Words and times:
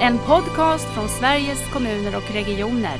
En 0.00 0.18
podcast 0.18 0.84
från 0.84 1.08
Sveriges 1.08 1.72
kommuner 1.72 2.16
och 2.16 2.34
regioner. 2.34 2.98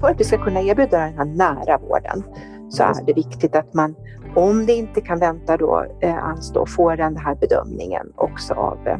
För 0.00 0.08
att 0.10 0.20
vi 0.20 0.24
ska 0.24 0.44
kunna 0.44 0.60
erbjuda 0.60 0.98
den 0.98 1.18
här 1.18 1.24
nära 1.24 1.78
vården 1.78 2.24
så 2.68 2.82
är 2.82 3.06
det 3.06 3.12
viktigt 3.12 3.56
att 3.56 3.74
man, 3.74 3.94
om 4.36 4.66
det 4.66 4.72
inte 4.72 5.00
kan 5.00 5.18
vänta 5.18 5.56
då, 5.56 5.86
eh, 6.00 6.24
anstå, 6.24 6.66
får 6.66 6.96
den 6.96 7.16
här 7.16 7.34
bedömningen 7.34 8.12
också 8.16 8.54
av 8.54 8.78
eh, 8.86 8.98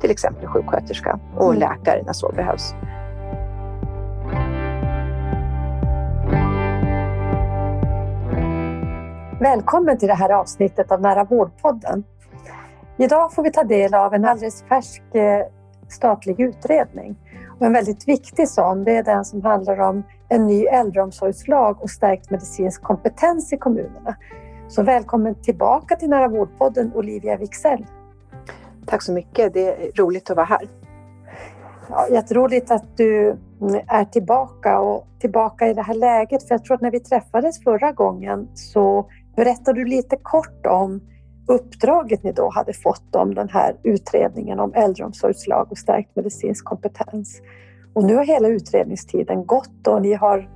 till 0.00 0.10
exempel 0.10 0.46
sjuksköterska 0.48 1.20
och 1.36 1.54
Mm. 1.54 1.58
läkare 1.60 2.02
när 2.06 2.12
så 2.12 2.32
behövs. 2.36 2.74
Välkommen 9.40 9.98
till 9.98 10.08
det 10.08 10.14
här 10.14 10.30
avsnittet 10.30 10.92
av 10.92 11.00
Nära 11.00 11.24
vårdpodden. 11.24 12.04
Idag 12.96 13.32
får 13.34 13.42
vi 13.42 13.50
ta 13.50 13.64
del 13.64 13.94
av 13.94 14.14
en 14.14 14.24
alldeles 14.24 14.62
färsk 14.62 15.14
eh, 15.14 15.46
statlig 15.88 16.40
utredning. 16.40 17.16
Och 17.58 17.66
en 17.66 17.72
väldigt 17.72 18.08
viktig 18.08 18.48
sån, 18.48 18.84
det 18.84 18.96
är 18.96 19.02
den 19.02 19.24
som 19.24 19.42
handlar 19.42 19.80
om 19.80 20.02
en 20.28 20.46
ny 20.46 20.64
äldreomsorgslag 20.64 21.82
och 21.82 21.90
stärkt 21.90 22.30
medicinsk 22.30 22.82
kompetens 22.82 23.52
i 23.52 23.56
kommunerna. 23.56 24.16
Så 24.68 24.82
välkommen 24.82 25.34
tillbaka 25.34 25.96
till 25.96 26.08
Nära 26.08 26.28
vårdpodden 26.28 26.92
Olivia 26.94 27.36
Wicksell. 27.36 27.86
Tack 28.86 29.02
så 29.02 29.12
mycket, 29.12 29.54
det 29.54 29.86
är 29.86 30.02
roligt 30.02 30.30
att 30.30 30.36
vara 30.36 30.46
här. 30.46 30.68
Ja, 31.90 32.08
jätteroligt 32.10 32.70
att 32.70 32.96
du 32.96 33.30
mm, 33.60 33.80
är 33.86 34.04
tillbaka 34.04 34.80
och 34.80 35.06
tillbaka 35.20 35.68
i 35.68 35.74
det 35.74 35.82
här 35.82 35.94
läget. 35.94 36.48
För 36.48 36.54
jag 36.54 36.64
tror 36.64 36.74
att 36.74 36.80
när 36.80 36.90
vi 36.90 37.00
träffades 37.00 37.64
förra 37.64 37.92
gången 37.92 38.48
så 38.54 39.08
Berättar 39.38 39.72
du 39.72 39.84
lite 39.84 40.16
kort 40.16 40.66
om 40.66 41.00
uppdraget 41.48 42.22
ni 42.22 42.32
då 42.32 42.50
hade 42.50 42.72
fått 42.72 43.14
om 43.14 43.34
den 43.34 43.48
här 43.48 43.76
utredningen 43.82 44.60
om 44.60 44.74
äldreomsorgslag 44.74 45.66
och 45.70 45.78
stärkt 45.78 46.16
medicinsk 46.16 46.64
kompetens. 46.64 47.40
Och 47.94 48.04
nu 48.04 48.16
har 48.16 48.24
hela 48.24 48.48
utredningstiden 48.48 49.46
gått 49.46 49.86
och 49.86 50.02
ni 50.02 50.14
har 50.14 50.48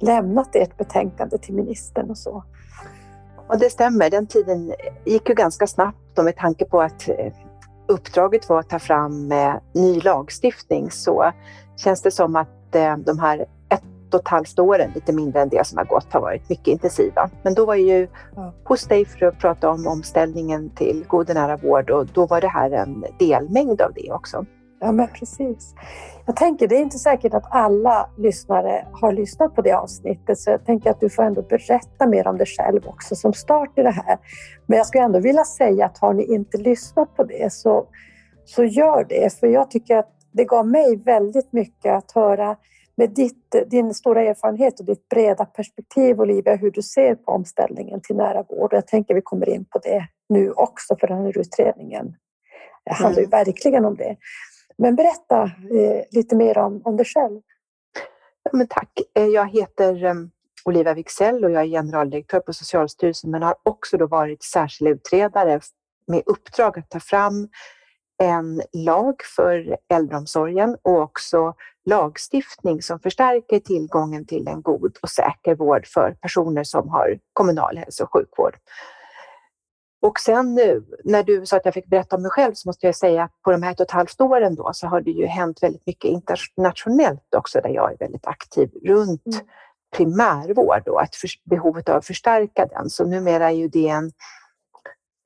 lämnat 0.00 0.56
ert 0.56 0.78
betänkande 0.78 1.38
till 1.38 1.54
ministern 1.54 2.10
och 2.10 2.18
så. 2.18 2.44
Och 3.48 3.58
det 3.58 3.70
stämmer, 3.70 4.10
den 4.10 4.26
tiden 4.26 4.72
gick 5.04 5.28
ju 5.28 5.34
ganska 5.34 5.66
snabbt 5.66 6.18
och 6.18 6.24
med 6.24 6.36
tanke 6.36 6.64
på 6.64 6.80
att 6.80 7.08
eh, 7.08 7.32
uppdraget 7.88 8.48
var 8.48 8.60
att 8.60 8.70
ta 8.70 8.78
fram 8.78 9.32
eh, 9.32 9.54
ny 9.74 10.00
lagstiftning 10.00 10.90
så 10.90 11.32
känns 11.76 12.02
det 12.02 12.10
som 12.10 12.36
att 12.36 12.74
eh, 12.74 12.96
de 12.96 13.18
här 13.18 13.46
ett 14.08 14.14
och 14.14 14.20
ett 14.20 14.28
halvt 14.28 14.58
åren, 14.58 14.90
lite 14.94 15.12
mindre 15.12 15.42
än 15.42 15.48
det 15.48 15.66
som 15.66 15.78
har 15.78 15.84
gått, 15.84 16.12
har 16.12 16.20
varit 16.20 16.48
mycket 16.48 16.68
intensiva. 16.68 17.30
Men 17.42 17.54
då 17.54 17.66
var 17.66 17.74
jag 17.74 17.98
ju 17.98 18.08
Ja. 18.36 18.52
hos 18.64 18.86
dig 18.86 19.04
för 19.04 19.26
att 19.26 19.38
prata 19.38 19.70
om 19.70 19.86
omställningen 19.86 20.70
till 20.70 21.04
god 21.08 21.28
och 21.30 21.34
nära 21.34 21.56
vård 21.56 21.90
och 21.90 22.06
då 22.06 22.26
var 22.26 22.40
det 22.40 22.48
här 22.48 22.70
en 22.70 23.04
delmängd 23.18 23.80
av 23.80 23.92
det 23.94 24.12
också. 24.12 24.46
Ja, 24.80 24.92
men 24.92 25.08
precis. 25.08 25.74
Jag 26.26 26.36
tänker, 26.36 26.68
det 26.68 26.76
är 26.76 26.80
inte 26.80 26.98
säkert 26.98 27.34
att 27.34 27.44
alla 27.50 28.10
lyssnare 28.18 28.86
har 28.92 29.12
lyssnat 29.12 29.54
på 29.54 29.62
det 29.62 29.72
avsnittet, 29.72 30.38
så 30.38 30.50
jag 30.50 30.64
tänker 30.64 30.90
att 30.90 31.00
du 31.00 31.10
får 31.10 31.22
ändå 31.22 31.42
berätta 31.42 32.06
mer 32.06 32.26
om 32.28 32.38
dig 32.38 32.46
själv 32.46 32.80
också 32.86 33.16
som 33.16 33.32
start 33.32 33.78
i 33.78 33.82
det 33.82 33.90
här. 33.90 34.18
Men 34.66 34.78
jag 34.78 34.86
skulle 34.86 35.04
ändå 35.04 35.20
vilja 35.20 35.44
säga 35.44 35.86
att 35.86 35.98
har 35.98 36.14
ni 36.14 36.34
inte 36.34 36.58
lyssnat 36.58 37.16
på 37.16 37.24
det 37.24 37.52
så, 37.52 37.86
så 38.44 38.64
gör 38.64 39.04
det, 39.08 39.32
för 39.40 39.46
jag 39.46 39.70
tycker 39.70 39.96
att 39.96 40.10
det 40.32 40.44
gav 40.44 40.66
mig 40.66 40.96
väldigt 40.96 41.52
mycket 41.52 41.92
att 41.94 42.12
höra 42.12 42.56
med 42.98 43.10
ditt, 43.10 43.54
din 43.66 43.94
stora 43.94 44.22
erfarenhet 44.22 44.80
och 44.80 44.86
ditt 44.86 45.08
breda 45.08 45.44
perspektiv, 45.44 46.20
Olivia, 46.20 46.56
hur 46.56 46.70
du 46.70 46.82
ser 46.82 47.14
på 47.14 47.32
omställningen 47.32 48.00
till 48.00 48.16
nära 48.16 48.42
vård. 48.42 48.72
Jag 48.72 48.86
tänker 48.86 49.14
vi 49.14 49.22
kommer 49.22 49.48
in 49.48 49.64
på 49.64 49.78
det 49.78 50.08
nu 50.28 50.50
också, 50.50 50.96
för 51.00 51.06
den 51.06 51.18
här 51.18 51.38
utredningen 51.38 52.14
det 52.88 52.94
handlar 52.94 53.22
ju 53.22 53.28
verkligen 53.28 53.84
om 53.84 53.96
det. 53.96 54.16
Men 54.78 54.96
berätta 54.96 55.42
eh, 55.42 56.04
lite 56.10 56.36
mer 56.36 56.58
om, 56.58 56.80
om 56.84 56.96
dig 56.96 57.06
själv. 57.06 57.40
Ja, 58.42 58.50
men 58.52 58.66
tack. 58.66 59.00
Eh, 59.14 59.26
Jag 59.26 59.48
heter 59.48 60.04
eh, 60.04 60.14
Olivia 60.64 60.94
Wicksell 60.94 61.44
och 61.44 61.50
jag 61.50 61.62
är 61.62 61.66
generaldirektör 61.66 62.40
på 62.40 62.52
Socialstyrelsen 62.52 63.30
men 63.30 63.42
har 63.42 63.54
också 63.62 63.96
då 63.96 64.06
varit 64.06 64.42
särskild 64.42 64.90
utredare 64.90 65.60
med 66.06 66.22
uppdrag 66.26 66.78
att 66.78 66.90
ta 66.90 67.00
fram 67.00 67.48
en 68.18 68.62
lag 68.72 69.22
för 69.36 69.76
äldreomsorgen 69.88 70.76
och 70.82 71.00
också 71.00 71.54
lagstiftning 71.84 72.82
som 72.82 73.00
förstärker 73.00 73.60
tillgången 73.60 74.26
till 74.26 74.48
en 74.48 74.62
god 74.62 74.96
och 75.02 75.10
säker 75.10 75.54
vård 75.54 75.86
för 75.86 76.16
personer 76.20 76.64
som 76.64 76.88
har 76.88 77.18
kommunal 77.32 77.76
hälso 77.76 78.04
och 78.04 78.12
sjukvård. 78.12 78.56
Och 80.02 80.20
sen 80.20 80.54
nu, 80.54 80.84
när 81.04 81.22
du 81.22 81.46
sa 81.46 81.56
att 81.56 81.64
jag 81.64 81.74
fick 81.74 81.86
berätta 81.86 82.16
om 82.16 82.22
mig 82.22 82.30
själv 82.30 82.54
så 82.54 82.68
måste 82.68 82.86
jag 82.86 82.96
säga 82.96 83.22
att 83.22 83.42
på 83.42 83.52
de 83.52 83.62
här 83.62 83.72
ett 83.72 83.80
och 83.80 83.86
ett 83.86 83.90
halvt 83.90 84.20
åren 84.20 84.54
då 84.54 84.70
så 84.72 84.86
har 84.86 85.00
det 85.00 85.10
ju 85.10 85.26
hänt 85.26 85.62
väldigt 85.62 85.86
mycket 85.86 86.10
internationellt 86.10 87.34
också 87.36 87.60
där 87.60 87.68
jag 87.68 87.92
är 87.92 87.96
väldigt 87.96 88.26
aktiv 88.26 88.70
runt 88.86 89.26
Mm. 89.26 89.46
primärvård 89.96 90.88
och 90.88 91.02
att 91.02 91.16
för, 91.16 91.28
behovet 91.50 91.88
av 91.88 91.96
att 91.96 92.06
förstärka 92.06 92.66
den. 92.66 92.90
Så 92.90 93.06
numera 93.06 93.46
är 93.50 93.54
ju 93.54 93.68
det 93.68 93.88
en 93.88 94.12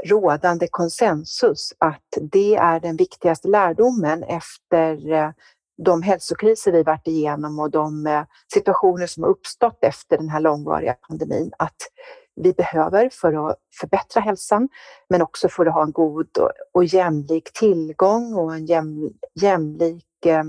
rådande 0.05 0.69
konsensus 0.71 1.73
att 1.79 2.19
det 2.21 2.55
är 2.55 2.81
den 2.81 2.97
viktigaste 2.97 3.49
lärdomen 3.49 4.23
efter 4.23 5.13
eh, 5.13 5.31
de 5.85 6.03
hälsokriser 6.03 6.73
vi 6.73 6.83
varit 6.83 7.09
igenom 7.09 7.59
och 7.59 7.71
de 7.71 8.07
eh, 8.07 8.23
situationer 8.55 9.07
som 9.07 9.23
har 9.23 9.31
uppstått 9.31 9.85
efter 9.85 10.19
den 10.19 10.29
här 10.29 10.41
långvariga 10.41 10.95
pandemin. 10.95 11.53
Att 11.59 11.77
vi 12.35 12.53
behöver 12.53 13.09
för 13.13 13.51
att 13.51 13.59
förbättra 13.81 14.21
hälsan, 14.21 14.69
men 15.09 15.23
också 15.23 15.49
för 15.49 15.67
att 15.67 15.75
ha 15.75 15.83
en 15.83 15.93
god 15.93 16.39
och, 16.73 16.85
jämlik 16.85 17.53
tillgång 17.53 18.35
och 18.35 18.55
en 18.55 18.67
jäm, 18.67 19.13
jämlik 19.35 20.27
eh, 20.27 20.45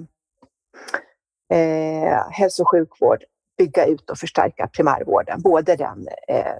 eh, 1.59 2.29
hälso 2.31 2.63
och 2.63 2.71
sjukvård, 2.71 3.23
bygga 3.57 3.85
ut 3.85 4.09
och 4.09 4.17
förstärka 4.17 4.67
primärvården, 4.67 5.41
både 5.41 5.75
den 5.75 6.07
eh, 6.27 6.55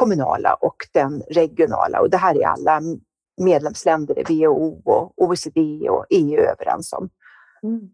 kommunala 0.00 0.54
och 0.54 0.76
den 0.92 1.22
regionala. 1.30 2.00
Och 2.00 2.10
det 2.10 2.16
här 2.16 2.34
är 2.42 2.46
alla 2.46 2.80
medlemsländer 3.40 4.18
i 4.18 4.46
WHO, 4.46 4.82
och 4.84 5.12
OECD 5.16 5.88
och 5.90 6.06
EU 6.10 6.40
överens 6.40 6.92
om. 6.92 7.10
Mm. 7.62 7.90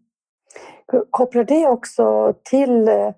Kopplar 1.09 1.43
det 1.43 1.67
också 1.67 2.33
till 2.43 2.87
eh, 2.87 3.11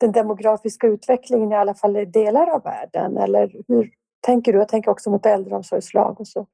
den 0.00 0.12
demografiska 0.12 0.86
utvecklingen 0.86 1.52
i 1.52 1.56
alla 1.56 1.74
fall 1.74 1.96
i 1.96 2.04
delar 2.04 2.50
av 2.50 2.62
världen? 2.62 3.16
Eller 3.16 3.62
hur 3.68 3.90
tänker 4.20 4.52
du? 4.52 4.58
Jag 4.58 4.68
tänker 4.68 4.90
också 4.90 5.10
mot 5.10 5.26
äldreomsorgslag 5.26 6.20
och 6.20 6.28
så. 6.28 6.46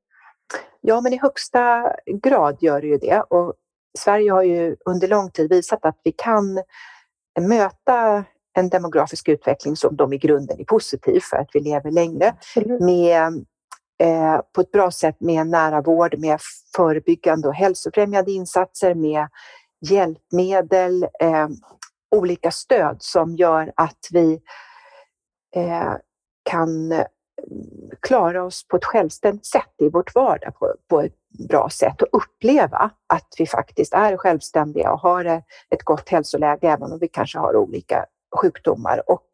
Ja, 0.81 1.01
men 1.01 1.13
i 1.13 1.19
högsta 1.19 1.93
grad 2.07 2.57
gör 2.61 2.81
det 2.81 2.87
ju 2.87 2.99
det. 2.99 3.21
Och 3.21 3.55
Sverige 3.99 4.33
har 4.33 4.43
ju 4.43 4.77
under 4.85 5.09
lång 5.09 5.31
tid 5.31 5.51
visat 5.51 5.85
att 5.85 6.01
vi 6.05 6.13
kan 6.13 6.63
möta 7.41 8.25
en 8.55 8.69
demografisk 8.69 9.29
utveckling 9.29 9.77
som 9.77 9.97
de 9.97 10.13
i 10.13 10.19
grunden 10.19 10.61
är 10.61 10.65
positiv 10.65 11.21
för 11.21 11.37
att 11.37 11.49
vi 11.53 11.61
lever 11.61 11.91
längre. 11.91 12.35
Med, 12.81 13.45
eh, 14.03 14.41
på 14.55 14.61
ett 14.61 14.71
bra 14.71 14.91
sätt 14.91 15.21
med 15.21 15.47
nära 15.47 15.81
vård, 15.81 16.19
med 16.19 16.41
förebyggande 16.77 17.49
och 17.49 17.55
hälsofrämjande 17.55 18.33
insatser, 18.33 18.95
med 18.95 19.29
hjälpmedel, 19.81 21.07
eh, 21.21 21.49
olika 22.17 22.51
stöd 22.51 22.97
som 23.01 23.37
gör 23.37 23.73
att 23.77 24.09
vi 24.11 24.41
eh, 25.57 25.93
kan 26.43 26.93
eh, 26.93 27.07
klara 28.01 28.45
oss 28.45 28.69
på 28.69 28.77
ett 28.77 28.85
självständigt 28.85 29.47
sätt 29.47 29.75
i 29.79 29.89
vårt 29.89 30.15
vardag 30.15 30.55
på, 30.59 30.75
på 30.89 31.01
ett 31.01 31.17
bra 31.49 31.69
sätt 31.69 32.03
och 32.03 32.09
uppleva 32.12 32.91
att 33.07 33.35
vi 33.39 33.47
faktiskt 33.47 33.95
är 33.95 34.17
självständiga 34.17 34.93
och 34.93 35.01
har 35.01 35.25
eh, 35.25 35.41
ett 35.71 35.83
gott 35.85 36.09
hälsoläge 36.09 36.69
även 36.69 36.93
om 36.93 36.99
vi 36.99 37.09
kanske 37.09 37.39
har 37.39 37.57
olika 37.57 38.07
sjukdomar. 38.41 39.10
Och 39.10 39.26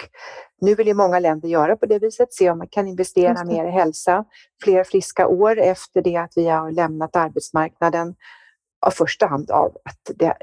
nu 0.60 0.74
vill 0.74 0.86
ju 0.86 0.94
många 0.94 1.18
länder 1.18 1.48
göra 1.48 1.76
på 1.76 1.86
det 1.86 1.98
viset, 1.98 2.34
se 2.34 2.50
om 2.50 2.58
man 2.58 2.68
kan 2.68 2.88
investera 2.88 3.44
mer 3.44 3.64
i 3.64 3.70
hälsa, 3.70 4.24
fler 4.64 4.84
friska 4.84 5.26
år 5.26 5.58
efter 5.58 6.02
det 6.02 6.16
att 6.16 6.32
vi 6.36 6.48
har 6.48 6.70
lämnat 6.70 7.16
arbetsmarknaden. 7.16 8.14
Av 8.86 8.90
första 8.90 9.26
hand 9.26 9.50
av 9.50 9.76
att 9.84 10.16
det, 10.18 10.36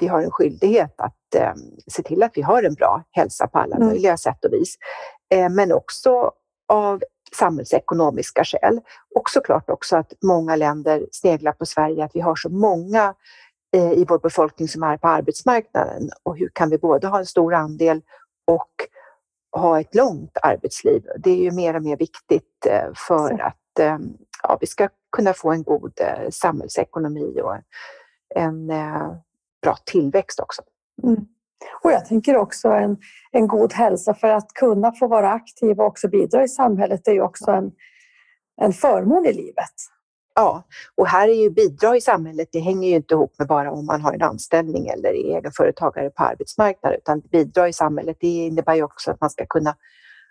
vi 0.00 0.06
har 0.06 0.22
en 0.22 0.30
skyldighet 0.30 0.94
att 0.96 1.34
eh, 1.36 1.52
se 1.86 2.02
till 2.02 2.22
att 2.22 2.32
vi 2.34 2.42
har 2.42 2.62
en 2.62 2.74
bra 2.74 3.02
hälsa 3.10 3.46
på 3.46 3.58
alla 3.58 3.76
Mm. 3.76 3.88
möjliga 3.88 4.16
sätt 4.16 4.44
och 4.44 4.52
vis. 4.52 4.76
Eh, 5.34 5.48
men 5.48 5.72
också 5.72 6.32
av 6.68 7.02
samhällsekonomiska 7.36 8.44
skäl. 8.44 8.80
Och 9.14 9.30
såklart 9.30 9.70
också 9.70 9.96
att 9.96 10.12
många 10.22 10.56
länder 10.56 11.06
sneglar 11.12 11.52
på 11.52 11.66
Sverige, 11.66 12.04
att 12.04 12.16
vi 12.16 12.20
har 12.20 12.36
så 12.36 12.48
många 12.48 13.14
i 13.72 14.04
vår 14.08 14.18
befolkning 14.18 14.68
som 14.68 14.82
är 14.82 14.96
på 14.96 15.08
arbetsmarknaden. 15.08 16.10
Och 16.22 16.36
hur 16.36 16.50
kan 16.54 16.70
vi 16.70 16.78
både 16.78 17.06
ha 17.06 17.18
en 17.18 17.26
stor 17.26 17.54
andel 17.54 18.02
och 18.46 18.70
ha 19.56 19.80
ett 19.80 19.94
långt 19.94 20.38
arbetsliv? 20.42 21.02
Det 21.18 21.30
är 21.30 21.36
ju 21.36 21.50
mer 21.50 21.76
och 21.76 21.82
mer 21.82 21.96
viktigt 21.96 22.66
eh, 22.66 22.92
för 23.08 23.42
att 23.42 23.78
eh, 23.80 23.98
ja, 24.42 24.58
vi 24.60 24.66
ska 24.66 24.88
kunna 25.12 25.32
få 25.32 25.52
en 25.52 25.62
god 25.62 25.92
eh, 26.00 26.30
samhällsekonomi 26.30 27.40
och 27.40 27.56
en 28.34 28.70
eh, 28.70 29.12
bra 29.62 29.76
tillväxt 29.84 30.40
också. 30.40 30.62
Mm. 31.02 31.26
Och 31.82 31.92
jag 31.92 32.06
tänker 32.06 32.36
också 32.36 32.68
en, 32.68 32.96
en 33.32 33.48
god 33.48 33.72
hälsa 33.72 34.14
för 34.14 34.28
att 34.28 34.48
kunna 34.54 34.92
få 34.92 35.06
vara 35.06 35.32
aktiv 35.32 35.80
och 35.80 35.86
också 35.86 36.08
bidra 36.08 36.44
i 36.44 36.48
samhället 36.48 37.08
är 37.08 37.12
ju 37.12 37.22
också 37.22 37.50
en, 37.50 37.72
en 38.60 38.72
förmån 38.72 39.26
i 39.26 39.32
livet. 39.32 39.74
Ja, 40.40 40.62
och 40.96 41.06
här 41.06 41.28
är 41.28 41.34
ju 41.34 41.50
bidrag 41.50 41.96
i 41.96 42.00
samhället, 42.00 42.48
det 42.52 42.58
hänger 42.60 42.88
ju 42.88 42.94
inte 42.94 43.14
ihop 43.14 43.34
med 43.38 43.48
bara 43.48 43.72
om 43.72 43.86
man 43.86 44.00
har 44.00 44.12
en 44.12 44.22
anställning 44.22 44.88
eller 44.88 45.08
är 45.08 45.36
egenföretagare 45.36 46.10
på 46.10 46.22
arbetsmarknaden, 46.22 46.98
utan 46.98 47.20
bidrag 47.20 47.68
i 47.68 47.72
samhället, 47.72 48.16
det 48.20 48.28
innebär 48.28 48.74
ju 48.74 48.82
också 48.82 49.10
att 49.10 49.20
man 49.20 49.30
ska 49.30 49.46
kunna 49.46 49.76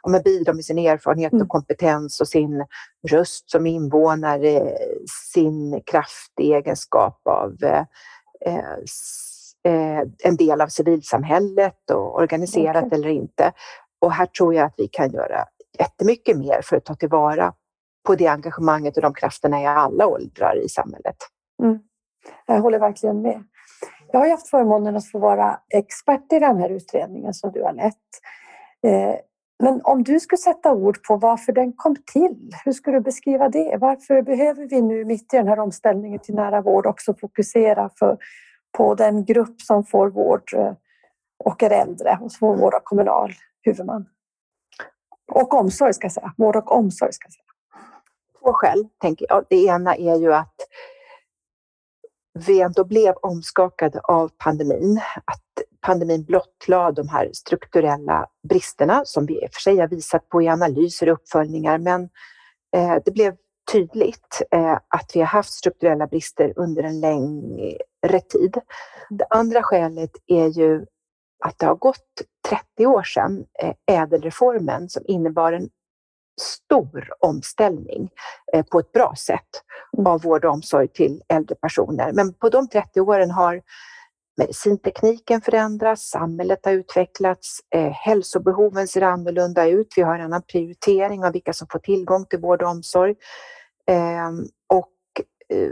ja, 0.04 0.10
men 0.10 0.22
bidra 0.22 0.54
med 0.54 0.66
sin 0.66 0.78
erfarenhet 0.78 1.34
och 1.34 1.38
mm. 1.38 1.48
kompetens 1.48 2.22
och 2.22 2.28
sin 2.28 2.66
röst 3.10 3.52
som 3.52 3.66
invånare, 3.68 4.78
sin 5.34 5.82
kraft 5.86 6.34
i 6.40 6.54
egenskap 6.54 7.22
av 7.28 7.56
eh, 7.64 7.84
eh, 9.64 10.04
en 10.24 10.36
del 10.36 10.62
av 10.62 10.68
civilsamhället 10.68 11.92
och 11.92 12.16
organiserat 12.16 12.86
okay. 12.86 13.00
eller 13.00 13.10
inte. 13.10 13.52
Och 14.02 14.14
här 14.14 14.26
tror 14.26 14.54
jag 14.54 14.66
att 14.66 14.76
vi 14.78 14.88
kan 14.88 15.12
göra 15.12 15.46
jättemycket 15.80 16.38
mer 16.38 16.62
för 16.64 16.78
att 16.78 16.86
ta 16.86 16.96
tillvara 16.96 17.54
på 18.10 18.16
det 18.16 18.28
engagemanget 18.28 18.98
och 18.98 19.04
de 19.04 19.14
krafterna 19.14 19.62
i 19.62 19.66
alla 19.66 20.08
åldrar 20.08 20.66
i 20.66 20.70
samhället. 20.70 21.16
Mm. 21.64 21.80
Jag 22.46 22.62
håller 22.62 22.80
verkligen 22.80 23.22
med. 23.22 23.44
Jag 24.12 24.20
har 24.20 24.30
haft 24.30 24.50
förmånen 24.50 24.96
att 24.96 25.12
få 25.12 25.20
vara 25.20 25.60
expert 25.74 26.34
i 26.34 26.40
den 26.40 26.58
här 26.58 26.70
utredningen 26.70 27.34
som 27.34 27.52
du 27.52 27.64
har 27.64 27.74
lett. 27.74 27.96
Eh, 28.88 29.16
men 29.64 29.82
om 29.84 30.04
du 30.04 30.20
skulle 30.20 30.38
sätta 30.38 30.72
ord 30.72 31.04
på 31.08 31.16
varför 31.16 31.52
den 31.54 31.74
kom 31.74 31.96
till, 32.14 32.52
hur 32.66 32.72
skulle 32.72 32.98
du 32.98 33.02
beskriva 33.02 33.50
det? 33.50 33.78
Varför 33.78 34.22
behöver 34.22 34.66
vi 34.66 34.82
nu 34.82 35.06
mitt 35.06 35.34
i 35.34 35.38
den 35.38 35.48
här 35.48 35.60
omställningen 35.60 36.20
till 36.20 36.36
nära 36.36 36.62
vård 36.62 36.86
också 36.86 37.14
fokusera 37.14 37.90
för, 38.00 38.18
på 38.78 38.96
den 38.96 39.26
grupp 39.26 39.62
som 39.62 39.86
får 39.86 40.10
vård 40.10 40.54
eh, 40.56 40.74
och 41.46 41.64
är 41.64 41.70
äldre 41.70 42.20
och 42.22 42.34
får 42.34 42.58
vård 42.58 42.74
av 42.74 42.82
kommunal 42.84 43.32
huvudman? 43.62 44.06
Och 45.32 45.54
omsorg 45.54 45.94
ska 45.94 46.06
jag 46.06 46.12
säga, 46.12 46.34
vård 46.38 46.56
och 46.56 46.72
omsorg 46.72 47.14
ska 47.14 47.26
jag 47.26 47.34
säga 47.34 47.49
två 48.40 48.54
skäl, 48.54 48.88
tänker 49.02 49.26
jag. 49.30 49.46
Det 49.50 49.66
ena 49.66 49.96
är 49.96 50.16
ju 50.16 50.34
att 50.34 50.56
vi 52.48 52.62
ändå 52.62 52.84
blev 52.84 53.16
omskakade 53.22 54.00
av 54.00 54.32
pandemin. 54.38 55.02
Att 55.26 55.44
pandemin 55.82 56.24
blottlade 56.24 57.02
de 57.02 57.10
här 57.10 57.30
strukturella 57.34 58.28
bristerna 58.50 59.02
som 59.06 59.26
vi 59.26 59.34
i 59.34 59.46
och 59.46 59.54
för 59.54 59.62
sig 59.62 59.78
har 59.78 59.88
visat 59.88 60.30
på 60.30 60.42
i 60.42 60.48
analyser 60.48 61.10
och 61.10 61.14
uppföljningar, 61.14 61.78
men 61.78 62.10
eh, 62.76 62.96
det 63.06 63.12
blev 63.12 63.36
tydligt 63.72 64.42
eh, 64.52 64.78
att 64.88 65.12
vi 65.14 65.20
har 65.20 65.28
haft 65.28 65.54
strukturella 65.54 66.08
brister 66.08 66.54
under 66.56 66.84
en 66.84 67.00
längre 67.00 68.20
tid. 68.30 68.58
Det 69.10 69.26
andra 69.30 69.64
skälet 69.64 70.12
är 70.28 70.48
ju 70.48 70.86
att 71.46 71.60
det 71.60 71.66
har 71.66 71.76
gått 71.76 72.22
30 72.50 72.86
år 72.86 73.04
sedan 73.04 73.46
eh, 73.64 74.02
ädelreformen 74.02 74.90
som 74.90 75.04
innebar 75.08 75.54
en 75.54 75.70
stor 76.40 77.10
omställning 77.20 78.10
eh, 78.54 78.66
på 78.66 78.80
ett 78.80 78.92
bra 78.92 79.14
sätt 79.18 79.64
mm. 79.98 80.08
av 80.08 80.22
vård 80.22 80.46
och 80.46 80.54
omsorg 80.54 80.88
till 80.88 81.22
äldre 81.30 81.56
personer. 81.56 82.12
Men 82.14 82.34
på 82.34 82.50
de 82.50 82.68
30 82.68 83.02
åren 83.02 83.32
har 83.32 83.62
medicintekniken 84.38 85.42
förändrats, 85.42 86.10
samhället 86.10 86.66
har 86.66 86.72
utvecklats, 86.72 87.60
eh, 87.76 87.92
hälsobehoven 87.92 88.88
ser 88.88 89.02
annorlunda 89.02 89.68
ut. 89.68 89.94
Vi 89.96 90.02
har 90.02 90.16
en 90.16 90.26
annan 90.26 90.42
prioritering 90.42 91.26
av 91.26 91.34
vilka 91.34 91.54
som 91.54 91.68
får 91.72 91.80
tillgång 91.80 92.26
till 92.26 92.40
vård 92.40 92.62
och 92.62 92.70
omsorg. 92.70 93.16
Eh, 93.88 94.30
och 94.68 94.94
eh, 95.54 95.70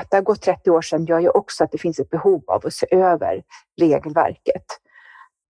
att 0.00 0.10
det 0.10 0.16
har 0.16 0.22
gått 0.22 0.42
30 0.42 0.70
år 0.70 0.82
sedan 0.82 1.04
gör 1.04 1.20
ju 1.20 1.28
också 1.28 1.64
att 1.64 1.72
det 1.72 1.78
finns 1.78 1.98
ett 1.98 2.10
behov 2.10 2.44
av 2.46 2.66
att 2.66 2.74
se 2.74 2.86
över 2.90 3.42
regelverket. 3.80 4.64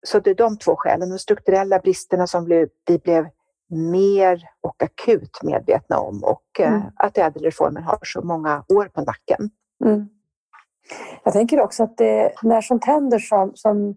Så 0.06 0.20
det 0.20 0.30
är 0.30 0.36
de 0.36 0.58
två 0.58 0.75
skälen. 0.75 1.10
De 1.10 1.20
strukturella 1.20 1.80
bristerna 1.80 2.28
som 2.28 2.46
vi 2.46 2.98
blev 2.98 3.28
mer 3.69 4.50
och 4.62 4.83
akut 4.83 5.44
medvetna 5.44 6.00
om 6.00 6.24
och 6.24 6.60
eh, 6.60 6.74
mm. 6.74 6.81
att 6.95 7.18
ädelreformen 7.18 7.83
har 7.83 8.00
så 8.04 8.21
många 8.21 8.65
år 8.69 8.86
på 8.86 9.01
nacken. 9.01 9.50
Mm. 9.86 10.10
Jag 11.24 11.33
tänker 11.33 11.62
också 11.62 11.83
att 11.83 11.98
det, 11.98 12.33
när 12.42 12.62
sånt 12.62 12.86
händer 12.86 13.19
som, 13.19 13.51
som 13.56 13.95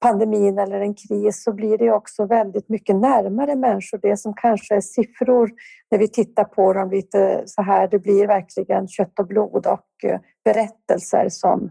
pandemin 0.00 0.58
eller 0.58 0.80
en 0.80 0.94
kris 0.94 1.42
så 1.42 1.52
blir 1.52 1.78
det 1.78 1.92
också 1.92 2.26
väldigt 2.26 2.68
mycket 2.68 2.96
närmare 2.96 3.56
människor. 3.56 3.98
Det 4.02 4.16
som 4.16 4.34
kanske 4.34 4.74
är 4.76 4.80
siffror 4.80 5.50
när 5.90 5.98
vi 5.98 6.08
tittar 6.08 6.44
på 6.44 6.72
dem 6.72 6.90
lite 6.90 7.42
så 7.46 7.62
här, 7.62 7.88
det 7.88 7.98
blir 7.98 8.26
verkligen 8.26 8.88
kött 8.88 9.18
och 9.18 9.26
blod 9.26 9.66
och 9.66 10.04
eh, 10.10 10.20
berättelser 10.44 11.28
som, 11.28 11.70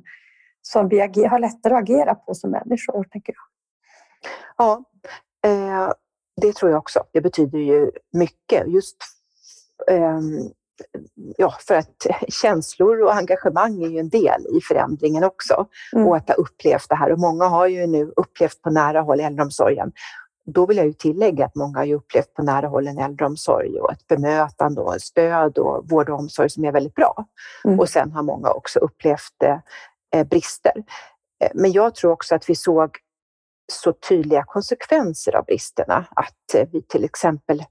som 0.62 0.90
vi 0.90 1.00
har 1.00 1.40
lättare 1.40 1.74
att 1.74 1.82
agera 1.82 2.16
på 2.16 2.34
som 2.34 2.52
människor, 2.52 3.04
tänker 3.04 3.34
jag. 3.34 3.46
Ja, 4.58 4.84
eh, 5.46 5.92
det 6.40 6.56
tror 6.56 6.72
jag 6.72 6.80
också. 6.80 7.04
Det 7.12 7.22
betyder 7.22 7.60
ju 7.60 7.92
mycket. 8.14 8.68
Just 8.68 8.98
um, 9.92 10.52
ja, 11.38 11.56
för 11.68 11.76
att 11.76 12.08
känslor 12.28 13.04
och 13.04 13.16
engagemang 13.16 13.84
är 13.84 13.88
ju 13.88 14.00
en 14.00 14.10
del 14.10 14.42
i 14.58 14.62
förändringen 14.62 15.24
också. 15.24 15.66
Mm. 15.94 16.08
Och 16.08 16.18
att 16.18 16.28
ha 16.28 16.36
upplevt 16.36 16.90
det 16.90 16.96
här. 16.96 17.12
Och 17.12 17.20
många 17.20 17.46
har 17.46 17.68
ju 17.68 17.88
nu 17.88 18.14
upplevt 18.16 18.62
på 18.62 18.70
nära 18.70 19.02
håll 19.02 19.20
äldreomsorgen. 19.20 19.92
Då 20.46 20.66
vill 20.66 20.78
jag 20.78 20.86
ju 20.86 20.94
tillägga 20.94 21.46
att 21.46 21.56
många 21.56 21.80
har 21.80 21.86
ju 21.86 21.96
upplevt 21.96 22.34
på 22.34 22.44
nära 22.44 22.68
håll 22.68 22.88
en 22.88 22.98
äldreomsorg 22.98 23.80
och 23.80 23.92
ett 23.92 24.08
bemötande 24.08 24.82
och 24.82 25.02
stöd 25.02 25.58
och 25.58 25.90
vård 25.90 26.10
och 26.10 26.20
omsorg 26.20 26.50
som 26.50 26.66
är 26.66 26.72
väldigt 26.72 26.96
bra. 26.96 27.26
Mm. 27.66 27.80
Och 27.80 27.90
sen 27.90 28.12
har 28.12 28.24
många 28.24 28.50
också 28.50 28.80
upplevt 28.80 29.44
eh, 30.16 30.24
brister. 30.24 30.74
Eh, 31.44 31.52
men 31.54 31.72
jag 31.72 31.96
tror 31.96 32.12
också 32.12 32.36
att 32.36 32.50
vi 32.50 32.56
såg 32.56 32.90
så 33.72 33.94
tydliga 33.94 34.44
konsekvenser 34.48 35.36
av 35.36 35.46
bristerna. 35.46 36.06
Att 36.16 36.56
eh, 36.56 36.68
vi 36.72 36.82
till 36.82 37.04
exempel 37.04 37.64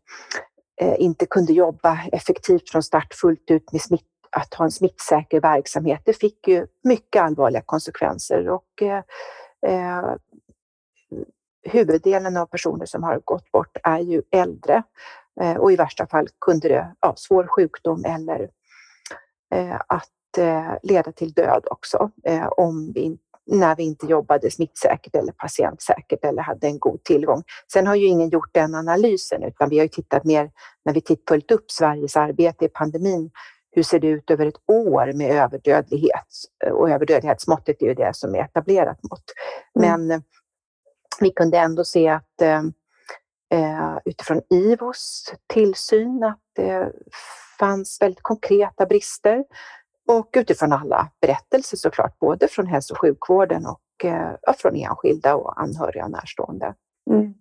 eh, 0.81 0.95
inte 0.99 1.27
kunde 1.27 1.53
jobba 1.53 1.99
effektivt 2.13 2.71
från 2.71 2.83
start 2.83 3.15
fullt 3.15 3.51
ut 3.51 3.73
med 3.73 3.81
smitt, 3.81 4.07
att 4.31 4.55
ha 4.55 4.65
en 4.65 4.71
smittsäker 4.71 5.41
verksamhet. 5.41 6.03
Det 6.05 6.13
fick 6.13 6.49
ju 6.49 6.67
mycket 6.85 7.23
allvarliga 7.23 7.63
konsekvenser 7.67 8.49
och 8.49 8.83
eh, 8.83 9.03
eh, 9.67 10.15
huvuddelen 11.69 12.37
av 12.37 12.47
personer 12.47 12.87
som 12.87 13.03
har 13.03 13.21
gått 13.25 13.53
bort 13.53 13.77
är 13.83 13.99
ju 13.99 14.23
äldre 14.31 14.83
eh, 15.41 15.57
och 15.57 15.73
i 15.73 15.77
värsta 15.77 16.07
fall 16.07 16.29
kunde 16.41 16.69
det 16.69 16.95
ja, 17.01 17.15
svår 17.17 17.47
sjukdom 17.47 18.05
eller 18.05 18.51
eh, 19.55 19.81
att 19.87 20.39
eh, 20.39 20.73
leda 20.83 21.13
till 21.13 21.33
död 21.33 21.67
också 21.71 22.11
om 22.57 22.93
vi 22.93 23.01
inte 23.01 23.28
när 23.49 23.77
vi 23.77 23.83
inte 23.83 24.07
jobbade 24.07 24.51
smittsäkert 24.51 25.15
eller 25.15 25.33
patientsäkert 25.33 26.25
eller 26.25 26.43
hade 26.43 26.67
en 26.67 26.79
god 26.79 27.05
tillgång. 27.05 27.43
Sen 27.73 27.87
har 27.87 27.95
ju 27.95 28.07
ingen 28.07 28.29
gjort 28.29 28.55
den 28.55 28.75
analysen 28.75 29.43
utan 29.43 29.69
vi 29.69 29.79
har 29.79 29.87
tittat 29.87 30.25
mer 30.25 30.51
när 30.85 30.95
vi 30.95 31.03
följt 31.29 31.51
upp 31.51 31.71
Sveriges 31.71 32.17
arbete 32.17 32.65
i 32.65 32.69
pandemin. 32.69 33.31
Hur 33.71 33.83
ser 33.83 33.99
det 33.99 34.07
ut 34.07 34.31
över 34.31 34.47
ett 34.47 34.61
år 34.67 35.13
med 35.13 35.31
överdödlighet? 35.31 36.27
Och 36.73 36.91
överdödlighetsmåttet 36.91 37.83
är 37.83 37.87
ju 37.87 37.95
det 37.95 38.17
som 38.17 38.35
är 38.35 38.39
etablerat 38.39 38.99
mått. 39.11 39.25
Mm. 39.79 39.91
Men 39.91 40.11
mm. 40.11 40.23
vi 41.21 41.31
kunde 41.31 41.59
ändå 41.59 41.85
se 41.85 42.09
att 42.09 42.43
eh, 42.43 42.63
eh, 43.55 43.99
utifrån 44.05 44.43
IVOs 44.51 45.35
tillsyn 45.47 46.25
att 46.25 46.41
det 46.57 46.93
fanns 47.59 47.99
väldigt 48.01 48.23
konkreta 48.23 48.87
brister 48.87 49.45
och 50.09 50.29
utifrån 50.37 50.73
alla 50.73 51.11
berättelser 51.21 51.77
såklart, 51.77 52.19
både 52.19 52.49
från 52.49 52.67
hälso 52.67 52.95
och 52.95 53.01
sjukvården 53.01 53.67
och 53.67 54.05
eh, 54.05 54.55
från 54.59 54.77
enskilda 54.77 55.37
och 55.37 55.61
anhöriga 55.61 56.05
och 56.05 56.11
närstående. 56.11 56.75
Mm. 57.11 57.35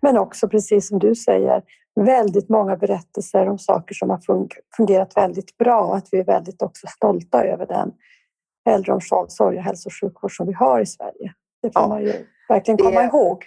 Men 0.00 0.18
också, 0.18 0.48
precis 0.48 0.88
som 0.88 0.98
du 0.98 1.14
säger, 1.14 1.62
väldigt 2.00 2.48
många 2.48 2.76
berättelser 2.76 3.48
om 3.48 3.58
saker 3.58 3.94
som 3.94 4.10
har 4.10 4.20
fungerat 4.76 5.16
väldigt 5.16 5.56
bra 5.56 5.80
och 5.80 5.96
att 5.96 6.08
vi 6.12 6.18
är 6.18 6.24
väldigt 6.24 6.62
också 6.62 6.86
stolta 6.86 7.44
över 7.44 7.66
den 7.66 7.92
äldreomsorg 8.70 9.56
och 9.56 9.62
hälso 9.62 9.88
och 9.88 9.94
sjukvård 10.00 10.36
som 10.36 10.46
vi 10.46 10.52
har 10.52 10.80
i 10.80 10.86
Sverige. 10.86 11.34
Det 11.62 11.72
får 11.72 11.82
ja, 11.82 11.88
man 11.88 12.02
ju 12.02 12.26
verkligen 12.48 12.78
komma 12.78 13.04
ihåg. 13.04 13.44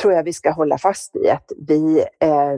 tror 0.00 0.12
jag 0.12 0.24
vi 0.24 0.32
ska 0.32 0.50
hålla 0.50 0.78
fast 0.78 1.16
i, 1.16 1.30
att 1.30 1.52
vi 1.68 2.00
eh, 2.20 2.54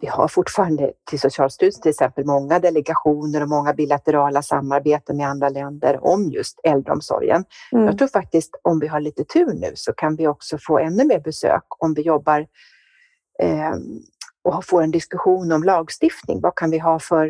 vi 0.00 0.06
har 0.06 0.28
fortfarande 0.28 0.92
till 1.10 1.20
Socialstyrelsen 1.20 1.82
till 1.82 1.90
exempel 1.90 2.26
många 2.26 2.58
delegationer 2.58 3.42
och 3.42 3.48
många 3.48 3.74
bilaterala 3.74 4.42
samarbeten 4.42 5.16
med 5.16 5.28
andra 5.28 5.48
länder 5.48 6.04
om 6.04 6.30
just 6.30 6.60
äldreomsorgen. 6.64 7.44
Mm. 7.72 7.86
Jag 7.86 7.98
tror 7.98 8.08
faktiskt 8.08 8.50
om 8.62 8.78
vi 8.78 8.86
har 8.86 9.00
lite 9.00 9.24
tur 9.24 9.54
nu 9.54 9.72
så 9.74 9.92
kan 9.92 10.16
vi 10.16 10.26
också 10.26 10.58
få 10.60 10.78
ännu 10.78 11.04
mer 11.04 11.20
besök 11.20 11.64
om 11.68 11.94
vi 11.94 12.02
jobbar 12.02 12.46
eh, 13.42 13.74
och 14.44 14.64
får 14.64 14.82
en 14.82 14.90
diskussion 14.90 15.52
om 15.52 15.62
lagstiftning. 15.62 16.40
Vad 16.40 16.54
kan 16.54 16.70
vi 16.70 16.78
ha 16.78 16.98
för 16.98 17.26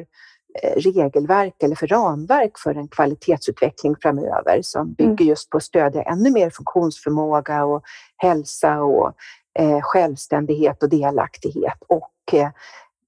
eh, 0.63 0.77
regelverk 0.77 1.63
eller 1.63 1.77
för 1.77 1.87
ramverk 1.87 2.59
för 2.59 2.75
en 2.75 2.89
kvalitetsutveckling 2.89 3.97
framöver 4.03 4.59
som 4.63 4.93
bygger 4.93 5.11
mm. 5.11 5.29
just 5.29 5.51
på 5.51 5.57
att 5.57 5.63
stödja 5.63 6.03
ännu 6.03 6.31
mer 6.31 6.51
funktionsförmåga 6.51 7.65
och 7.65 7.83
hälsa 8.17 8.83
och 8.83 9.15
eh, 9.55 9.81
självständighet 9.83 10.83
och 10.83 10.89
delaktighet 10.89 11.79
och 11.87 12.13
eh, 12.33 12.51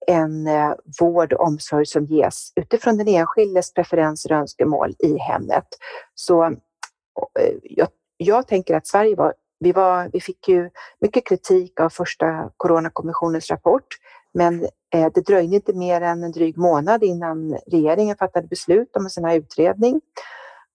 en 0.07 0.47
eh, 0.47 0.73
vård 1.01 1.33
och 1.33 1.47
omsorg 1.47 1.87
som 1.87 2.05
ges 2.05 2.53
utifrån 2.57 2.97
den 2.97 3.09
enskildes 3.09 3.75
preferenser 3.75 4.33
och 4.33 4.39
önskemål 4.39 4.95
i 4.99 5.19
hemmet. 5.19 5.67
Så 6.15 6.45
eh, 6.45 7.55
jag 7.63 7.89
jag 8.17 8.49
tänker 8.49 8.77
att 8.77 8.87
Sverige 8.87 9.17
var 9.17 9.35
vi, 9.59 9.73
var, 9.73 10.11
vi 10.13 10.21
fick 10.21 10.49
ju 10.49 10.71
mycket 11.01 11.27
kritik 11.27 11.81
av 11.81 11.89
första 11.89 12.51
Coronakommissionens 12.57 13.51
rapport, 13.51 13.87
men 14.35 14.65
eh, 14.95 15.13
det 15.15 15.27
dröjde 15.27 15.55
inte 15.57 15.73
mer 15.73 16.01
än 16.01 16.25
en 16.25 16.33
dryg 16.33 16.59
månad 16.59 17.05
innan 17.05 17.59
regeringen 17.67 18.17
fattade 18.17 18.49
beslut 18.49 18.97
om 18.97 19.05
en 19.05 19.11
sån 19.11 19.25
här 19.25 19.37
utredning. 19.37 20.01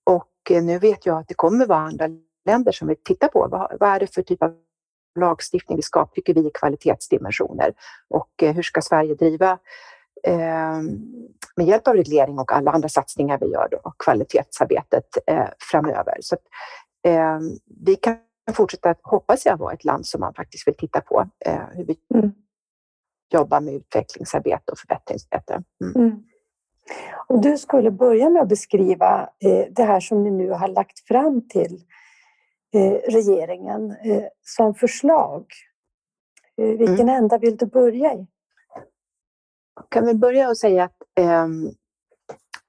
Och 0.04 0.52
eh, 0.52 0.64
nu 0.64 0.80
vet 0.80 1.06
jag 1.06 1.18
att 1.18 1.28
det 1.28 1.34
kommer 1.34 1.66
vara 1.66 1.80
andra 1.80 2.08
länder 2.46 2.72
som 2.72 2.88
vill 2.88 2.98
titta 3.04 3.28
på 3.28 3.48
vad, 3.52 3.78
vad 3.80 3.90
är 3.90 4.00
det 4.00 4.14
för 4.14 4.22
typ 4.22 4.44
av 4.44 4.56
lagstiftning 5.20 5.76
vi 5.76 5.82
ska, 5.82 6.06
tycker 6.06 6.34
vi, 6.34 6.48
i 6.48 6.52
kvalitetsdimensioner 6.54 7.74
och 8.10 8.44
eh, 8.44 8.54
hur 8.54 8.64
ska 8.64 8.82
Sverige 8.82 9.16
driva 9.16 9.60
eh, 10.24 10.82
med 11.56 11.68
hjälp 11.68 11.88
av 11.88 11.96
reglering 11.96 12.40
och 12.40 12.52
alla 12.52 12.72
andra 12.72 12.90
satsningar 12.90 13.38
vi 13.42 13.52
gör 13.52 13.68
då, 13.72 13.94
kvalitetsarbetet 14.04 15.06
eh, 15.28 15.48
framöver. 15.72 16.18
Så 16.20 16.36
att, 16.36 16.42
eh, 17.04 17.40
vi 17.86 17.96
kan 17.96 18.18
fortsätta, 18.54 18.96
hoppas 19.04 19.46
jag, 19.46 19.58
vara 19.58 19.74
ett 19.74 19.86
land 19.86 20.06
som 20.06 20.22
man 20.22 20.34
faktiskt 20.34 20.68
vill 20.68 20.76
titta 20.76 21.02
på 21.02 21.30
eh, 21.46 21.62
hur 21.74 21.86
vi 21.86 21.98
mm. 22.14 22.32
jobbar 23.34 23.62
med 23.62 23.74
utvecklingsarbete 23.74 24.72
och 24.72 24.78
förbättringsarbete. 24.78 25.64
Mm. 25.84 25.96
Mm. 25.96 26.24
Om 27.28 27.42
du 27.42 27.58
skulle 27.58 27.92
börja 27.92 28.30
med 28.30 28.42
att 28.42 28.50
beskriva 28.50 29.30
det 29.70 29.84
här 29.84 30.00
som 30.00 30.24
ni 30.24 30.32
nu 30.32 30.50
har 30.50 30.68
lagt 30.68 31.08
fram 31.08 31.48
till 31.48 31.80
regeringen 33.08 33.92
eh, 33.92 34.24
som 34.42 34.74
förslag. 34.74 35.46
Eh, 36.58 36.78
vilken 36.78 37.10
mm. 37.10 37.16
ända 37.16 37.38
vill 37.38 37.58
du 37.58 37.66
börja 37.66 38.14
i? 38.14 38.28
Kan 39.90 40.06
väl 40.06 40.18
börja 40.18 40.50
och 40.50 40.58
säga 40.58 40.84
att 40.84 40.98
ehm, 41.20 41.72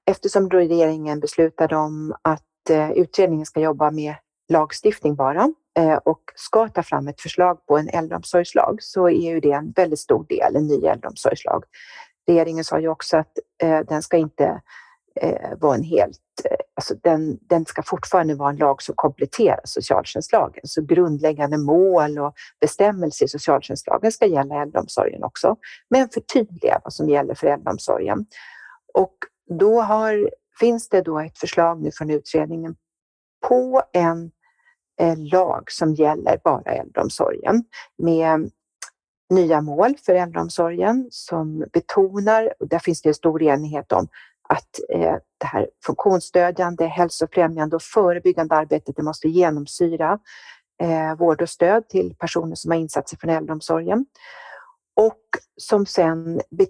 eftersom 0.05 0.49
regeringen 0.49 1.19
beslutade 1.19 1.75
om 1.75 2.15
att 2.21 2.69
eh, 2.69 2.91
utredningen 2.91 3.45
ska 3.45 3.59
jobba 3.59 3.91
med 3.91 4.15
lagstiftning 4.49 5.15
bara 5.15 5.53
eh, 5.79 5.95
och 5.95 6.21
ska 6.35 6.67
ta 6.67 6.83
fram 6.83 7.07
ett 7.07 7.21
förslag 7.21 7.65
på 7.65 7.77
en 7.77 7.89
äldreomsorgslag 7.89 8.77
så 8.81 9.09
är 9.09 9.31
ju 9.31 9.39
det 9.39 9.51
en 9.51 9.71
väldigt 9.71 9.99
stor 9.99 10.25
del, 10.29 10.55
en 10.55 10.67
ny 10.67 10.85
äldreomsorgslag. 10.85 11.63
Regeringen 12.27 12.63
sa 12.63 12.79
ju 12.79 12.87
också 12.87 13.17
att 13.17 13.39
eh, 13.63 13.79
den 13.79 14.01
ska 14.01 14.17
inte 14.17 14.61
eh, 15.21 15.73
en 15.73 15.83
helt, 15.83 16.19
eh, 16.45 16.57
alltså 16.75 16.95
den, 17.03 17.39
den 17.41 17.65
ska 17.65 17.83
fortfarande 17.83 18.35
vara 18.35 18.49
en 18.49 18.57
lag 18.57 18.81
som 18.81 18.95
kompletterar 18.95 19.61
socialtjänstlagen. 19.63 20.61
Så 20.63 20.81
grundläggande 20.81 21.57
mål 21.57 22.19
och 22.19 22.33
bestämmelser 22.61 23.25
i 23.25 23.27
socialtjänstlagen 23.27 24.11
ska 24.11 24.25
gälla 24.25 24.61
äldreomsorgen 24.61 25.23
också, 25.23 25.55
men 25.89 26.09
förtydliga 26.09 26.81
vad 26.83 26.93
som 26.93 27.09
gäller 27.09 27.35
för 27.35 27.47
äldreomsorgen. 27.47 28.25
Och 28.93 29.15
då 29.59 29.81
har, 29.81 30.29
finns 30.59 30.89
det 30.89 31.01
då 31.01 31.19
ett 31.19 31.37
förslag 31.37 31.81
nu 31.81 31.91
från 31.91 32.09
utredningen 32.09 32.75
på 33.47 33.81
en 33.93 34.31
eh, 34.99 35.17
lag 35.17 35.71
som 35.71 35.93
gäller 35.93 36.39
bara 36.43 36.71
äldreomsorgen 36.71 37.63
med 37.97 38.51
nya 39.29 39.61
mål 39.61 39.95
för 40.05 40.15
äldreomsorgen 40.15 41.07
som 41.11 41.65
betonar, 41.73 42.53
och 42.59 42.67
där 42.67 42.79
finns 42.79 43.01
det 43.01 43.09
en 43.09 43.13
stor 43.13 43.43
enighet 43.43 43.91
om, 43.91 44.07
att 44.49 44.79
eh, 44.89 45.15
det 45.37 45.45
här 45.45 45.69
funktionsstödjande, 45.85 46.85
hälsofrämjande 46.85 47.75
och 47.75 47.81
förebyggande 47.81 48.55
arbetet 48.55 48.95
det 48.95 49.03
måste 49.03 49.27
genomsyra 49.27 50.19
eh, 50.81 51.15
vård 51.15 51.41
och 51.41 51.49
stöd 51.49 51.89
till 51.89 52.15
personer 52.15 52.55
som 52.55 52.71
har 52.71 52.77
insatser 52.77 53.17
från 53.17 53.29
äldreomsorgen. 53.29 54.05
Och 54.95 55.21
som 55.57 55.85
sen 55.85 56.41
be 56.49 56.65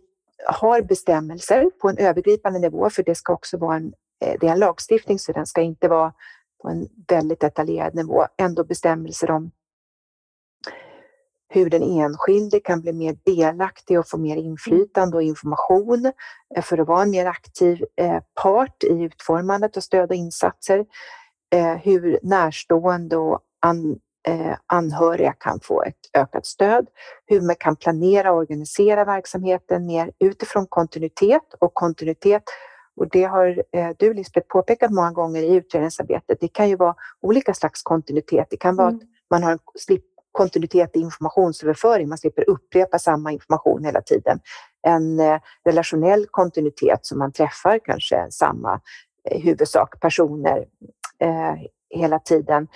har 0.46 0.82
bestämmelser 0.82 1.70
på 1.82 1.90
en 1.90 1.98
övergripande 1.98 2.60
nivå, 2.60 2.90
för 2.90 3.04
det 3.04 3.16
ska 3.16 3.34
också 3.34 3.58
vara 3.58 3.76
en, 3.76 3.94
eh, 4.26 4.36
det 4.40 4.48
är 4.48 4.52
en 4.52 4.60
lagstiftning 4.60 5.20
så 5.20 5.32
den 5.32 5.46
ska 5.46 5.62
inte 5.62 5.88
vara 5.88 6.14
på 6.62 6.70
en 6.70 6.88
väldigt 7.08 7.40
detaljerad 7.40 7.96
nivå 7.96 8.26
ändå 8.38 8.64
bestämmelser 8.64 9.32
om 9.32 9.52
hur 11.54 11.70
den 11.70 11.84
enskilde 11.84 12.60
kan 12.60 12.82
bli 12.82 12.94
mer 12.94 13.18
delaktig 13.26 14.00
och 14.00 14.10
få 14.10 14.18
mer 14.18 14.38
inflytande 14.38 15.18
och 15.18 15.24
information 15.24 16.12
eh, 16.56 16.64
för 16.64 16.78
att 16.78 16.88
vara 16.88 17.02
en 17.02 17.12
mer 17.12 17.26
aktiv 17.26 17.86
eh, 17.96 18.20
part 18.42 18.84
i 18.84 19.02
utformandet 19.04 19.78
av 19.78 19.82
stöd 19.82 20.10
och 20.10 20.16
insatser. 20.16 20.86
Eh, 21.56 21.76
hur 21.76 22.20
närstående 22.24 23.18
och 23.18 23.40
anhöriga 24.68 25.34
kan 25.34 25.60
få 25.60 25.84
ett 25.84 25.98
ökat 26.14 26.46
stöd. 26.46 26.88
Hur 27.26 27.42
man 27.42 27.56
kan 27.56 27.76
planera 27.76 28.32
och 28.32 28.38
organisera 28.38 29.06
verksamheten 29.06 29.86
mer 29.86 30.12
utifrån 30.20 30.68
kontinuitet 30.68 31.54
och 31.60 31.74
kontinuitet 31.74 32.44
och 32.96 33.10
det 33.10 33.24
har 33.24 33.64
du 33.98 34.14
Lisbeth 34.14 34.48
påpekat 34.48 34.92
många 34.92 35.12
gånger 35.12 35.44
i 35.44 35.56
utredningsarbetet. 35.56 36.38
Det 36.42 36.48
kan 36.48 36.70
ju 36.70 36.76
vara 36.76 36.96
olika 37.22 37.54
slags 37.54 37.84
kontinuitet. 37.84 38.48
Det 38.50 38.58
kan 38.58 38.76
vara 38.76 38.90
mm. 38.90 38.98
att 38.98 39.04
man 39.30 39.44
har 39.44 39.52
en 39.52 39.60
kontinuitet 40.34 40.96
i 40.96 41.00
informationsöverföring, 41.00 42.10
man 42.10 42.18
slipper 42.18 42.50
upprepa 42.50 43.00
samma 43.00 43.32
information 43.32 43.86
hela 43.86 44.02
tiden. 44.02 44.40
En 44.88 45.20
eh, 45.20 45.40
relationell 45.66 46.26
kontinuitet 46.32 47.06
som 47.06 47.20
man 47.20 47.32
träffar 47.32 47.80
kanske 47.86 48.28
samma 48.30 48.82
eh, 49.30 49.42
huvudsak 49.42 50.00
personer 50.00 50.66
eh, 51.20 51.56
hela 51.90 52.20
tiden. 52.20 52.68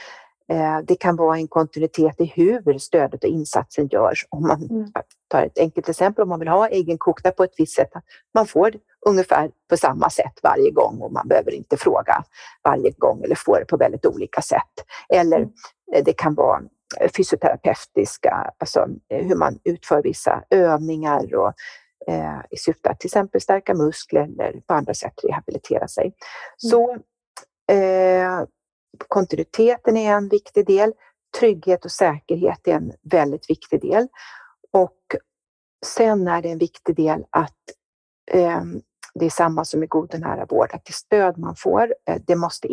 Eh, 0.52 0.80
det 0.84 0.96
kan 0.96 1.16
vara 1.16 1.38
en 1.38 1.48
kontinuitet 1.48 2.22
i 2.22 2.26
hur 2.36 2.78
stödet 2.78 3.24
och 3.24 3.30
insatsen 3.30 3.88
görs. 3.88 4.28
Om 4.30 4.48
man 4.48 4.64
mm. 4.70 4.92
tar 5.28 5.42
ett 5.42 5.60
enkelt 5.60 5.90
exempel, 5.90 6.24
om 6.24 6.30
man 6.30 6.40
vill 6.40 6.48
ha 6.48 6.68
egenkokta 6.68 7.32
på 7.32 7.44
ett 7.44 7.54
visst 7.58 7.76
sätt, 7.76 7.90
man 8.34 8.48
får 8.48 8.74
ungefär 9.06 9.52
på 9.70 9.78
samma 9.78 10.10
sätt 10.10 10.40
varje 10.44 10.72
gång 10.72 11.02
och 11.02 11.12
man 11.12 11.28
behöver 11.28 11.52
inte 11.52 11.78
fråga 11.78 12.24
varje 12.64 12.92
gång 12.92 13.24
eller 13.24 13.36
få 13.36 13.60
det 13.60 13.66
på 13.66 13.78
väldigt 13.78 14.06
olika 14.06 14.42
sätt. 14.42 14.74
Eller 15.10 15.38
mm. 15.38 15.50
eh, 15.94 16.04
det 16.06 16.14
kan 16.14 16.36
vara 16.36 16.62
fysioterapeutiska, 17.18 18.54
alltså 18.58 18.88
eh, 19.10 19.26
hur 19.26 19.36
man 19.36 19.60
utför 19.64 20.04
vissa 20.04 20.44
övningar 20.50 21.36
och, 21.36 21.54
eh, 22.08 22.40
i 22.50 22.58
syfte 22.58 22.90
att 22.90 23.00
till 23.00 23.08
exempel 23.08 23.42
stärka 23.42 23.74
muskler 23.74 24.24
eller 24.24 24.62
på 24.62 24.74
andra 24.74 24.94
sätt 24.94 25.14
rehabilitera 25.24 25.88
sig. 25.88 26.04
Mm. 26.04 26.16
Så 26.58 26.98
eh, 27.74 28.48
kontinuiteten 29.08 29.98
är 29.98 30.14
en 30.14 30.30
viktig 30.30 30.66
del. 30.66 30.94
Trygghet 31.40 31.86
och 31.86 31.92
säkerhet 31.92 32.68
är 32.68 32.74
en 32.74 32.94
väldigt 33.12 33.50
viktig 33.50 33.82
del. 33.82 34.08
Och 34.72 34.98
sen 35.86 36.28
är 36.28 36.42
det 36.42 36.50
en 36.50 36.58
viktig 36.58 36.96
del 36.96 37.26
att 37.30 37.54
eh, 38.32 38.62
det 39.14 39.26
är 39.26 39.30
samma 39.30 39.66
som 39.66 39.84
i 39.84 39.88
god 39.88 40.14
och 40.14 40.20
nära 40.20 40.46
vård, 40.46 40.70
att 40.74 40.86
det 40.86 40.94
stöd 40.94 41.38
man 41.38 41.56
får, 41.56 41.96
eh, 42.10 42.22
det 42.28 42.36
måste 42.36 42.68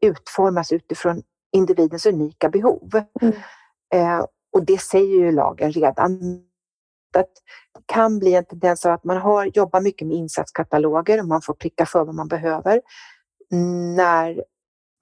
utformas 0.00 0.72
utifrån 0.72 1.22
individens 1.52 2.06
unika 2.06 2.48
behov. 2.48 3.02
Mm. 3.20 3.34
Eh, 3.94 4.26
och 4.52 4.64
det 4.64 4.80
säger 4.80 5.16
ju 5.16 5.32
lagen 5.32 5.72
redan. 5.72 6.40
Att 7.16 7.32
det 7.74 7.82
kan 7.86 8.18
bli 8.18 8.34
en 8.34 8.44
tendens 8.44 8.86
av 8.86 8.92
att 8.92 9.04
man 9.04 9.16
har, 9.16 9.50
jobbar 9.54 9.80
mycket 9.80 10.08
med 10.08 10.16
insatskataloger 10.16 11.20
och 11.20 11.26
man 11.26 11.42
får 11.42 11.54
pricka 11.54 11.86
för 11.86 12.04
vad 12.04 12.14
man 12.14 12.28
behöver. 12.28 12.80
När 13.96 14.44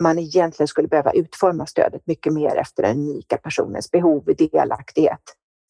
man 0.02 0.18
egentligen 0.18 0.68
skulle 0.68 0.88
behöva 0.88 1.12
utforma 1.12 1.66
stödet 1.66 2.06
mycket 2.06 2.32
mer 2.32 2.56
efter 2.56 2.82
den 2.82 2.98
unika 2.98 3.36
personens 3.36 3.90
behov 3.90 4.28
och 4.28 4.36
delaktighet. 4.36 5.22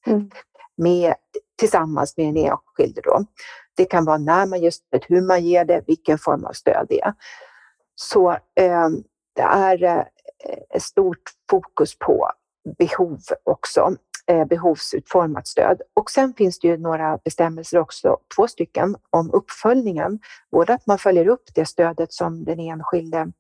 Mm. 0.07 0.31
Med, 0.77 1.15
tillsammans 1.59 2.17
med 2.17 2.27
en 2.29 2.37
enskild. 2.37 2.99
Då. 3.05 3.25
Det 3.77 3.85
kan 3.85 4.05
vara 4.05 4.19
när 4.19 4.47
man 4.47 4.61
ger 4.61 4.71
stöd, 4.71 5.05
hur 5.09 5.23
man 5.23 5.45
ger 5.45 5.65
det, 5.65 5.83
vilken 5.87 6.19
form 6.19 6.45
av 6.45 6.53
stöd 6.53 6.87
det 6.89 7.01
är. 7.01 7.15
Så 7.95 8.31
eh, 8.31 8.89
det 9.39 9.45
är 9.45 9.85
eh, 9.85 10.05
ett 10.71 10.83
stort 10.83 11.23
fokus 11.51 11.99
på 11.99 12.31
behov 12.79 13.19
också, 13.45 13.97
eh, 14.27 14.45
behovsutformat 14.45 15.47
stöd. 15.47 15.83
Och 15.95 16.11
sen 16.11 16.35
finns 16.35 16.59
det 16.59 16.69
ju 16.69 16.77
några 16.77 17.19
bestämmelser 17.25 17.79
också, 17.79 18.17
två 18.37 18.49
stycken, 18.49 18.97
om 19.11 19.31
uppföljningen. 19.33 20.21
Både 20.51 20.75
att 20.75 20.87
man 20.87 20.99
följer 20.99 21.29
upp 21.29 21.43
det 21.55 21.65
stödet 21.65 22.13
som 22.13 22.45
den 22.45 22.61
enskilde 22.61 23.33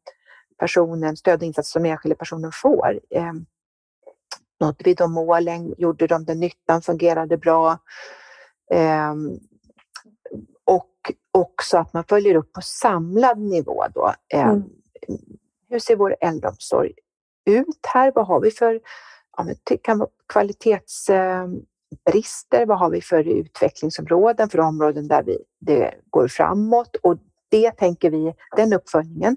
personen, 0.58 1.16
stödinsats 1.16 1.70
som 1.70 1.82
den 1.82 1.92
enskilde 1.92 2.16
personen 2.16 2.52
får. 2.52 3.00
Eh, 3.10 3.32
nådde 4.60 4.84
vi 4.84 4.94
de 4.94 5.12
målen? 5.12 5.74
Gjorde 5.78 6.06
de 6.06 6.24
den 6.24 6.40
nyttan? 6.40 6.82
Fungerade 6.82 7.36
bra? 7.36 7.78
Och 10.64 11.12
också 11.32 11.78
att 11.78 11.92
man 11.92 12.04
följer 12.04 12.34
upp 12.34 12.52
på 12.52 12.60
samlad 12.60 13.38
nivå 13.38 13.84
då. 13.94 14.14
Mm. 14.34 14.64
Hur 15.68 15.78
ser 15.78 15.96
vår 15.96 16.16
äldreomsorg 16.20 16.92
ut 17.46 17.86
här? 17.94 18.12
Vad 18.14 18.26
har 18.26 18.40
vi 18.40 18.50
för 18.50 18.80
ja, 19.36 19.46
vara 19.94 20.08
kvalitetsbrister? 20.32 22.66
Vad 22.66 22.78
har 22.78 22.90
vi 22.90 23.00
för 23.00 23.28
utvecklingsområden, 23.28 24.48
för 24.48 24.60
områden 24.60 25.08
där 25.08 25.22
vi, 25.22 25.38
det 25.60 25.94
går 26.10 26.28
framåt? 26.28 26.96
Och 27.02 27.16
det 27.50 27.70
tänker 27.70 28.10
vi, 28.10 28.34
den 28.56 28.72
uppföljningen 28.72 29.36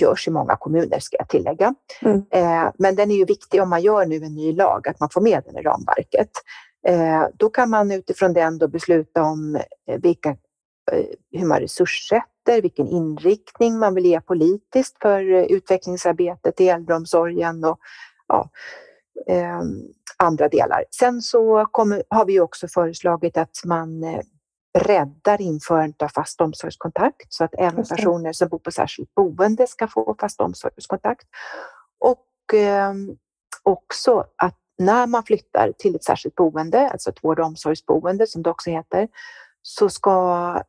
görs 0.00 0.28
i 0.28 0.30
många 0.30 0.56
kommuner 0.56 0.98
ska 0.98 1.16
jag 1.16 1.28
tillägga. 1.28 1.74
Mm. 2.02 2.22
Eh, 2.30 2.72
men 2.78 2.96
den 2.96 3.10
är 3.10 3.16
ju 3.16 3.24
viktig 3.24 3.62
om 3.62 3.70
man 3.70 3.82
gör 3.82 4.06
nu 4.06 4.16
en 4.16 4.34
ny 4.34 4.52
lag, 4.52 4.88
att 4.88 5.00
man 5.00 5.08
får 5.12 5.20
med 5.20 5.42
den 5.46 5.56
i 5.56 5.62
ramverket. 5.62 6.30
Eh, 6.88 7.24
då 7.34 7.50
kan 7.50 7.70
man 7.70 7.92
utifrån 7.92 8.32
den 8.32 8.58
då 8.58 8.68
besluta 8.68 9.22
om 9.22 9.56
eh, 9.88 10.00
vilka 10.02 10.36
hur 11.32 11.46
man 11.46 11.60
resurssätter, 11.60 12.62
vilken 12.62 12.86
inriktning 12.86 13.78
man 13.78 13.94
vill 13.94 14.06
ge 14.06 14.20
politiskt 14.20 14.98
för 15.02 15.32
eh, 15.32 15.42
utvecklingsarbetet 15.42 16.60
i 16.60 16.68
äldreomsorgen 16.68 17.64
och 17.64 17.78
ja, 18.28 18.50
eh, 19.26 19.60
andra 20.16 20.48
delar. 20.48 20.84
Sen 20.90 21.22
så 21.22 21.66
kommer, 21.70 22.02
har 22.10 22.24
vi 22.24 22.40
också 22.40 22.68
föreslagit 22.68 23.36
att 23.36 23.64
man 23.64 24.04
eh, 24.04 24.20
breddar 24.78 25.40
införandet 25.40 26.02
av 26.02 26.08
fast 26.08 26.40
omsorgskontakt 26.40 27.32
så 27.32 27.44
att 27.44 27.54
även 27.58 27.84
personer 27.84 28.32
som 28.32 28.48
bor 28.48 28.58
på 28.58 28.70
särskilt 28.70 29.14
boende 29.14 29.66
ska 29.66 29.88
få 29.88 30.16
fast 30.20 30.40
omsorgskontakt. 30.40 31.26
Och 31.98 32.54
eh, 32.54 32.94
också 33.62 34.24
att 34.36 34.58
när 34.78 35.06
man 35.06 35.22
flyttar 35.22 35.72
till 35.78 35.94
ett 35.96 36.04
särskilt 36.04 36.34
boende, 36.34 36.90
alltså 36.90 37.10
ett 37.10 37.24
vård 37.24 37.40
och 37.40 37.46
omsorgsboende 37.46 38.26
som 38.26 38.42
det 38.42 38.50
också 38.50 38.70
heter, 38.70 39.08
så 39.62 39.88
ska 39.88 40.54
eh, 40.56 40.62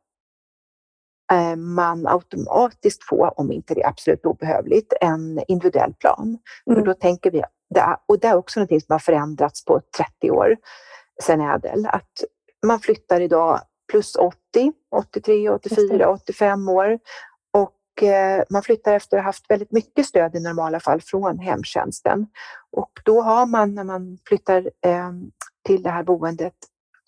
man 1.58 2.08
automatiskt 2.08 3.04
få, 3.04 3.28
om 3.28 3.52
inte 3.52 3.74
det 3.74 3.82
är 3.82 3.88
absolut 3.88 4.26
obehövligt, 4.26 4.94
en 5.02 5.44
individuell 5.48 5.94
plan. 5.94 6.38
Mm. 6.68 6.80
För 6.80 6.86
då 6.86 6.94
tänker 6.94 7.32
vi, 7.32 7.44
och 8.06 8.20
det 8.20 8.28
är 8.28 8.36
också 8.36 8.60
något 8.60 8.70
som 8.70 8.94
har 8.94 9.00
förändrats 9.00 9.66
på 9.66 9.82
30 9.98 10.32
år 10.32 10.58
sedan 11.24 11.42
ädel, 11.42 11.86
att 11.86 12.12
man 12.66 12.80
flyttar 12.80 13.22
idag 13.22 13.62
plus 13.92 14.16
80, 14.16 14.36
83, 14.96 15.50
84, 15.50 16.10
85 16.10 16.70
år 16.70 17.00
och 17.98 18.04
eh, 18.04 18.44
man 18.50 18.64
flyttar 18.64 18.94
efter 18.94 19.18
att 19.18 19.24
ha 19.24 19.28
haft 19.28 19.50
väldigt 19.50 19.72
mycket 19.72 20.06
stöd 20.06 20.36
i 20.36 20.40
normala 20.40 20.80
fall 20.80 21.02
från 21.02 21.40
hemtjänsten. 21.40 22.28
Och 22.72 22.92
då 23.04 23.22
har 23.22 23.46
man 23.46 23.76
när 23.76 23.84
man 23.84 24.18
flyttar 24.28 24.72
eh, 24.86 25.12
till 25.66 25.84
det 25.84 25.90
här 25.90 26.04
boendet 26.04 26.54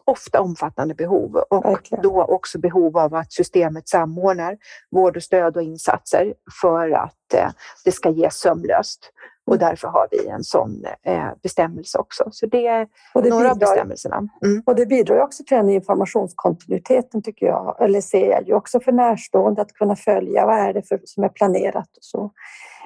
ofta 0.09 0.41
omfattande 0.41 0.95
behov 0.95 1.35
och 1.49 1.65
Verkligen. 1.65 2.01
då 2.01 2.23
också 2.23 2.59
behov 2.59 2.97
av 2.97 3.15
att 3.15 3.33
systemet 3.33 3.89
samordnar 3.89 4.57
vård 4.91 5.17
och 5.17 5.23
stöd 5.23 5.57
och 5.57 5.63
insatser 5.63 6.33
för 6.61 6.91
att 6.91 7.33
eh, 7.33 7.49
det 7.85 7.91
ska 7.91 8.09
ges 8.09 8.35
sömlöst. 8.35 9.11
Och 9.45 9.55
mm. 9.55 9.69
därför 9.69 9.87
har 9.87 10.07
vi 10.11 10.27
en 10.27 10.43
sån 10.43 10.85
eh, 11.03 11.27
bestämmelse 11.43 11.97
också. 11.97 12.29
Så 12.31 12.45
det 12.45 12.67
är 12.67 12.87
det 13.13 13.29
några 13.29 13.29
bidrar, 13.29 13.49
av 13.51 13.59
bestämmelserna. 13.59 14.17
Mm. 14.45 14.63
Och 14.65 14.75
det 14.75 14.85
bidrar 14.85 15.19
också 15.19 15.43
till 15.43 15.57
den 15.57 15.69
informationskontinuiteten 15.69 17.21
tycker 17.21 17.45
jag, 17.45 17.75
eller 17.79 18.01
ser 18.01 18.29
jag 18.29 18.47
ju 18.47 18.53
också 18.53 18.79
för 18.79 18.91
närstående 18.91 19.61
att 19.61 19.73
kunna 19.73 19.95
följa 19.95 20.45
vad 20.45 20.59
är 20.59 20.73
det 20.73 20.87
för, 20.87 20.99
som 21.03 21.23
är 21.23 21.29
planerat 21.29 21.97
och 21.97 22.03
så. 22.03 22.31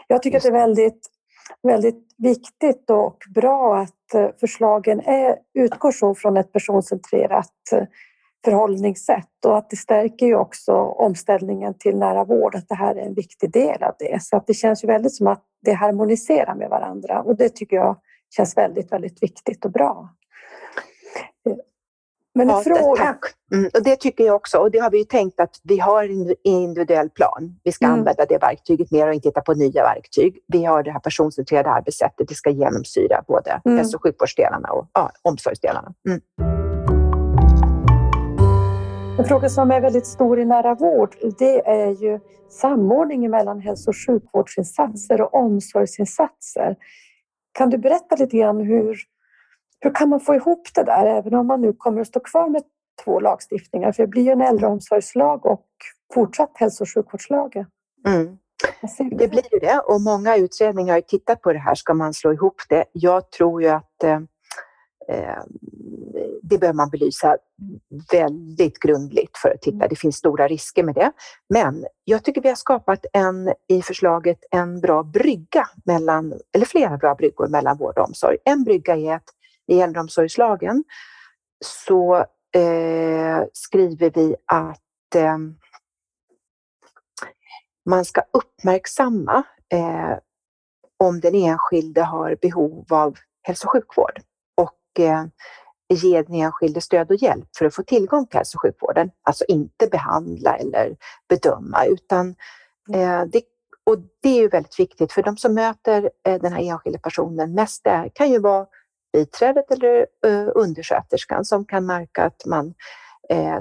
Jag 0.08 0.24
tycker 0.24 0.36
Just. 0.36 0.46
att 0.46 0.54
det 0.54 0.58
är 0.58 0.68
väldigt 0.68 1.10
väldigt 1.64 2.06
viktigt 2.18 2.90
och 2.90 3.18
bra 3.36 3.78
att 3.78 4.14
eh, 4.14 4.30
förslagen 4.40 5.00
är, 5.00 5.36
utgår 5.54 5.92
så 5.92 6.16
från 6.16 6.38
ett 6.38 6.52
personcentrerat 6.52 7.52
eh, 7.72 7.84
förhållningssätt 8.46 9.46
och 9.46 9.58
att 9.58 9.70
det 9.70 9.76
stärker 9.76 10.26
ju 10.26 10.36
också 10.36 10.74
omställningen 10.74 11.74
till 11.78 11.98
nära 11.98 12.24
vård, 12.24 12.56
att 12.56 12.68
det 12.68 12.76
här 12.76 12.96
är 12.96 13.06
en 13.06 13.14
viktig 13.14 13.52
del 13.52 13.84
av 13.84 13.96
det. 14.00 14.24
Så 14.24 14.38
att 14.38 14.48
det 14.48 14.54
känns 14.54 14.84
ju 14.84 14.88
väldigt 14.88 15.16
som 15.16 15.28
att 15.28 15.44
det 15.62 15.74
harmoniserar 15.74 16.56
med 16.56 16.70
varandra 16.70 17.22
och 17.22 17.36
det 17.36 17.50
tycker 17.50 17.76
jag 17.76 17.98
känns 18.36 18.58
väldigt, 18.58 18.92
väldigt 18.92 19.24
viktigt 19.24 19.66
och 19.66 19.72
bra. 19.72 20.10
Men 22.36 22.50
ja, 22.50 22.62
fråga... 22.62 23.16
Mm, 23.54 23.70
och 23.74 23.84
det 23.84 23.96
tycker 23.96 24.24
jag 24.24 24.36
också. 24.36 24.58
Och 24.58 24.72
det 24.72 24.80
har 24.80 24.92
vi 24.92 24.98
ju 24.98 25.04
tänkt 25.04 25.40
att 25.40 25.60
vi 25.64 25.80
har 25.80 26.04
en 26.04 26.36
individuell 26.44 27.10
plan. 27.10 27.60
Vi 27.64 27.72
ska 27.72 27.86
mm. 27.86 28.00
använda 28.00 28.26
det 28.26 28.38
verktyget 28.38 28.92
mer 28.92 29.08
och 29.08 29.14
inte 29.14 29.28
hitta 29.28 29.42
på 29.42 29.54
nya 29.54 29.84
verktyg. 29.84 30.40
Vi 30.48 30.66
har 30.66 30.84
det 30.84 30.92
här 30.92 31.00
personcentrerade 31.00 31.70
arbetssättet. 31.70 32.28
Det 32.28 32.36
ska 32.36 32.50
genomsyra 32.50 33.24
både 33.28 33.62
mm. 33.66 33.78
hälso 33.78 33.98
och 33.98 34.04
sjukvårdsdelarna 34.04 34.70
och 34.70 34.88
ja, 34.94 35.12
omsorgsdelarna. 35.22 35.94
Mm. 36.08 36.22
En 39.20 39.26
fråga 39.26 39.50
som 39.50 39.72
är 39.72 39.82
väldigt 39.82 40.08
stor 40.08 40.40
i 40.40 40.46
nära 40.46 40.76
vård, 40.76 41.16
det 41.40 41.68
är 41.68 42.04
ju 42.04 42.20
samordningen 42.50 43.32
mellan 43.32 43.60
hälso 43.60 43.90
och 43.90 43.96
sjukvårdsinsatser 44.08 45.22
och 45.22 45.34
omsorgsinsatser. 45.34 46.76
Kan 47.52 47.70
du 47.70 47.78
berätta 47.78 48.16
lite 48.16 48.38
grann 48.38 48.62
hur, 48.62 48.98
hur 49.84 49.94
kan 49.94 50.10
man 50.10 50.20
få 50.20 50.36
ihop 50.36 50.68
det 50.76 50.84
där, 50.84 51.06
även 51.06 51.34
om 51.34 51.48
man 51.48 51.62
nu 51.62 51.74
kommer 51.74 52.02
att 52.02 52.08
stå 52.08 52.20
kvar 52.20 52.50
med 52.50 52.62
två 53.04 53.20
lagstiftningar? 53.20 53.92
För 53.92 54.04
det 54.04 54.08
blir 54.08 54.24
ju 54.24 54.32
en 54.32 54.42
äldreomsorgslag 54.42 55.46
och 55.46 55.66
fortsatt 56.14 56.52
hälso 56.54 56.84
och 56.84 56.90
sjukvårdslagen. 56.94 57.66
Mm. 58.08 58.38
Det 59.12 59.28
blir 59.28 59.54
ju 59.54 59.60
det 59.60 59.80
och 59.80 60.02
många 60.02 60.38
utredningar 60.38 60.94
har 60.94 61.02
tittat 61.02 61.42
på 61.42 61.54
det 61.54 61.60
här. 61.60 61.76
Ska 61.76 61.94
man 61.94 62.14
slå 62.14 62.34
ihop 62.34 62.62
det? 62.70 62.86
Jag 62.92 63.32
tror 63.32 63.62
ju 63.62 63.68
att 63.68 64.04
eh, 64.04 64.22
eh 65.10 65.44
det 66.44 66.58
behöver 66.58 66.78
man 66.78 66.90
belysa 66.90 67.38
väldigt 68.12 68.80
grundligt 68.80 69.38
för 69.38 69.50
att 69.50 69.62
titta. 69.62 69.76
Mm. 69.76 69.88
Det 69.90 69.96
finns 69.96 70.16
stora 70.16 70.48
risker 70.48 70.84
med 70.84 70.96
det. 70.96 71.12
Men 71.50 71.86
jag 72.04 72.24
tycker 72.24 72.42
vi 72.42 72.50
har 72.50 72.56
skapat 72.56 73.06
en, 73.14 73.54
i 73.68 73.82
förslaget 73.82 74.40
en 74.52 74.82
bra 74.82 75.04
brygga 75.04 75.68
mellan, 75.86 76.34
eller 76.56 76.66
flera 76.66 76.98
bra 76.98 77.16
bryggor 77.16 77.48
mellan 77.48 77.78
vård 77.78 77.98
och 77.98 78.08
omsorg. 78.08 78.38
En 78.46 78.64
brygga 78.64 78.96
är 78.96 79.16
att 79.16 79.24
i 79.68 79.82
äldreomsorgslagen 79.82 80.84
så 81.66 82.16
eh, 82.56 83.44
skriver 83.54 84.10
vi 84.10 84.36
att 84.46 85.16
eh, 85.16 85.38
man 87.86 88.06
ska 88.06 88.22
uppmärksamma 88.32 89.44
eh, 89.74 90.18
om 90.98 91.20
den 91.20 91.36
enskilde 91.36 92.02
har 92.02 92.38
behov 92.42 92.86
av 92.90 93.18
hälso 93.42 93.68
och 93.68 93.72
sjukvård 93.72 94.22
och 94.56 95.00
eh, 95.00 95.26
ge 95.90 96.22
den 96.22 96.36
enskilde 96.36 96.82
stöd 96.82 97.12
och 97.12 97.16
hjälp 97.16 97.50
för 97.58 97.66
att 97.66 97.76
få 97.76 97.84
tillgång 97.84 98.28
till 98.28 98.38
hälso 98.38 98.58
och 98.58 98.62
sjukvården. 98.62 99.12
Alltså 99.24 99.46
inte 99.48 99.88
behandla 99.88 100.56
eller 100.56 100.96
bedöma 101.30 101.86
utan 101.86 102.36
eh, 102.94 103.24
det, 103.24 103.44
och 103.84 103.98
det 104.22 104.30
är 104.30 104.42
ju 104.42 104.48
väldigt 104.48 104.80
viktigt 104.80 105.12
för 105.12 105.24
de 105.24 105.38
som 105.38 105.54
möter 105.54 106.12
eh, 106.28 106.42
den 106.42 106.54
här 106.54 106.62
enskilda 106.62 107.00
personen 107.00 107.54
mest 107.54 107.88
kan 108.14 108.32
ju 108.32 108.40
vara 108.40 108.68
biträdet 109.14 109.72
eller 109.72 110.08
eh, 110.26 110.48
undersköterskan 110.56 111.46
som 111.46 111.66
kan 111.66 111.86
märka 111.86 112.24
att 112.24 112.46
man 112.46 112.74
eh, 113.30 113.60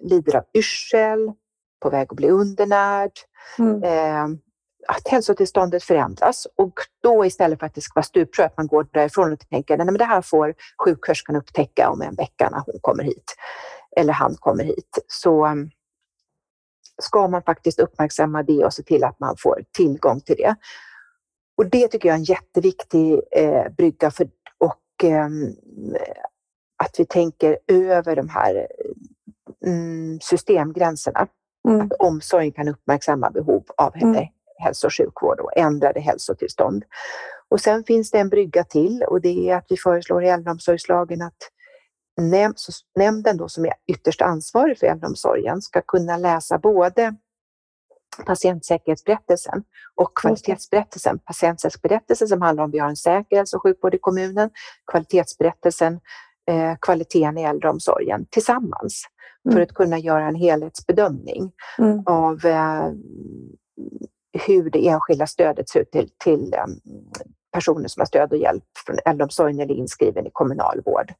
lider 0.00 0.36
av 0.36 0.44
yrsel, 0.54 1.32
på 1.80 1.90
väg 1.90 2.06
att 2.10 2.16
bli 2.16 2.30
undernärd, 2.30 3.12
mm. 3.58 3.82
eh, 3.82 4.38
att 4.88 5.08
hälsotillståndet 5.08 5.84
förändras 5.84 6.46
och 6.56 6.72
då 7.02 7.24
istället 7.24 7.58
för 7.58 7.66
att 7.66 7.74
det 7.74 7.80
ska 7.80 7.92
vara 7.94 8.02
stuprör, 8.02 8.44
att 8.44 8.56
man 8.56 8.66
går 8.66 8.86
därifrån 8.92 9.32
och 9.32 9.48
tänker 9.48 9.78
att 9.78 9.98
det 9.98 10.04
här 10.04 10.22
får 10.22 10.54
sjuksköterskan 10.84 11.36
upptäcka 11.36 11.90
om 11.90 12.02
en 12.02 12.14
vecka 12.14 12.50
när 12.50 12.62
hon 12.66 12.78
kommer 12.80 13.04
hit 13.04 13.34
eller 13.96 14.12
han 14.12 14.34
kommer 14.34 14.64
hit, 14.64 14.98
så 15.06 15.46
um, 15.46 15.70
ska 17.02 17.28
man 17.28 17.42
faktiskt 17.42 17.78
uppmärksamma 17.78 18.42
det 18.42 18.64
och 18.64 18.74
se 18.74 18.82
till 18.82 19.04
att 19.04 19.20
man 19.20 19.36
får 19.38 19.64
tillgång 19.72 20.20
till 20.20 20.36
det. 20.36 20.56
Och 21.56 21.66
det 21.66 21.88
tycker 21.88 22.08
jag 22.08 22.14
är 22.14 22.18
en 22.18 22.24
jätteviktig 22.24 23.20
eh, 23.30 23.68
brygga 23.76 24.10
för, 24.10 24.28
att 26.76 26.94
vi 26.98 27.04
tänker 27.04 27.58
över 27.66 28.16
de 28.16 28.28
här 28.28 28.66
mm, 29.66 30.20
systemgränserna. 30.20 31.26
Mm. 31.68 31.80
Att 31.80 31.92
omsorgen 31.92 32.52
kan 32.52 32.68
uppmärksamma 32.68 33.30
behov 33.30 33.64
av 33.76 33.96
mm 33.96 34.26
hälso 34.58 34.86
och 34.86 34.94
sjukvård 34.94 35.40
och 35.40 35.56
ändrade 35.56 36.00
hälsotillstånd. 36.00 36.84
Och 37.48 37.60
sen 37.60 37.84
finns 37.84 38.10
det 38.10 38.18
en 38.18 38.28
brygga 38.28 38.64
till 38.64 39.02
och 39.02 39.20
det 39.20 39.50
är 39.50 39.56
att 39.56 39.66
vi 39.68 39.76
föreslår 39.76 40.24
i 40.24 40.28
äldreomsorgslagen 40.28 41.22
att 41.22 41.36
nämnden 42.96 43.36
då 43.36 43.48
som 43.48 43.64
är 43.64 43.74
ytterst 43.86 44.22
ansvarig 44.22 44.78
för 44.78 44.86
äldreomsorgen 44.86 45.62
ska 45.62 45.80
kunna 45.80 46.16
läsa 46.16 46.58
både 46.58 47.14
patientsäkerhetsberättelsen 48.26 49.62
och 49.94 50.18
kvalitetsberättelsen. 50.18 51.18
Patientsäkerhetsberättelsen 51.18 52.28
som 52.28 52.42
handlar 52.42 52.64
om 52.64 52.70
vi 52.70 52.78
har 52.78 52.88
en 52.88 52.96
säker 52.96 53.36
hälso 53.36 53.56
och 53.56 53.62
sjukvård 53.62 53.94
i 53.94 53.98
kommunen, 53.98 54.50
kvalitetsberättelsen, 54.92 56.00
eh, 56.50 56.74
kvaliteten 56.80 57.38
i 57.38 57.42
äldreomsorgen 57.42 58.26
tillsammans 58.30 59.04
mm. 59.44 59.54
för 59.54 59.62
att 59.62 59.74
kunna 59.74 59.98
göra 59.98 60.28
en 60.28 60.34
helhetsbedömning 60.34 61.52
mm. 61.78 62.02
av 62.06 62.44
eh, 62.44 62.90
hur 64.46 64.70
det 64.70 64.88
enskilda 64.88 65.26
stödet 65.26 65.68
ser 65.68 65.80
ut 65.80 65.90
till, 65.90 66.10
till 66.24 66.54
um, 66.64 66.80
personer 67.52 67.88
som 67.88 68.00
har 68.00 68.06
stöd 68.06 68.32
och 68.32 68.38
hjälp 68.38 68.64
från 68.86 68.96
äldreomsorgen 69.04 69.60
eller 69.60 69.74
inskriven 69.74 70.26
i 70.26 70.30
kommunal 70.32 70.82
vård. 70.84 71.12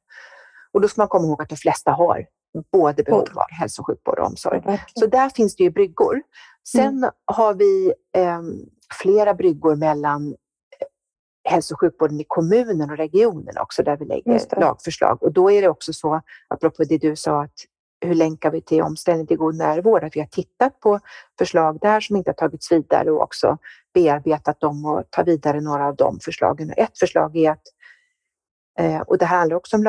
Och 0.71 0.81
då 0.81 0.87
ska 0.87 1.01
man 1.01 1.07
komma 1.07 1.27
ihåg 1.27 1.41
att 1.41 1.49
de 1.49 1.55
flesta 1.55 1.91
har 1.91 2.25
både 2.71 3.03
behov 3.03 3.27
av 3.35 3.51
hälso 3.59 3.81
och 3.81 3.87
sjukvård 3.87 4.19
och 4.19 4.25
omsorg. 4.25 4.61
Så 4.93 5.05
där 5.05 5.29
finns 5.29 5.55
det 5.55 5.63
ju 5.63 5.69
bryggor. 5.69 6.21
Sen 6.67 6.97
mm. 6.97 7.11
har 7.25 7.53
vi 7.53 7.93
eh, 8.15 8.41
flera 9.01 9.33
bryggor 9.33 9.75
mellan 9.75 10.27
eh, 10.27 11.51
hälso 11.51 11.73
och 11.73 11.79
sjukvården 11.79 12.19
i 12.19 12.25
kommunen 12.27 12.89
och 12.89 12.97
regionen 12.97 13.57
också, 13.57 13.83
där 13.83 13.97
vi 13.97 14.05
lägger 14.05 14.59
lagförslag. 14.59 15.23
Och 15.23 15.33
då 15.33 15.51
är 15.51 15.61
det 15.61 15.69
också 15.69 15.93
så, 15.93 16.21
apropå 16.47 16.83
det 16.83 16.97
du 16.97 17.15
sa, 17.15 17.43
att 17.43 17.53
hur 18.01 18.15
länkar 18.15 18.51
vi 18.51 18.61
till 18.61 18.81
omställning 18.81 19.27
till 19.27 19.37
god 19.37 19.55
närvård? 19.55 20.03
Att 20.03 20.15
vi 20.15 20.19
har 20.19 20.27
tittat 20.27 20.79
på 20.79 20.99
förslag 21.37 21.79
där 21.81 21.99
som 21.99 22.15
inte 22.15 22.29
har 22.29 22.35
tagits 22.35 22.71
vidare 22.71 23.11
och 23.11 23.21
också 23.21 23.57
bearbetat 23.93 24.59
dem 24.59 24.85
och 24.85 25.03
ta 25.09 25.23
vidare 25.23 25.61
några 25.61 25.87
av 25.87 25.95
de 25.95 26.19
förslagen. 26.19 26.73
Ett 26.77 26.99
förslag 26.99 27.37
är 27.37 27.51
att, 27.51 27.63
eh, 28.79 29.01
och 29.01 29.17
det 29.17 29.25
handlar 29.25 29.57
också 29.57 29.77
om 29.77 29.83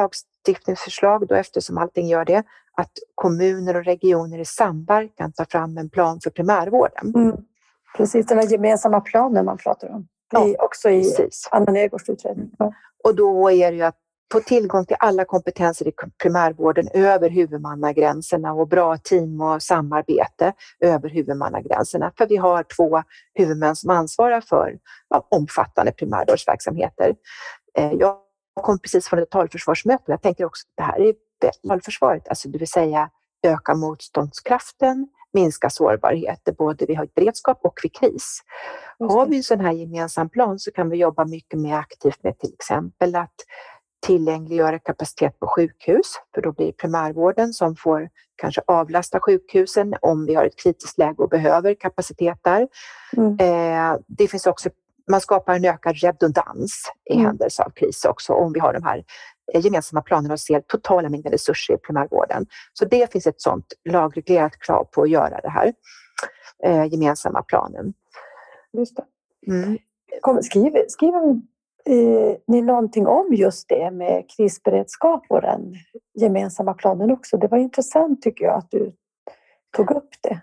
lagstiftningsförslag 0.49 1.29
då 1.29 1.35
eftersom 1.35 1.79
allting 1.79 2.09
gör 2.09 2.25
det, 2.25 2.43
att 2.77 2.91
kommuner 3.15 3.77
och 3.77 3.85
regioner 3.85 4.39
i 4.39 4.45
samverkan 4.45 5.33
tar 5.33 5.45
fram 5.45 5.79
en 5.79 5.91
plan 5.91 6.21
för 6.21 6.31
primärvården. 6.31 7.13
Mm. 7.15 7.37
Precis, 7.97 8.27
den 8.27 8.39
här 8.39 8.47
gemensamma 8.47 9.01
planen 9.01 9.45
man 9.45 9.59
pratar 9.59 9.89
om. 9.89 10.01
I, 10.01 10.07
ja, 10.31 10.65
också 10.65 10.91
i 10.91 11.03
precis. 11.03 11.49
Anna 11.51 11.73
Nergårds 11.73 12.09
utredning. 12.09 12.51
Ja. 12.59 12.73
Och 13.05 13.17
då 13.17 13.51
är 13.51 13.71
det 13.71 13.77
ju 13.77 13.83
att 13.83 13.97
få 14.33 14.41
tillgång 14.41 14.87
till 14.87 14.97
alla 14.99 15.25
kompetenser 15.25 15.89
i 15.89 15.93
primärvården 16.23 16.89
över 16.95 17.31
huvudmannagränserna 17.31 18.53
och 18.53 18.69
bra 18.69 18.97
team 18.97 19.41
och 19.41 19.63
samarbete 19.63 20.53
över 20.81 21.09
huvudmannagränserna. 21.09 22.13
För 22.19 22.27
vi 22.27 22.37
har 22.37 22.63
två 22.63 23.03
huvudmän 23.35 23.77
som 23.77 23.91
ansvarar 23.91 24.41
för 24.41 24.79
ja, 25.09 25.27
omfattande 25.31 25.93
primärvårdsverksamheter. 25.93 27.15
Eh, 27.79 27.93
jag 28.55 28.65
kom 28.65 28.79
precis 28.79 29.09
från 29.09 29.19
ett 29.19 29.31
totalförsvarsmöte 29.31 30.03
och 30.07 30.13
jag 30.13 30.23
tänker 30.23 30.45
också 30.45 30.67
att 30.67 30.77
det 30.77 30.83
här 30.83 31.01
är 31.01 31.15
totalförsvaret, 31.63 32.29
alltså 32.29 32.49
det 32.49 32.59
vill 32.59 32.69
säga 32.69 33.11
öka 33.43 33.75
motståndskraften, 33.75 35.09
minska 35.33 35.71
sårbarheter 35.71 36.53
både 36.53 36.87
vid 36.87 36.97
höjd 36.97 37.11
beredskap 37.15 37.61
och 37.63 37.81
vid 37.83 37.95
kris. 37.95 38.41
Har 38.99 39.27
vi 39.27 39.37
en 39.37 39.43
sån 39.43 39.61
här 39.61 39.73
gemensam 39.73 40.29
plan 40.29 40.59
så 40.59 40.71
kan 40.71 40.89
vi 40.91 40.97
jobba 40.97 41.25
mycket 41.25 41.59
mer 41.59 41.77
aktivt 41.77 42.23
med 42.23 42.39
till 42.39 42.53
exempel 42.55 43.17
att 43.17 43.35
tillgängliggöra 44.07 44.79
kapacitet 44.79 45.41
på 45.41 45.47
sjukhus, 45.47 46.13
för 46.35 46.43
då 46.43 46.53
blir 46.53 46.67
det 46.67 46.73
primärvården 46.73 47.53
som 47.53 47.77
får 47.77 48.09
kanske 48.37 48.63
avlasta 48.67 49.21
sjukhusen 49.21 49.95
om 50.01 50.27
vi 50.27 50.35
har 50.35 50.45
ett 50.45 50.59
kritiskt 50.63 50.99
läge 50.99 51.23
och 51.23 51.29
behöver 51.29 51.75
kapacitet 51.75 52.39
där. 52.43 52.69
Mm. 53.17 53.37
Eh, 53.41 53.99
det 54.07 54.29
finns 54.29 54.47
också, 54.47 54.71
man 55.11 55.21
skapar 55.21 55.55
en 55.55 55.65
ökad 55.65 55.97
redundans 55.97 56.93
i 57.11 57.15
mm. 57.15 57.27
händelse 57.27 57.63
av 57.63 57.71
kris 57.71 58.05
också 58.05 58.33
om 58.33 58.53
vi 58.53 58.61
har 58.61 58.73
de 58.73 58.83
här 58.83 59.05
eh, 59.55 59.61
gemensamma 59.65 60.03
planerna 60.03 60.35
och 60.35 60.41
ser 60.41 60.61
totala 60.61 61.09
mängden 61.09 61.33
resurser 61.33 61.75
i 61.75 61.77
primärvården. 61.77 62.47
Så 62.73 62.85
det 62.85 63.13
finns 63.13 63.27
ett 63.27 63.41
sådant 63.41 63.67
lagreglerat 63.89 64.59
krav 64.59 64.85
på 64.85 65.03
att 65.03 65.11
göra 65.11 65.41
det 65.41 65.51
här 65.51 65.73
eh, 66.65 66.85
gemensamma 66.85 67.43
planen. 67.43 67.93
Just 68.73 68.97
det. 68.97 69.05
Mm. 69.47 69.79
Kom, 70.21 70.43
skriver, 70.43 70.85
skriver 70.89 71.41
eh, 71.87 72.37
ni 72.47 72.63
någonting 72.63 73.07
om 73.07 73.35
just 73.35 73.69
det 73.69 73.91
med 73.91 74.25
krisberedskap 74.37 75.25
och 75.29 75.43
den 75.43 75.75
gemensamma 76.15 76.75
planen 76.75 77.11
också? 77.11 77.37
Det 77.37 77.49
var 77.49 77.59
intressant 77.59 78.23
tycker 78.23 78.45
jag 78.45 78.59
att 78.59 78.71
du 78.71 78.93
tog 79.77 79.91
upp 79.91 80.11
det. 80.23 80.41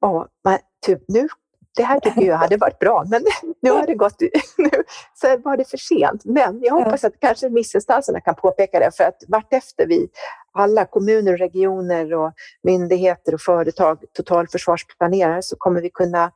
Ja, 0.00 0.28
men 0.44 0.58
typ 0.86 1.02
nu 1.08 1.28
det 1.76 1.82
här 1.82 2.00
tycker 2.00 2.22
jag 2.22 2.36
hade 2.36 2.56
varit 2.56 2.78
bra, 2.78 3.04
men 3.08 3.24
nu 3.62 3.70
har 3.70 3.86
det 3.86 3.94
gått, 3.94 4.20
nu 4.58 4.70
så 5.14 5.36
var 5.36 5.56
det 5.56 5.64
för 5.70 5.76
sent. 5.76 6.24
Men 6.24 6.60
jag 6.62 6.74
hoppas 6.74 7.04
att 7.04 7.20
kanske 7.20 7.46
remissinstanserna 7.46 8.20
kan 8.20 8.34
påpeka 8.34 8.78
det, 8.78 8.96
för 8.96 9.04
att 9.04 9.22
vartefter 9.28 9.86
vi, 9.86 10.08
alla 10.52 10.84
kommuner, 10.84 11.36
regioner 11.36 12.14
och 12.14 12.32
myndigheter 12.62 13.34
och 13.34 13.40
företag 13.40 14.04
totalförsvarsplanerar 14.12 15.40
så 15.40 15.56
kommer 15.56 15.80
vi 15.80 15.90
kunna 15.90 16.32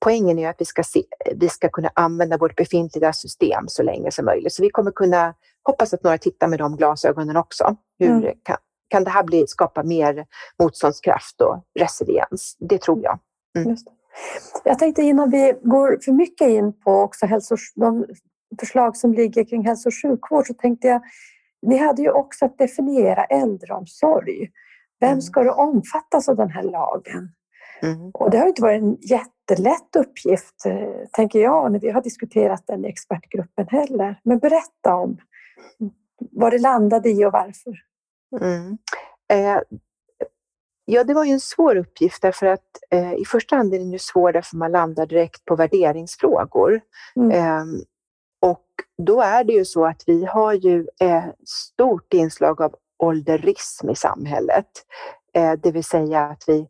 poängen 0.00 0.38
är 0.38 0.48
att 0.48 0.60
vi 0.60 0.64
ska, 0.64 0.82
se, 0.82 1.02
vi 1.34 1.48
ska 1.48 1.68
kunna 1.68 1.90
använda 1.94 2.36
vårt 2.36 2.56
befintliga 2.56 3.12
system 3.12 3.64
så 3.68 3.82
länge 3.82 4.10
som 4.10 4.24
möjligt. 4.24 4.52
Så 4.52 4.62
vi 4.62 4.70
kommer 4.70 4.90
kunna, 4.90 5.34
hoppas 5.62 5.94
att 5.94 6.02
några 6.02 6.18
tittar 6.18 6.48
med 6.48 6.58
de 6.58 6.76
glasögonen 6.76 7.36
också. 7.36 7.76
Hur 7.98 8.10
mm. 8.10 8.34
kan, 8.42 8.56
kan 8.88 9.04
det 9.04 9.10
här 9.10 9.22
bli, 9.22 9.46
skapa 9.46 9.82
mer 9.82 10.26
motståndskraft 10.62 11.40
och 11.40 11.64
resiliens? 11.78 12.56
Det 12.58 12.78
tror 12.78 13.02
jag. 13.02 13.18
Mm. 13.58 13.76
Jag 14.64 14.78
tänkte 14.78 15.02
innan 15.02 15.30
vi 15.30 15.54
går 15.62 15.98
för 16.04 16.12
mycket 16.12 16.48
in 16.48 16.80
på 16.80 16.92
också 16.92 17.26
hälso, 17.26 17.56
de 17.74 18.06
förslag 18.60 18.96
som 18.96 19.14
ligger 19.14 19.44
kring 19.44 19.66
hälso 19.66 19.88
och 19.88 19.94
sjukvård 20.02 20.46
så 20.46 20.54
tänkte 20.54 20.88
jag, 20.88 21.02
ni 21.62 21.76
hade 21.76 22.02
ju 22.02 22.10
också 22.10 22.44
att 22.44 22.58
definiera 22.58 23.24
äldreomsorg. 23.24 24.50
Vem 25.00 25.10
mm. 25.10 25.20
ska 25.20 25.42
det 25.42 25.50
omfattas 25.50 26.28
av 26.28 26.36
den 26.36 26.50
här 26.50 26.62
lagen? 26.62 27.32
Mm. 27.82 28.10
Och 28.14 28.30
det 28.30 28.38
har 28.38 28.46
inte 28.46 28.62
varit 28.62 28.82
en 28.82 28.96
jättelätt 29.00 29.96
uppgift, 29.96 30.66
eh, 30.66 31.08
tänker 31.12 31.40
jag, 31.40 31.72
när 31.72 31.80
vi 31.80 31.90
har 31.90 32.02
diskuterat 32.02 32.66
den 32.66 32.84
i 32.84 32.88
expertgruppen 32.88 33.66
heller. 33.68 34.20
Men 34.24 34.38
berätta 34.38 34.94
om 34.94 35.18
vad 36.18 36.52
det 36.52 36.58
landade 36.58 37.10
i 37.10 37.24
och 37.24 37.32
varför. 37.32 37.72
Mm. 38.40 38.78
Eh, 39.32 39.62
ja, 40.90 41.04
det 41.04 41.14
var 41.14 41.24
ju 41.24 41.32
en 41.32 41.40
svår 41.40 41.76
uppgift 41.76 42.22
därför 42.22 42.46
att 42.46 42.78
eh, 42.90 43.14
i 43.14 43.24
första 43.24 43.56
hand 43.56 43.74
är 43.74 43.78
den 43.78 43.92
ju 43.92 43.98
svår 43.98 44.32
därför 44.32 44.56
man 44.56 44.72
landar 44.72 45.06
direkt 45.06 45.44
på 45.44 45.56
värderingsfrågor. 45.56 46.80
Mm. 47.16 47.30
Eh, 47.30 47.64
och 48.40 48.66
då 48.98 49.20
är 49.20 49.44
det 49.44 49.52
ju 49.52 49.64
så 49.64 49.86
att 49.86 50.02
vi 50.06 50.24
har 50.24 50.52
ju 50.52 50.86
ett 51.00 51.48
stort 51.48 52.14
inslag 52.14 52.62
av 52.62 52.74
ålderism 52.98 53.90
i 53.90 53.96
samhället. 53.96 54.66
Eh, 55.34 55.52
det 55.52 55.70
vill 55.70 55.84
säga 55.84 56.20
att 56.20 56.44
vi 56.46 56.66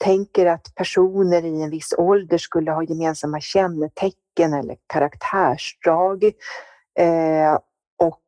tänker 0.00 0.46
att 0.46 0.74
personer 0.74 1.44
i 1.44 1.62
en 1.62 1.70
viss 1.70 1.94
ålder 1.98 2.38
skulle 2.38 2.70
ha 2.70 2.82
gemensamma 2.82 3.40
kännetecken 3.40 4.52
eller 4.54 4.76
karaktärsdrag. 4.86 6.24
Eh, 6.98 7.58
och 7.96 8.20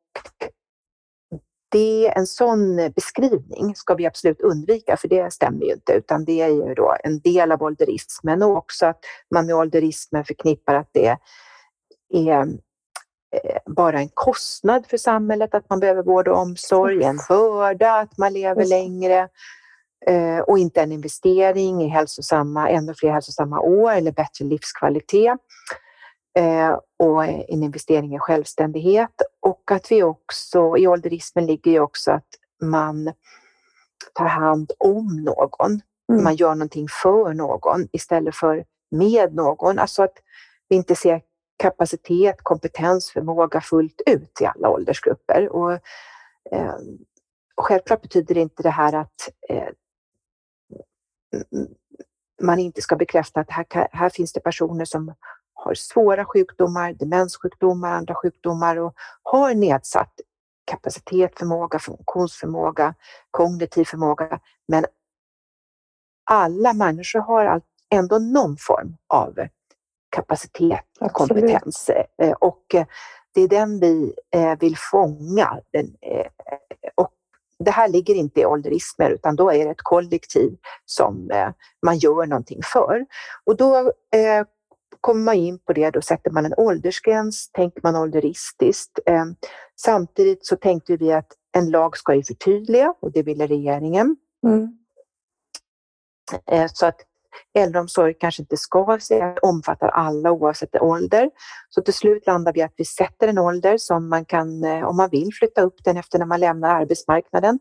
det, 1.73 2.13
en 2.15 2.27
sån 2.27 2.91
beskrivning 2.95 3.75
ska 3.75 3.95
vi 3.95 4.05
absolut 4.05 4.41
undvika, 4.41 4.97
för 4.97 5.07
det 5.07 5.33
stämmer 5.33 5.65
ju 5.65 5.73
inte, 5.73 5.93
utan 5.93 6.25
det 6.25 6.41
är 6.41 6.47
ju 6.47 6.73
då 6.73 6.95
en 7.03 7.19
del 7.19 7.51
av 7.51 7.63
ålderismen 7.63 8.43
och 8.43 8.57
också 8.57 8.85
att 8.85 8.99
man 9.31 9.45
med 9.45 9.55
ålderismen 9.55 10.25
förknippar 10.25 10.75
att 10.75 10.89
det 10.91 11.17
är 12.13 12.39
eh, 12.39 12.45
bara 13.65 13.99
en 13.99 14.09
kostnad 14.13 14.85
för 14.87 14.97
samhället, 14.97 15.55
att 15.55 15.69
man 15.69 15.79
behöver 15.79 16.03
vård 16.03 16.27
och 16.27 16.37
omsorg, 16.37 17.03
en 17.03 17.19
börda, 17.29 17.99
att 17.99 18.17
man 18.17 18.33
lever 18.33 18.65
längre, 18.65 19.29
Eh, 20.05 20.39
och 20.39 20.59
inte 20.59 20.81
en 20.81 20.91
investering 20.91 21.83
i 21.83 21.87
hälsosamma, 21.87 22.69
ännu 22.69 22.93
fler 22.93 23.11
hälsosamma 23.11 23.59
år 23.59 23.91
eller 23.91 24.11
bättre 24.11 24.45
livskvalitet. 24.45 25.37
Eh, 26.35 26.79
och 26.97 27.25
en 27.25 27.63
investering 27.63 28.15
i 28.15 28.19
självständighet 28.19 29.21
och 29.39 29.71
att 29.71 29.91
vi 29.91 30.03
också, 30.03 30.77
i 30.77 30.87
ålderismen 30.87 31.45
ligger 31.45 31.71
ju 31.71 31.79
också 31.79 32.11
att 32.11 32.27
man 32.61 33.13
tar 34.13 34.25
hand 34.25 34.71
om 34.77 35.23
någon. 35.23 35.81
Mm. 36.11 36.23
Man 36.23 36.35
gör 36.35 36.55
någonting 36.55 36.87
för 37.03 37.33
någon 37.33 37.87
istället 37.91 38.35
för 38.35 38.65
med 38.91 39.33
någon. 39.35 39.79
Alltså 39.79 40.03
att 40.03 40.17
vi 40.69 40.75
inte 40.75 40.95
ser 40.95 41.21
kapacitet, 41.57 42.35
kompetens, 42.43 43.11
förmåga 43.11 43.61
fullt 43.61 44.01
ut 44.05 44.41
i 44.41 44.45
alla 44.45 44.69
åldersgrupper. 44.69 45.49
Och, 45.49 45.73
eh, 46.51 46.75
självklart 47.57 48.01
betyder 48.01 48.37
inte 48.37 48.63
det 48.63 48.69
här 48.69 48.93
att 48.93 49.29
eh, 49.49 49.69
man 52.41 52.59
inte 52.59 52.81
ska 52.81 52.95
bekräfta 52.95 53.39
att 53.39 53.49
här, 53.49 53.87
här 53.91 54.09
finns 54.09 54.33
det 54.33 54.39
personer 54.39 54.85
som 54.85 55.13
har 55.63 55.73
svåra 55.73 56.25
sjukdomar, 56.25 56.93
demenssjukdomar, 56.93 57.91
andra 57.91 58.15
sjukdomar 58.15 58.77
och 58.77 58.93
har 59.23 59.53
nedsatt 59.53 60.13
kapacitet, 60.65 61.39
förmåga, 61.39 61.79
funktionsförmåga, 61.79 62.93
kognitiv 63.31 63.85
förmåga. 63.85 64.39
Men 64.67 64.85
alla 66.31 66.73
människor 66.73 67.19
har 67.19 67.61
ändå 67.89 68.19
någon 68.19 68.57
form 68.59 68.97
av 69.07 69.39
kapacitet, 70.09 70.85
och 70.99 71.13
kompetens 71.13 71.89
eh, 72.17 72.31
och 72.31 72.75
eh, 72.75 72.85
det 73.33 73.41
är 73.41 73.47
den 73.47 73.79
vi 73.79 74.13
eh, 74.35 74.59
vill 74.59 74.77
fånga. 74.77 75.59
Och 76.95 77.11
det 77.59 77.71
här 77.71 77.87
ligger 77.87 78.15
inte 78.15 78.41
i 78.41 78.45
ålderismer 78.45 79.09
utan 79.09 79.35
då 79.35 79.51
är 79.51 79.65
det 79.65 79.71
ett 79.71 79.83
kollektiv 79.83 80.57
som 80.85 81.31
eh, 81.31 81.49
man 81.85 81.97
gör 81.97 82.25
någonting 82.25 82.59
för. 82.63 83.05
Och 83.43 83.57
då 83.57 83.77
eh, 84.15 84.45
kommer 85.03 85.23
man 85.23 85.35
in 85.35 85.59
på 85.59 85.73
det, 85.73 85.89
då 85.89 86.01
sätter 86.01 86.31
man 86.31 86.45
en 86.45 86.53
åldersgräns, 86.57 87.51
tänker 87.51 87.81
man 87.83 87.95
ålderistiskt. 87.95 88.99
Eh, 89.05 89.25
samtidigt 89.75 90.45
så 90.45 90.55
tänkte 90.55 90.97
vi 90.97 91.13
att 91.13 91.27
en 91.57 91.69
lag 91.69 91.97
ska 91.97 92.15
ju 92.15 92.23
förtydliga 92.23 92.93
och 93.01 93.11
det 93.11 93.23
ville 93.23 93.47
regeringen. 93.47 94.15
Mm. 94.47 94.77
Eh, 96.51 96.67
så 96.73 96.85
att 96.85 97.01
äldreomsorg 97.57 98.13
kanske 98.13 98.41
inte 98.41 98.57
ska 98.57 98.97
säga 99.01 99.35
omfattar 99.41 99.87
alla 99.87 100.31
oavsett 100.31 100.81
ålder. 100.81 101.29
Så 101.69 101.81
till 101.81 101.93
slut 101.93 102.27
landar 102.27 102.53
vi 102.53 102.61
att 102.61 102.73
vi 102.77 102.85
sätter 102.85 103.27
en 103.27 103.37
ålder 103.37 103.77
som 103.77 104.09
man 104.09 104.25
kan, 104.25 104.63
eh, 104.63 104.83
om 104.83 104.97
man 104.97 105.09
vill, 105.09 105.29
flytta 105.33 105.61
upp 105.61 105.83
den 105.83 105.97
efter 105.97 106.19
när 106.19 106.25
man 106.25 106.39
lämnar 106.39 106.81
arbetsmarknaden. 106.81 107.59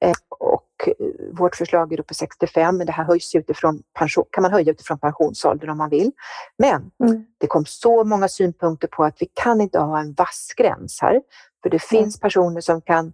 Eh, 0.00 0.14
och 0.38 0.64
eh, 0.86 1.06
vårt 1.32 1.56
förslag 1.56 1.92
är 1.92 1.96
då 1.96 2.02
på 2.02 2.14
65, 2.14 2.76
men 2.76 2.86
det 2.86 2.92
här 2.92 3.04
höjs 3.04 3.34
utifrån 3.34 3.82
pension, 3.98 4.24
kan 4.30 4.42
man 4.42 4.52
höja 4.52 4.72
utifrån 4.72 4.98
pensionsåldern 4.98 5.70
om 5.70 5.78
man 5.78 5.90
vill. 5.90 6.12
Men 6.58 6.90
mm. 7.04 7.26
det 7.38 7.46
kom 7.46 7.64
så 7.66 8.04
många 8.04 8.28
synpunkter 8.28 8.88
på 8.88 9.04
att 9.04 9.22
vi 9.22 9.26
kan 9.34 9.60
inte 9.60 9.78
ha 9.78 10.00
en 10.00 10.12
vass 10.12 10.52
gräns 10.56 10.98
här, 11.02 11.22
för 11.62 11.70
det 11.70 11.82
finns 11.82 12.20
personer 12.20 12.60
som 12.60 12.80
kan 12.80 13.12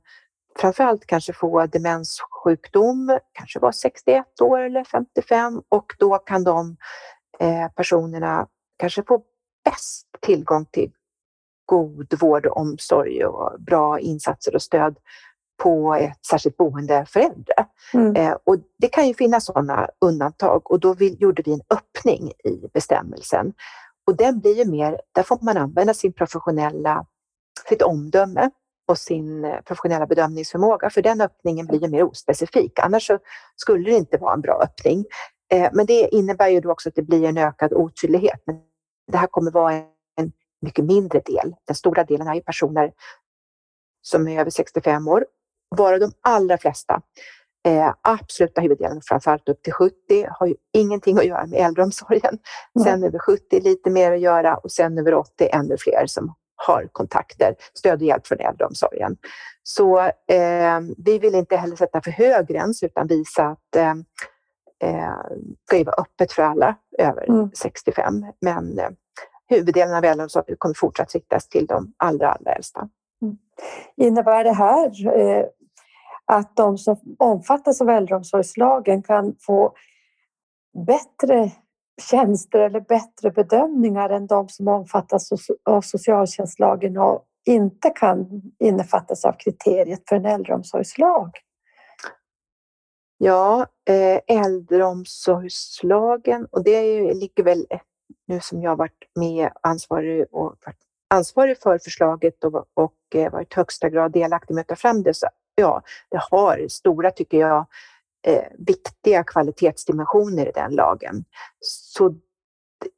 framförallt 0.58 1.06
kanske 1.06 1.32
få 1.32 1.66
demenssjukdom, 1.66 3.18
kanske 3.32 3.58
vara 3.58 3.72
61 3.72 4.40
år 4.40 4.60
eller 4.60 4.84
55 4.84 5.62
och 5.68 5.92
då 5.98 6.18
kan 6.18 6.44
de 6.44 6.76
eh, 7.40 7.68
personerna 7.76 8.46
kanske 8.78 9.02
få 9.02 9.22
bäst 9.64 10.06
tillgång 10.20 10.66
till 10.66 10.92
god 11.66 12.20
vård 12.20 12.46
och 12.46 12.56
omsorg 12.56 13.24
och 13.24 13.60
bra 13.60 14.00
insatser 14.00 14.54
och 14.54 14.62
stöd 14.62 14.98
på 15.62 15.94
ett 15.94 16.26
särskilt 16.26 16.56
boende 16.56 17.06
för 17.08 17.20
äldre. 17.20 17.54
Mm. 17.94 18.16
Eh, 18.16 18.36
och 18.44 18.56
det 18.78 18.88
kan 18.88 19.08
ju 19.08 19.14
finnas 19.14 19.44
sådana 19.44 19.88
undantag 20.00 20.70
och 20.70 20.80
då 20.80 20.94
vill, 20.94 21.22
gjorde 21.22 21.42
vi 21.46 21.52
en 21.52 21.62
öppning 21.70 22.32
i 22.44 22.68
bestämmelsen. 22.72 23.52
Och 24.06 24.16
den 24.16 24.40
blir 24.40 24.58
ju 24.58 24.70
mer, 24.70 25.00
där 25.12 25.22
får 25.22 25.38
man 25.42 25.56
använda 25.56 25.94
sin 25.94 26.12
professionella, 26.12 27.06
sitt 27.68 27.82
omdöme 27.82 28.50
och 28.88 28.98
sin 28.98 29.44
eh, 29.44 29.60
professionella 29.60 30.06
bedömningsförmåga, 30.06 30.90
för 30.90 31.02
den 31.02 31.20
öppningen 31.20 31.66
blir 31.66 31.82
ju 31.82 31.88
mer 31.88 32.02
ospecifik. 32.02 32.78
Annars 32.78 33.10
skulle 33.56 33.90
det 33.90 33.96
inte 33.96 34.18
vara 34.18 34.34
en 34.34 34.40
bra 34.40 34.62
öppning. 34.62 35.04
Eh, 35.52 35.70
men 35.72 35.86
det 35.86 36.14
innebär 36.14 36.48
ju 36.48 36.60
då 36.60 36.72
också 36.72 36.88
att 36.88 36.94
det 36.94 37.02
blir 37.02 37.24
en 37.24 37.38
ökad 37.38 37.72
otydlighet. 37.72 38.42
Men 38.46 38.60
det 39.12 39.18
här 39.18 39.26
kommer 39.26 39.50
vara 39.50 39.72
en 40.16 40.32
mycket 40.60 40.84
mindre 40.84 41.20
del. 41.20 41.54
Den 41.66 41.76
stora 41.76 42.04
delen 42.04 42.26
är 42.26 42.34
ju 42.34 42.40
personer 42.40 42.92
som 44.02 44.28
är 44.28 44.40
över 44.40 44.50
65 44.50 45.08
år, 45.08 45.26
varav 45.74 46.00
de 46.00 46.12
allra 46.22 46.58
flesta 46.58 47.02
Eh, 47.66 47.94
absoluta 48.02 48.60
huvuddelen, 48.60 49.00
framförallt 49.04 49.48
upp 49.48 49.62
till 49.62 49.72
70, 49.72 49.94
har 50.30 50.46
ju 50.46 50.54
ingenting 50.72 51.18
att 51.18 51.24
göra 51.24 51.46
med 51.46 51.60
äldreomsorgen. 51.60 52.38
Mm. 52.78 52.84
Sen 52.84 53.04
över 53.04 53.18
70 53.18 53.60
lite 53.60 53.90
mer 53.90 54.12
att 54.12 54.20
göra 54.20 54.56
och 54.56 54.72
sen 54.72 54.98
över 54.98 55.14
80 55.14 55.48
ännu 55.52 55.76
fler 55.78 56.06
som 56.06 56.34
har 56.56 56.88
kontakter, 56.92 57.54
stöd 57.74 58.00
och 58.00 58.06
hjälp 58.06 58.26
från 58.26 58.40
äldreomsorgen. 58.40 59.16
Så 59.62 59.98
eh, 60.00 60.80
vi 61.04 61.18
vill 61.18 61.34
inte 61.34 61.56
heller 61.56 61.76
sätta 61.76 62.00
för 62.00 62.10
hög 62.10 62.46
gräns 62.46 62.82
utan 62.82 63.06
visa 63.06 63.44
att 63.46 63.76
eh, 63.76 63.94
eh, 64.90 65.14
ska 65.66 65.76
ju 65.76 65.84
vara 65.84 66.02
öppet 66.02 66.32
för 66.32 66.42
alla 66.42 66.74
över 66.98 67.28
mm. 67.28 67.50
65. 67.54 68.26
Men 68.40 68.78
eh, 68.78 68.88
huvuddelen 69.48 69.94
av 69.94 70.04
äldreomsorgen 70.04 70.56
kommer 70.58 70.74
fortsatt 70.74 71.14
riktas 71.14 71.48
till 71.48 71.66
de 71.66 71.92
allra, 71.96 72.32
allra 72.32 72.52
äldsta. 72.52 72.88
Mm. 73.22 73.36
Innebär 73.96 74.44
det 74.44 74.52
här 74.52 75.18
eh, 75.18 75.46
att 76.26 76.56
de 76.56 76.78
som 76.78 76.96
omfattas 77.18 77.80
av 77.80 77.90
äldreomsorgslagen 77.90 79.02
kan 79.02 79.36
få 79.40 79.74
bättre 80.86 81.50
tjänster 82.02 82.60
eller 82.60 82.80
bättre 82.80 83.30
bedömningar 83.30 84.10
än 84.10 84.26
de 84.26 84.48
som 84.48 84.68
omfattas 84.68 85.28
av 85.64 85.80
socialtjänstlagen 85.80 86.98
och 86.98 87.24
inte 87.44 87.90
kan 87.90 88.42
innefattas 88.58 89.24
av 89.24 89.32
kriteriet 89.32 90.08
för 90.08 90.16
en 90.16 90.26
äldreomsorgslag? 90.26 91.30
Ja, 93.18 93.66
eh, 93.88 94.20
äldreomsorgslagen 94.26 96.46
och 96.50 96.64
det 96.64 97.14
ligger 97.14 97.42
väl 97.42 97.66
nu 98.26 98.40
som 98.40 98.62
jag 98.62 98.76
varit 98.76 99.10
med 99.14 99.50
ansvarig 99.60 100.26
och 100.30 100.56
varit 100.66 100.80
ansvarig 101.08 101.62
för 101.62 101.78
förslaget 101.78 102.44
och, 102.44 102.66
och 102.74 102.94
eh, 103.14 103.32
varit 103.32 103.54
högsta 103.54 103.88
grad 103.88 104.12
delaktig 104.12 104.54
med 104.54 104.60
att 104.60 104.68
ta 104.68 104.76
fram 104.76 105.02
det 105.02 105.14
så 105.14 105.26
ja, 105.54 105.82
det 106.10 106.20
har 106.30 106.68
stora, 106.68 107.10
tycker 107.10 107.38
jag, 107.38 107.66
eh, 108.26 108.44
viktiga 108.58 109.24
kvalitetsdimensioner 109.24 110.48
i 110.48 110.52
den 110.52 110.74
lagen. 110.74 111.24
Så 111.60 112.14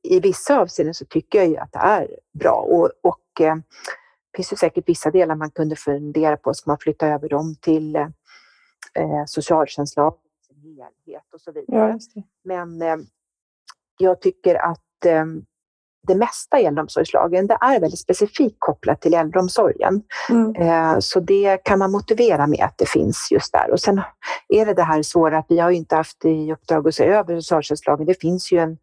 i 0.02 0.20
vissa 0.20 0.58
avseenden 0.60 0.94
så 0.94 1.04
tycker 1.04 1.38
jag 1.38 1.48
ju 1.48 1.56
att 1.56 1.72
det 1.72 1.78
är 1.78 2.08
bra 2.32 2.54
och, 2.54 2.90
och 3.02 3.40
eh, 3.40 3.56
det 4.32 4.36
finns 4.36 4.52
ju 4.52 4.56
säkert 4.56 4.88
vissa 4.88 5.10
delar 5.10 5.34
man 5.34 5.50
kunde 5.50 5.76
fundera 5.76 6.36
på, 6.36 6.54
ska 6.54 6.70
man 6.70 6.78
flytta 6.78 7.06
över 7.06 7.28
dem 7.28 7.56
till 7.60 7.96
eh, 7.96 9.24
socialtjänstlagen 9.26 10.18
helhet 10.66 11.34
och 11.34 11.40
så 11.40 11.52
vidare. 11.52 11.98
Ja, 12.14 12.22
Men 12.44 12.82
eh, 12.82 12.96
jag 13.98 14.20
tycker 14.20 14.54
att 14.54 15.04
eh, 15.04 15.24
det 16.06 16.14
mesta 16.14 16.60
i 16.60 16.64
äldreomsorgslagen 16.64 17.46
det 17.46 17.58
är 17.60 17.80
väldigt 17.80 18.00
specifikt 18.00 18.56
kopplat 18.58 19.00
till 19.00 19.14
äldreomsorgen. 19.14 20.02
Mm. 20.30 20.54
Eh, 20.54 20.98
så 20.98 21.20
det 21.20 21.56
kan 21.64 21.78
man 21.78 21.90
motivera 21.90 22.46
med 22.46 22.60
att 22.64 22.78
det 22.78 22.88
finns 22.88 23.28
just 23.30 23.52
där. 23.52 23.70
Och 23.70 23.80
sen 23.80 24.00
är 24.48 24.66
det 24.66 24.74
det 24.74 24.82
här 24.82 25.02
svåra 25.02 25.38
att 25.38 25.46
vi 25.48 25.58
har 25.58 25.70
inte 25.70 25.96
haft 25.96 26.24
i 26.24 26.52
uppdrag 26.52 26.88
att 26.88 26.94
se 26.94 27.04
över 27.04 27.40
socialtjänstlagen. 27.40 28.06
Det 28.06 28.20
finns 28.20 28.52
ju 28.52 28.58
en 28.58 28.78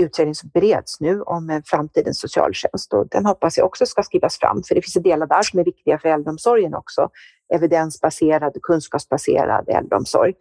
utredning 0.00 0.34
som 0.34 0.50
bereds 0.54 1.00
nu 1.00 1.22
om 1.22 1.62
framtidens 1.66 2.20
socialtjänst 2.20 2.92
och 2.92 3.08
den 3.08 3.26
hoppas 3.26 3.58
jag 3.58 3.66
också 3.66 3.86
ska 3.86 4.02
skrivas 4.02 4.38
fram 4.38 4.62
för 4.68 4.74
det 4.74 4.82
finns 4.82 5.04
delar 5.04 5.26
där 5.26 5.42
som 5.42 5.58
är 5.60 5.64
viktiga 5.64 5.98
för 5.98 6.08
äldreomsorgen 6.08 6.74
också. 6.74 7.08
Evidensbaserad 7.54 8.62
kunskapsbaserad 8.62 9.68
äldreomsorg. 9.68 10.34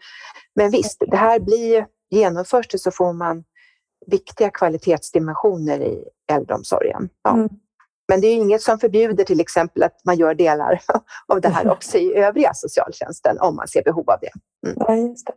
Men 0.56 0.72
visst, 0.72 1.04
det 1.08 1.18
här 1.18 1.40
blir, 1.40 1.86
genomförs 2.10 2.68
det 2.68 2.78
så 2.78 2.92
får 2.92 3.14
man 3.14 3.44
viktiga 4.08 4.50
kvalitetsdimensioner 4.50 5.80
i 5.80 6.04
äldreomsorgen. 6.32 7.10
Ja. 7.24 7.34
Mm. 7.34 7.50
Men 8.08 8.22
det 8.22 8.28
är 8.28 8.36
inget 8.36 8.62
som 8.62 8.80
förbjuder 8.80 9.24
till 9.24 9.40
exempel 9.40 9.84
att 9.84 10.06
man 10.06 10.18
gör 10.18 10.36
delar 10.36 10.82
av 11.28 11.42
det 11.42 11.50
här 11.50 11.70
också 11.70 11.98
i 11.98 12.16
övriga 12.16 12.54
socialtjänsten 12.54 13.38
om 13.40 13.56
man 13.56 13.68
ser 13.68 13.84
behov 13.84 14.10
av 14.10 14.18
det. 14.22 14.32
Mm. 14.68 14.84
Ja, 14.88 14.96
just 14.96 15.28
det. 15.28 15.34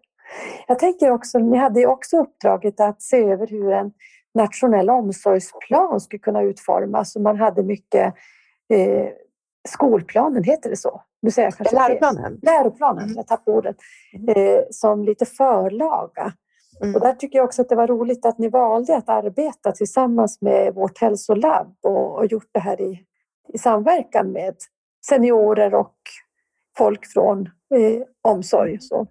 Jag 0.68 0.78
tänker 0.78 1.10
också, 1.10 1.38
ni 1.38 1.56
hade 1.56 1.80
ju 1.80 1.86
också 1.86 2.16
uppdraget 2.16 2.80
att 2.80 3.02
se 3.02 3.22
över 3.22 3.46
hur 3.46 3.72
en 3.72 3.92
nationell 4.34 4.90
omsorgsplan 4.90 6.00
skulle 6.00 6.20
kunna 6.20 6.42
utformas 6.42 7.16
och 7.16 7.22
man 7.22 7.36
hade 7.38 7.62
mycket 7.62 8.14
eh, 8.72 9.08
skolplanen, 9.68 10.44
heter 10.44 10.70
det 10.70 10.76
så? 10.76 11.02
Nu 11.22 11.30
säger 11.30 11.46
jag 11.46 11.56
kanske 11.56 11.74
Läroplanen. 11.74 12.40
Läroplanen, 12.42 13.04
mm. 13.04 13.16
jag 13.16 13.26
tappade 13.26 13.56
ordet. 13.56 13.76
Mm. 14.14 14.28
Eh, 14.28 14.62
som 14.70 15.04
lite 15.04 15.26
förlaga. 15.26 16.32
Mm. 16.80 16.94
Och 16.94 17.00
där 17.00 17.14
tycker 17.14 17.38
jag 17.38 17.44
också 17.44 17.62
att 17.62 17.68
det 17.68 17.76
var 17.76 17.86
roligt 17.86 18.26
att 18.26 18.38
ni 18.38 18.48
valde 18.48 18.96
att 18.96 19.08
arbeta 19.08 19.72
tillsammans 19.72 20.40
med 20.40 20.74
vårt 20.74 20.98
hälsolabb 20.98 21.76
och, 21.82 22.18
och 22.18 22.26
gjort 22.26 22.48
det 22.52 22.60
här 22.60 22.80
i, 22.80 23.00
i 23.52 23.58
samverkan 23.58 24.32
med 24.32 24.54
seniorer 25.06 25.74
och 25.74 25.96
folk 26.76 27.06
från 27.06 27.40
eh, 27.74 28.02
omsorg. 28.22 28.80
Så. 28.80 29.06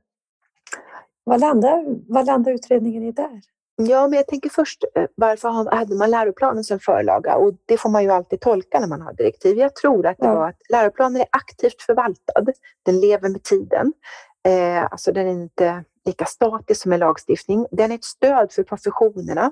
Vad, 1.24 1.40
landar, 1.40 1.86
vad 2.08 2.26
landar 2.26 2.52
utredningen 2.52 3.04
i 3.04 3.12
där? 3.12 3.42
Ja, 3.76 4.08
men 4.08 4.18
jag 4.18 4.28
tänker 4.28 4.50
först, 4.50 4.84
eh, 4.96 5.06
varför 5.16 5.76
hade 5.76 5.96
man 5.96 6.12
läroplanen 6.12 6.64
som 6.64 6.80
förlaga? 6.80 7.36
Och 7.36 7.54
det 7.66 7.78
får 7.78 7.90
man 7.90 8.04
ju 8.04 8.10
alltid 8.10 8.42
tolka 8.42 8.80
när 8.80 8.88
man 8.88 9.02
har 9.02 9.14
direktiv. 9.14 9.58
Jag 9.58 9.76
tror 9.76 10.06
att 10.06 10.18
det 10.18 10.26
ja. 10.26 10.36
var 10.36 10.50
att 10.50 10.62
läroplanen 10.70 11.22
är 11.22 11.28
aktivt 11.32 11.82
förvaltad. 11.82 12.46
Den 12.84 13.00
lever 13.00 13.30
med 13.30 13.44
tiden. 13.44 13.94
Eh, 14.48 14.84
alltså 14.84 15.12
den 15.12 15.28
är 15.28 15.32
inte 15.32 15.84
lika 16.06 16.26
statisk 16.26 16.82
som 16.82 16.94
en 16.94 17.00
lagstiftning. 17.00 17.66
Den 17.72 17.92
är 17.92 17.96
ett 17.96 18.04
stöd 18.04 18.52
för 18.52 18.64
professionerna 18.64 19.52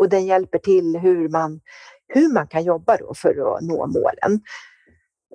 och 0.00 0.08
den 0.08 0.26
hjälper 0.26 0.58
till 0.58 0.96
hur 0.96 1.28
man, 1.28 1.60
hur 2.08 2.32
man 2.32 2.46
kan 2.46 2.64
jobba 2.64 2.98
för 3.14 3.56
att 3.56 3.62
nå 3.62 3.86
målen. 3.86 4.40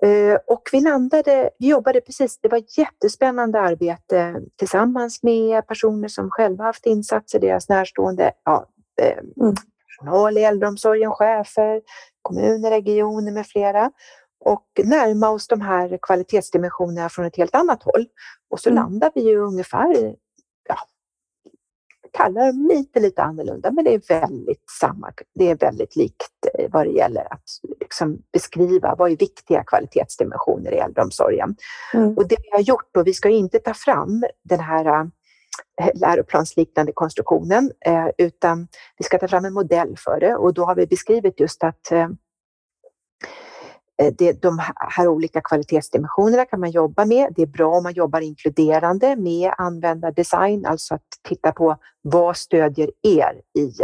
Eh, 0.01 0.37
och 0.47 0.69
vi 0.71 0.81
landade, 0.81 1.49
vi 1.59 1.67
jobbade 1.67 2.01
precis, 2.01 2.39
det 2.41 2.47
var 2.47 2.57
ett 2.57 2.77
jättespännande 2.77 3.59
arbete 3.59 4.41
tillsammans 4.55 5.23
med 5.23 5.67
personer 5.67 6.07
som 6.07 6.31
själva 6.31 6.63
haft 6.63 6.85
insatser, 6.85 7.39
deras 7.39 7.69
närstående, 7.69 8.31
ja, 8.43 8.65
eh, 9.01 9.17
mm. 9.17 9.55
personal 9.87 10.37
i 10.37 10.43
äldreomsorgen, 10.43 11.11
chefer, 11.11 11.81
kommuner, 12.21 12.69
regioner 12.69 13.31
med 13.31 13.47
flera 13.47 13.91
och 14.45 14.67
närma 14.83 15.29
oss 15.29 15.47
de 15.47 15.61
här 15.61 15.99
kvalitetsdimensionerna 16.01 17.09
från 17.09 17.25
ett 17.25 17.37
helt 17.37 17.55
annat 17.55 17.83
håll. 17.83 18.05
Och 18.49 18.59
så 18.59 18.69
mm. 18.69 18.83
landar 18.83 19.11
vi 19.15 19.21
ju 19.21 19.37
ungefär 19.37 20.15
kallar 22.17 22.47
dem 22.47 22.67
lite, 22.67 22.99
lite 22.99 23.23
annorlunda, 23.23 23.71
men 23.71 23.85
det 23.85 23.93
är 23.93 24.21
väldigt 24.21 24.63
samma. 24.79 25.11
Det 25.35 25.49
är 25.49 25.55
väldigt 25.55 25.95
likt 25.95 26.47
eh, 26.59 26.69
vad 26.71 26.85
det 26.85 26.91
gäller 26.91 27.33
att 27.33 27.43
liksom 27.79 28.21
beskriva 28.33 28.95
vad 28.97 29.11
är 29.11 29.17
viktiga 29.17 29.63
kvalitetsdimensioner 29.63 30.71
i 30.71 30.77
äldreomsorgen. 30.77 31.55
Mm. 31.93 32.17
Och 32.17 32.27
det 32.27 32.37
vi 32.43 32.49
har 32.51 32.59
gjort, 32.59 32.97
och 32.97 33.07
vi 33.07 33.13
ska 33.13 33.29
inte 33.29 33.59
ta 33.59 33.73
fram 33.73 34.23
den 34.43 34.59
här 34.59 34.85
eh, 35.81 35.89
läroplansliknande 35.95 36.91
konstruktionen, 36.91 37.71
eh, 37.85 38.07
utan 38.17 38.67
vi 38.97 39.03
ska 39.03 39.17
ta 39.17 39.27
fram 39.27 39.45
en 39.45 39.53
modell 39.53 39.95
för 39.97 40.19
det 40.19 40.35
och 40.35 40.53
då 40.53 40.65
har 40.65 40.75
vi 40.75 40.87
beskrivit 40.87 41.39
just 41.39 41.63
att 41.63 41.91
Eh, 44.01 44.13
det, 44.17 44.41
de 44.41 44.59
här 44.77 45.07
olika 45.07 45.41
kvalitetsdimensionerna 45.41 46.45
kan 46.45 46.59
man 46.59 46.71
jobba 46.71 47.05
med. 47.05 47.33
Det 47.35 47.41
är 47.41 47.47
bra 47.47 47.77
om 47.77 47.83
man 47.83 47.93
jobbar 47.93 48.21
inkluderande 48.21 49.15
med 49.15 49.53
användardesign, 49.57 50.65
alltså 50.65 50.95
att 50.95 51.07
titta 51.23 51.51
på 51.51 51.77
vad 52.01 52.37
stödjer 52.37 52.89
er 53.03 53.41
i 53.57 53.83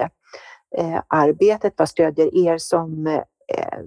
eh, 0.77 1.01
arbetet? 1.07 1.73
Vad 1.77 1.89
stödjer 1.89 2.47
er 2.47 2.57
som, 2.57 3.07
eh, 3.07 3.79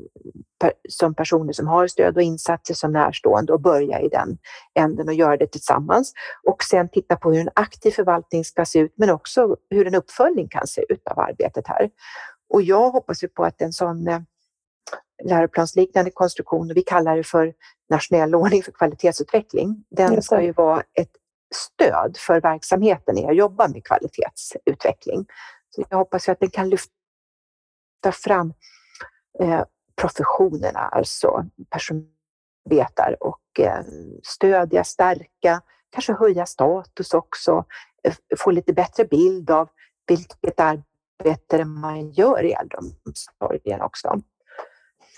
per, 0.60 0.72
som 0.88 1.14
personer 1.14 1.52
som 1.52 1.66
har 1.66 1.86
stöd 1.86 2.16
och 2.16 2.22
insatser 2.22 2.74
som 2.74 2.92
närstående 2.92 3.52
och 3.52 3.60
börja 3.60 4.00
i 4.00 4.08
den 4.08 4.38
änden 4.78 5.08
och 5.08 5.14
göra 5.14 5.36
det 5.36 5.46
tillsammans. 5.46 6.12
Och 6.46 6.62
sen 6.62 6.88
titta 6.88 7.16
på 7.16 7.32
hur 7.32 7.40
en 7.40 7.50
aktiv 7.54 7.90
förvaltning 7.90 8.44
ska 8.44 8.64
se 8.64 8.78
ut, 8.78 8.94
men 8.96 9.10
också 9.10 9.56
hur 9.70 9.86
en 9.86 9.94
uppföljning 9.94 10.48
kan 10.48 10.66
se 10.66 10.84
ut 10.88 11.08
av 11.08 11.18
arbetet 11.18 11.68
här. 11.68 11.90
Och 12.54 12.62
jag 12.62 12.90
hoppas 12.90 13.24
ju 13.24 13.28
på 13.28 13.44
att 13.44 13.62
en 13.62 13.72
sån 13.72 14.08
eh, 14.08 14.20
läroplansliknande 15.24 16.10
konstruktion 16.10 16.72
vi 16.74 16.82
kallar 16.82 17.16
det 17.16 17.24
för 17.24 17.54
nationell 17.90 18.34
ordning 18.34 18.62
för 18.62 18.72
kvalitetsutveckling. 18.72 19.84
Den 19.90 20.22
ska 20.22 20.42
ju 20.42 20.52
vara 20.52 20.82
ett 20.92 21.10
stöd 21.54 22.16
för 22.18 22.40
verksamheten 22.40 23.18
i 23.18 23.26
att 23.26 23.36
jobba 23.36 23.68
med 23.68 23.84
kvalitetsutveckling. 23.84 25.26
Så 25.70 25.84
jag 25.88 25.98
hoppas 25.98 26.28
att 26.28 26.40
den 26.40 26.50
kan 26.50 26.68
lyfta 26.68 28.12
fram 28.12 28.52
eh, 29.40 29.64
professionerna, 29.96 30.80
alltså 30.80 31.44
personbetar 31.70 33.16
och 33.20 33.60
eh, 33.60 33.84
stödja, 34.22 34.84
stärka, 34.84 35.62
kanske 35.90 36.12
höja 36.12 36.46
status 36.46 37.14
också, 37.14 37.64
eh, 38.02 38.14
få 38.38 38.50
lite 38.50 38.72
bättre 38.72 39.04
bild 39.04 39.50
av 39.50 39.68
vilket 40.06 40.60
arbete 40.60 41.64
man 41.64 42.10
gör 42.10 42.44
i 42.44 42.52
äldreomsorgen 42.52 43.80
också. 43.80 44.20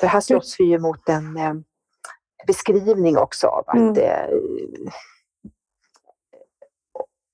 För 0.00 0.06
här 0.06 0.20
slåss 0.20 0.56
vi 0.58 0.64
ju 0.64 0.78
mot 0.78 1.08
en 1.08 1.36
eh, 1.36 1.54
beskrivning 2.46 3.18
också 3.18 3.46
av 3.46 3.64
att 3.66 3.76
mm. 3.76 3.96
eh, 3.98 4.28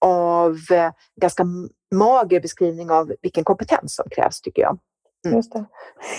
av 0.01 0.57
eh, 0.71 0.93
ganska 1.21 1.45
mager 1.95 2.41
beskrivning 2.41 2.91
av 2.91 3.13
vilken 3.23 3.45
kompetens 3.45 3.95
som 3.97 4.05
krävs 4.11 4.41
tycker 4.41 4.63
jag. 4.63 4.79
Mm. 5.27 5.43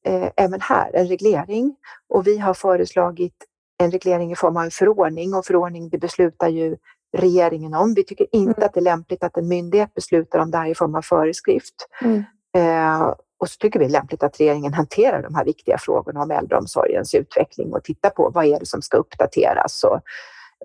eh, 0.05 0.31
även 0.37 0.61
här 0.61 0.91
en 0.95 1.07
reglering 1.07 1.77
och 2.09 2.27
vi 2.27 2.39
har 2.39 2.55
föreslagit 2.55 3.45
en 3.79 3.91
reglering 3.91 4.33
i 4.33 4.37
form 4.37 4.57
av 4.57 4.65
en 4.65 4.71
förordning 4.71 5.35
och 5.35 5.47
förordning 5.47 5.89
det 5.89 5.99
beslutar 5.99 6.49
ju 6.49 6.77
regeringen 7.15 7.75
om. 7.75 7.95
Vi 7.95 8.05
tycker 8.05 8.27
inte 8.33 8.53
mm. 8.59 8.67
att 8.67 8.75
det 8.75 8.81
är 8.81 8.85
lämpligt 8.85 9.25
att 9.25 9.37
en 9.37 9.49
myndighet 9.49 9.95
beslutar 9.95 10.39
om 10.39 10.51
det 10.51 10.59
här 10.59 10.67
i 10.67 10.75
form 10.75 10.95
av 10.95 11.03
föreskrift. 11.03 11.75
Mm. 12.03 12.25
Eh, 12.57 13.15
och 13.39 13.49
så 13.49 13.57
tycker 13.59 13.79
vi 13.79 13.85
det 13.85 13.91
är 13.91 13.93
lämpligt 13.93 14.23
att 14.23 14.41
regeringen 14.41 14.75
hanterar 14.75 15.23
de 15.23 15.35
här 15.35 15.45
viktiga 15.45 15.79
frågorna 15.79 16.23
om 16.23 16.31
äldreomsorgens 16.31 17.15
utveckling 17.15 17.73
och 17.73 17.85
tittar 17.85 18.11
på 18.11 18.31
vad 18.31 18.45
är 18.45 18.59
det 18.61 18.67
som 18.67 18.83
ska 18.83 18.97
uppdateras 18.97 19.85
och 19.85 20.01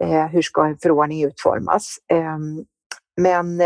eh, 0.05 0.27
hur 0.27 0.41
ska 0.41 0.65
en 0.65 0.77
förordning 0.77 1.23
utformas. 1.23 1.97
Ehm, 2.07 2.59
eh, 2.59 2.63
men 3.21 3.62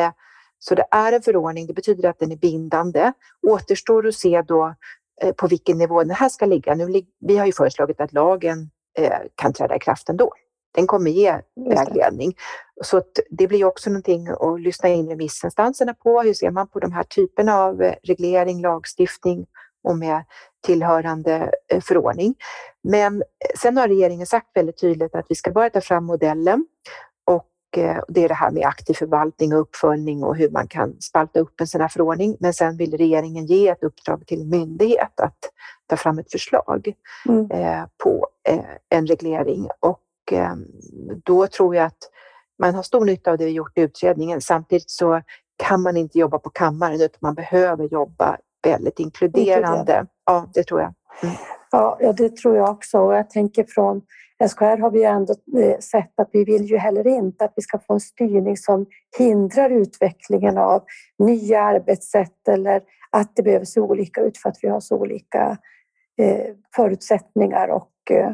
så 0.60 0.76
det 0.76 0.86
är 0.91 1.12
en 1.12 1.22
förordning, 1.22 1.67
det 1.67 1.74
betyder 1.74 2.10
att 2.10 2.19
den 2.19 2.32
är 2.32 2.36
bindande. 2.36 3.12
Återstår 3.48 4.08
att 4.08 4.15
se 4.15 4.41
då 4.41 4.76
eh, 5.22 5.32
på 5.32 5.48
vilken 5.48 5.78
nivå 5.78 6.04
den 6.04 6.15
här 6.15 6.30
ska 6.30 6.46
ligga. 6.46 6.76
Nu, 6.76 7.02
vi 7.19 7.38
har 7.38 7.46
ju 7.46 7.52
föreslagit 7.52 8.02
att 8.02 8.13
lagen 8.13 8.69
eh, 9.00 9.19
kan 9.36 9.54
träda 9.54 9.76
i 9.76 9.80
kraft 9.80 10.10
ändå 10.10 10.34
den 10.76 10.88
kommer 10.88 11.12
ge 11.12 11.40
vägledning. 11.56 12.34
Så 12.82 13.02
det 13.30 13.48
blir 13.48 13.66
också 13.66 13.90
någonting 13.90 14.28
att 14.28 14.62
lyssna 14.62 14.90
in 14.90 15.10
remissinstanserna 15.10 15.94
på. 15.94 16.22
Hur 16.22 16.34
ser 16.34 16.52
man 16.52 16.68
på 16.68 16.80
de 16.80 16.92
här 16.92 17.04
typerna 17.04 17.58
av 17.58 17.82
eh, 17.82 17.96
reglering, 18.04 18.62
lagstiftning 18.62 19.46
och 19.84 19.98
med 19.98 20.24
tillhörande 20.66 21.52
eh, 21.68 21.82
förordning. 21.82 22.36
Men 22.84 23.22
eh, 23.22 23.60
sen 23.62 23.78
har 23.78 23.88
regeringen 23.88 24.28
sagt 24.28 24.48
väldigt 24.54 24.82
tydligt 24.82 25.16
att 25.16 25.26
vi 25.30 25.36
ska 25.36 25.52
bara 25.52 25.70
ta 25.70 25.82
fram 25.82 26.06
modellen 26.06 26.66
och 27.26 27.50
det 28.08 28.24
är 28.24 28.28
det 28.28 28.34
här 28.34 28.52
med 28.52 28.66
aktiv 28.66 28.94
förvaltning 28.94 29.54
och 29.54 29.60
uppföljning 29.60 30.24
och 30.24 30.36
hur 30.36 30.50
man 30.50 30.68
kan 30.68 31.02
spalta 31.02 31.40
upp 31.40 31.62
en 31.62 31.68
sån 31.68 31.82
här 31.82 31.88
förordning. 31.88 32.38
Men 32.40 32.54
sen 32.54 32.78
vill 32.78 32.98
regeringen 32.98 33.46
ge 33.46 33.68
ett 33.68 33.84
uppdrag 33.84 34.28
till 34.28 34.46
myndighet 34.46 35.20
att 35.20 35.40
ta 35.88 35.98
fram 35.98 36.20
ett 36.20 36.32
förslag 36.32 36.94
mm. 37.30 37.48
på 38.04 38.28
en 38.90 39.08
reglering 39.08 39.68
och 39.80 40.03
då 41.24 41.48
tror 41.48 41.76
jag 41.76 41.86
att 41.86 42.10
man 42.60 42.76
har 42.76 42.84
stor 42.84 43.06
nytta 43.06 43.32
av 43.32 43.38
det 43.38 43.46
vi 43.46 43.52
gjort 43.52 43.78
i 43.78 43.82
utredningen. 43.82 44.42
Samtidigt 44.42 44.90
så 44.90 45.22
kan 45.58 45.82
man 45.82 45.98
inte 45.98 46.20
jobba 46.20 46.40
på 46.40 46.50
kammaren 46.50 47.02
utan 47.02 47.18
man 47.22 47.36
behöver 47.36 47.86
jobba 47.86 48.38
väldigt 48.64 49.00
inkluderande. 49.00 50.06
Ja, 50.26 50.50
det 50.54 50.64
tror 50.64 50.82
jag. 50.82 50.94
Mm. 51.24 51.36
Ja, 51.72 52.14
det 52.18 52.38
tror 52.38 52.56
jag 52.56 52.70
också. 52.70 53.00
Och 53.00 53.14
jag 53.14 53.30
tänker 53.30 53.66
från 53.70 54.02
SKR 54.50 54.78
har 54.78 54.92
vi 54.92 55.04
ändå 55.04 55.34
eh, 55.60 55.80
sett 55.80 56.20
att 56.20 56.30
vi 56.32 56.44
vill 56.44 56.66
ju 56.66 56.78
heller 56.78 57.08
inte 57.08 57.46
att 57.46 57.54
vi 57.56 57.62
ska 57.62 57.80
få 57.80 57.94
en 57.94 58.00
styrning 58.00 58.58
som 58.58 58.86
hindrar 59.18 59.70
utvecklingen 59.70 60.58
av 60.58 60.84
nya 61.20 61.62
arbetssätt 61.62 62.48
eller 62.48 62.82
att 63.10 63.36
det 63.36 63.44
behöver 63.44 63.66
se 63.66 63.80
olika 63.80 64.22
ut 64.22 64.38
för 64.38 64.50
att 64.50 64.58
vi 64.62 64.68
har 64.68 64.80
så 64.80 64.96
olika 64.96 65.58
eh, 66.18 66.56
förutsättningar 66.76 67.68
och 67.68 68.12
eh, 68.12 68.32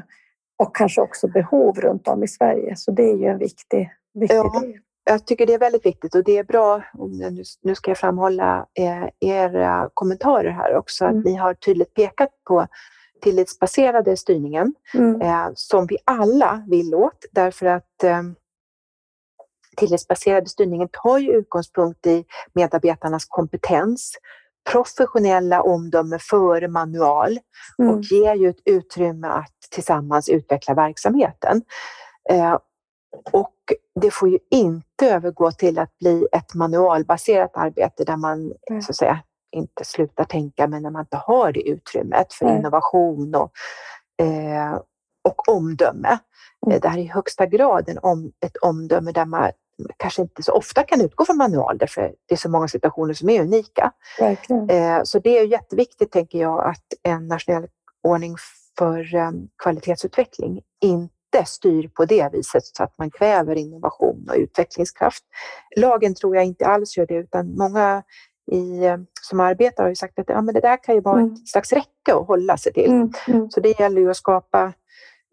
och 0.59 0.75
kanske 0.75 1.01
också 1.01 1.27
behov 1.27 1.79
runt 1.81 2.07
om 2.07 2.23
i 2.23 2.27
Sverige. 2.27 2.75
Så 2.75 2.91
det 2.91 3.03
är 3.03 3.17
ju 3.17 3.25
en 3.25 3.37
viktig, 3.37 3.91
viktig 4.13 4.37
ja, 4.37 4.59
del. 4.61 4.73
Jag 5.03 5.25
tycker 5.25 5.45
det 5.45 5.53
är 5.53 5.59
väldigt 5.59 5.85
viktigt 5.85 6.15
och 6.15 6.23
det 6.23 6.37
är 6.37 6.43
bra, 6.43 6.83
nu 7.61 7.75
ska 7.75 7.91
jag 7.91 7.97
framhålla 7.97 8.65
eh, 8.73 9.29
era 9.29 9.89
kommentarer 9.93 10.49
här 10.49 10.75
också, 10.75 11.05
mm. 11.05 11.17
att 11.17 11.25
ni 11.25 11.35
har 11.35 11.53
tydligt 11.53 11.93
pekat 11.93 12.29
på 12.47 12.67
tillitsbaserade 13.21 14.17
styrningen 14.17 14.73
mm. 14.93 15.21
eh, 15.21 15.49
som 15.53 15.85
vi 15.85 15.97
alla 16.03 16.63
vill 16.67 16.95
åt 16.95 17.25
därför 17.31 17.65
att 17.65 18.03
eh, 18.03 18.23
tillitsbaserade 19.77 20.49
styrningen 20.49 20.89
tar 20.91 21.17
ju 21.17 21.31
utgångspunkt 21.31 22.07
i 22.07 22.25
medarbetarnas 22.53 23.25
kompetens, 23.25 24.17
professionella 24.71 25.61
omdöme 25.61 26.19
före 26.19 26.67
manual 26.67 27.39
mm. 27.79 27.91
och 27.95 28.01
ger 28.01 28.35
ju 28.35 28.49
ett 28.49 28.61
utrymme 28.65 29.27
att 29.27 29.55
tillsammans 29.71 30.29
utveckla 30.29 30.73
verksamheten. 30.73 31.61
Eh, 32.29 32.57
och 33.31 33.55
det 34.01 34.11
får 34.11 34.29
ju 34.29 34.39
inte 34.51 35.09
övergå 35.09 35.51
till 35.51 35.79
att 35.79 35.97
bli 35.97 36.27
ett 36.31 36.53
manualbaserat 36.53 37.57
arbete 37.57 38.03
där 38.03 38.17
man 38.17 38.53
mm. 38.69 38.81
så 38.81 38.91
att 38.91 38.95
säga 38.95 39.19
inte 39.51 39.85
slutar 39.85 40.23
tänka 40.23 40.67
men 40.67 40.83
när 40.83 40.89
man 40.89 41.01
inte 41.01 41.17
har 41.17 41.51
det 41.51 41.69
utrymmet 41.69 42.33
för 42.33 42.45
mm. 42.45 42.57
innovation 42.57 43.35
och, 43.35 43.51
eh, 44.25 44.75
och 45.23 45.49
omdöme. 45.49 46.19
Mm. 46.65 46.79
Det 46.81 46.87
här 46.87 46.97
är 46.97 47.01
i 47.01 47.07
högsta 47.07 47.45
grad 47.45 47.89
en 47.89 47.97
om, 47.97 48.31
ett 48.45 48.57
omdöme 48.57 49.11
där 49.11 49.25
man 49.25 49.51
kanske 49.97 50.21
inte 50.21 50.43
så 50.43 50.51
ofta 50.51 50.83
kan 50.83 51.01
utgå 51.01 51.25
från 51.25 51.37
manual 51.37 51.77
därför 51.77 52.01
det 52.01 52.35
är 52.35 52.37
så 52.37 52.49
många 52.49 52.67
situationer 52.67 53.13
som 53.13 53.29
är 53.29 53.41
unika. 53.41 53.91
Eh, 54.69 55.03
så 55.03 55.19
det 55.19 55.39
är 55.39 55.45
jätteviktigt, 55.45 56.11
tänker 56.11 56.39
jag, 56.39 56.69
att 56.69 56.85
en 57.03 57.27
nationell 57.27 57.67
ordning 58.03 58.35
för 58.77 59.15
eh, 59.15 59.31
kvalitetsutveckling 59.63 60.61
inte 60.81 61.45
styr 61.45 61.87
på 61.87 62.05
det 62.05 62.29
viset 62.33 62.65
så 62.65 62.83
att 62.83 62.97
man 62.97 63.11
kräver 63.11 63.55
innovation 63.55 64.25
och 64.29 64.35
utvecklingskraft. 64.35 65.23
Lagen 65.75 66.15
tror 66.15 66.35
jag 66.35 66.45
inte 66.45 66.65
alls 66.67 66.97
gör 66.97 67.05
det 67.05 67.15
utan 67.15 67.55
många 67.55 68.03
i, 68.51 68.85
eh, 68.85 68.97
som 69.21 69.39
arbetar 69.39 69.83
har 69.83 69.89
ju 69.89 69.95
sagt 69.95 70.19
att 70.19 70.29
ja, 70.29 70.41
men 70.41 70.53
det 70.53 70.61
där 70.61 70.83
kan 70.83 70.95
ju 70.95 71.01
vara 71.01 71.19
mm. 71.19 71.33
ett 71.33 71.47
slags 71.47 71.73
räcke 71.73 72.13
att 72.13 72.27
hålla 72.27 72.57
sig 72.57 72.73
till. 72.73 72.91
Mm. 72.91 73.11
Mm. 73.27 73.49
Så 73.49 73.59
det 73.59 73.79
gäller 73.79 74.01
ju 74.01 74.09
att 74.09 74.17
skapa 74.17 74.73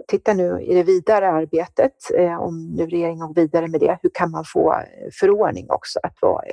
titta 0.08 0.34
nu 0.34 0.60
i 0.60 0.74
det 0.74 0.82
vidare 0.82 1.28
arbetet, 1.28 1.92
eh, 2.18 2.42
om 2.42 2.74
nu 2.76 2.86
regeringen 2.86 3.26
går 3.26 3.34
vidare 3.34 3.68
med 3.68 3.80
det, 3.80 3.98
hur 4.02 4.10
kan 4.14 4.30
man 4.30 4.44
få 4.44 4.72
eh, 4.72 4.78
förordning 5.20 5.66
också 5.70 6.00
att 6.02 6.16
vara 6.22 6.44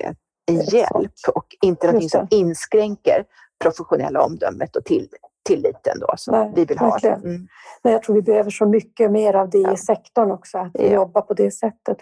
en 0.46 0.62
hjälp 0.62 1.12
och 1.36 1.46
inte 1.62 1.88
någonting 1.88 2.10
som 2.10 2.28
inskränker 2.32 3.26
professionella 3.64 4.22
omdömet 4.22 4.76
och 4.76 4.86
till, 4.86 5.08
tilliten 5.46 6.00
då 6.00 6.14
som 6.18 6.32
Nej, 6.32 6.52
vi 6.56 6.66
vill 6.66 6.78
ha. 6.78 7.00
Mm. 7.00 7.48
Nej, 7.84 7.94
jag 7.94 8.04
tror 8.04 8.16
vi 8.16 8.22
behöver 8.22 8.50
så 8.50 8.66
mycket 8.66 9.12
mer 9.12 9.34
av 9.34 9.50
det 9.50 9.58
ja. 9.58 9.74
i 9.74 9.78
sektorn 9.78 10.32
också, 10.32 10.58
att 10.58 10.72
ja. 10.74 10.86
jobba 10.86 11.22
på 11.22 11.34
det 11.34 11.52
sättet. 11.52 11.98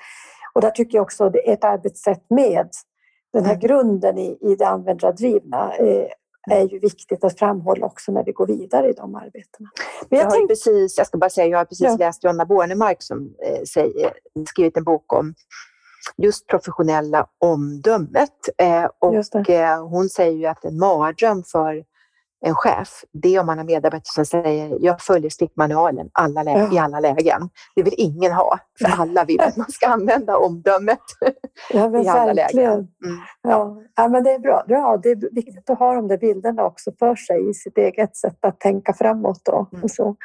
Och 0.54 0.62
där 0.62 0.72
tycker 0.72 0.98
jag 0.98 1.04
också 1.04 1.24
att 1.24 1.36
är 1.36 1.54
ett 1.54 1.64
arbetssätt 1.64 2.26
med 2.30 2.70
den 3.34 3.46
här 3.46 3.54
mm. 3.54 3.60
grunden 3.60 4.18
i, 4.18 4.38
i 4.42 4.56
det 4.56 4.68
användardrivna 4.68 5.76
eh, 5.76 6.08
är 6.50 6.70
ju 6.70 6.80
viktigt 6.80 7.24
att 7.24 7.40
framhålla 7.40 7.86
också 7.86 8.12
när 8.12 8.24
vi 8.24 8.32
går 8.32 8.48
vidare 8.48 8.90
i 8.90 8.94
de 8.94 9.16
arbetena. 9.16 9.70
Men 10.10 10.20
jag, 10.20 10.26
jag, 10.26 10.34
tänk... 10.34 10.50
precis, 10.50 10.98
jag 10.98 11.08
ska 11.08 11.18
bara 11.18 11.30
säga, 11.30 11.48
jag 11.48 11.58
har 11.58 11.66
precis 11.66 11.86
ja. 11.86 11.98
läst 12.00 12.24
Jonna 12.24 12.46
Bornemark 12.46 13.04
som 13.04 13.36
eh, 13.46 13.64
säger, 13.64 14.14
skrivit 14.50 14.78
en 14.78 14.84
bok 14.84 15.14
om 15.14 15.34
just 16.18 16.48
professionella 16.48 17.28
omdömet. 17.40 18.30
Eh, 18.58 18.86
och 19.00 19.50
eh, 19.50 19.88
hon 19.88 20.10
säger 20.10 20.38
ju 20.38 20.46
att 20.46 20.66
en 20.66 20.78
mardröm 20.80 21.44
för 21.44 21.84
en 22.46 22.56
chef, 22.56 23.04
det 23.12 23.36
är 23.36 23.40
om 23.40 23.46
man 23.46 23.58
har 23.58 23.66
medarbetare 23.66 24.02
som 24.04 24.26
säger 24.26 24.78
jag 24.82 25.02
följer 25.02 25.30
stickmanualen 25.30 26.10
alla 26.14 26.44
ja. 26.44 26.74
i 26.74 26.78
alla 26.78 27.00
lägen. 27.00 27.50
Det 27.76 27.84
vill 27.84 27.94
ingen 27.98 28.32
ha, 28.32 28.60
för 28.80 29.02
alla 29.02 29.26
vill 29.26 29.42
att 29.42 29.58
man 29.58 29.72
ska 29.72 29.88
använda 29.88 30.38
omdömet 30.38 31.00
ja, 31.74 32.04
i 32.04 32.08
alla 32.08 32.34
lägen. 32.34 32.74
Mm. 32.74 32.88
Ja. 33.42 33.82
ja, 33.96 34.08
men 34.08 34.24
det 34.24 34.32
är 34.32 34.40
bra. 34.40 34.64
Ja, 34.68 35.00
det 35.04 35.10
är 35.10 35.36
viktigt 35.36 35.70
att 35.70 35.80
ha 35.80 35.94
de 35.94 36.08
där 36.08 36.18
bilderna 36.18 36.64
också 36.64 36.92
för 37.00 37.16
sig 37.16 37.50
i 37.50 37.54
sitt 37.54 37.78
eget 37.78 38.16
sätt 38.16 38.38
att 38.42 38.60
tänka 38.60 38.94
framåt. 38.94 39.42
Då, 39.44 39.68
mm. 39.72 39.84
och 39.84 39.92
så. 39.92 40.16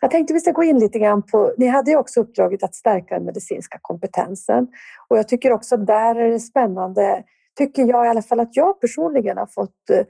Jag 0.00 0.10
tänkte 0.10 0.34
vi 0.34 0.40
ska 0.40 0.50
gå 0.50 0.64
in 0.64 0.78
lite 0.78 0.98
grann 0.98 1.22
på, 1.22 1.54
ni 1.58 1.66
hade 1.66 1.90
ju 1.90 1.96
också 1.96 2.20
uppdraget 2.20 2.62
att 2.62 2.74
stärka 2.74 3.14
den 3.14 3.24
medicinska 3.24 3.78
kompetensen 3.82 4.68
och 5.08 5.18
jag 5.18 5.28
tycker 5.28 5.52
också 5.52 5.76
där 5.76 6.14
är 6.14 6.30
det 6.30 6.40
spännande, 6.40 7.22
tycker 7.58 7.84
jag 7.84 8.06
i 8.06 8.08
alla 8.08 8.22
fall 8.22 8.40
att 8.40 8.56
jag 8.56 8.80
personligen 8.80 9.38
har 9.38 9.46
fått 9.46 9.90
eh, 9.90 10.04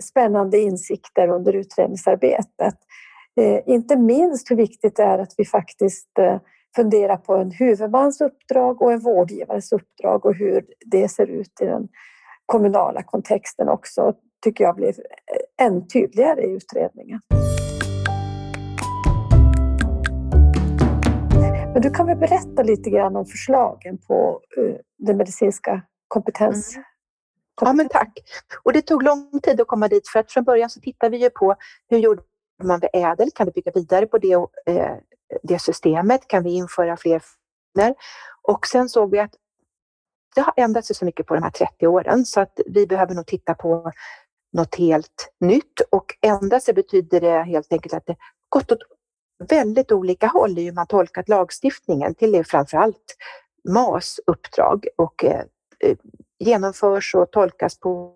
spännande 0.00 0.58
insikter 0.58 1.28
under 1.28 1.52
utredningsarbetet. 1.52 2.74
Eh, 3.40 3.60
inte 3.66 3.96
minst 3.96 4.50
hur 4.50 4.56
viktigt 4.56 4.96
det 4.96 5.02
är 5.02 5.18
att 5.18 5.34
vi 5.36 5.44
faktiskt 5.44 6.18
eh, 6.18 6.40
funderar 6.76 7.16
på 7.16 7.34
en 7.34 7.50
huvudmans 7.50 8.20
uppdrag 8.20 8.82
och 8.82 8.92
en 8.92 9.00
vårdgivares 9.00 9.72
uppdrag 9.72 10.26
och 10.26 10.34
hur 10.34 10.64
det 10.86 11.08
ser 11.08 11.26
ut 11.26 11.60
i 11.60 11.64
den 11.64 11.88
kommunala 12.46 13.02
kontexten 13.02 13.68
också, 13.68 14.14
tycker 14.44 14.64
jag 14.64 14.76
blir 14.76 14.94
än 15.62 15.88
tydligare 15.88 16.42
i 16.42 16.50
utredningen. 16.50 17.20
Men 21.72 21.82
du 21.82 21.90
kan 21.90 22.06
väl 22.06 22.18
berätta 22.18 22.62
lite 22.62 22.90
grann 22.90 23.16
om 23.16 23.26
förslagen 23.26 23.98
på 23.98 24.40
den 24.98 25.16
medicinska 25.16 25.82
kompetens... 26.08 26.78
Ja, 27.60 27.72
men 27.72 27.88
tack. 27.88 28.18
Och 28.62 28.72
det 28.72 28.82
tog 28.82 29.02
lång 29.02 29.40
tid 29.42 29.60
att 29.60 29.66
komma 29.66 29.88
dit 29.88 30.08
för 30.08 30.18
att 30.18 30.32
från 30.32 30.44
början 30.44 30.70
så 30.70 30.80
tittade 30.80 31.16
vi 31.16 31.22
ju 31.22 31.30
på 31.30 31.54
hur 31.88 31.98
gjorde 31.98 32.22
man 32.62 32.80
vid 32.80 32.90
ädel? 32.92 33.30
Kan 33.34 33.46
vi 33.46 33.52
bygga 33.52 33.72
vidare 33.74 34.06
på 34.06 34.18
det, 34.18 34.34
eh, 34.66 34.96
det 35.42 35.58
systemet? 35.58 36.28
Kan 36.28 36.42
vi 36.42 36.54
införa 36.54 36.96
fler 36.96 37.18
funktioner? 37.20 37.94
Och 38.42 38.66
sen 38.66 38.88
såg 38.88 39.10
vi 39.10 39.18
att 39.18 39.34
det 40.34 40.40
har 40.40 40.54
ändrat 40.56 40.84
sig 40.84 40.96
så 40.96 41.04
mycket 41.04 41.26
på 41.26 41.34
de 41.34 41.42
här 41.42 41.50
30 41.50 41.86
åren 41.86 42.24
så 42.24 42.40
att 42.40 42.60
vi 42.66 42.86
behöver 42.86 43.14
nog 43.14 43.26
titta 43.26 43.54
på 43.54 43.92
något 44.52 44.74
helt 44.74 45.32
nytt 45.40 45.80
och 45.90 46.16
ändra 46.20 46.60
sig 46.60 46.74
betyder 46.74 47.20
det 47.20 47.42
helt 47.42 47.72
enkelt 47.72 47.94
att 47.94 48.06
det 48.06 48.16
gått 48.48 48.72
åt 48.72 48.82
väldigt 49.48 49.92
olika 49.92 50.26
håll 50.26 50.58
i 50.58 50.64
hur 50.64 50.72
man 50.72 50.86
tolkat 50.86 51.28
lagstiftningen 51.28 52.14
till 52.14 52.32
det 52.32 52.44
framförallt 52.44 53.16
MAS 53.68 54.20
uppdrag 54.26 54.86
och 54.96 55.24
eh, 55.24 55.44
eh 55.80 55.96
genomförs 56.44 57.14
och 57.14 57.30
tolkas 57.30 57.78
på, 57.78 58.14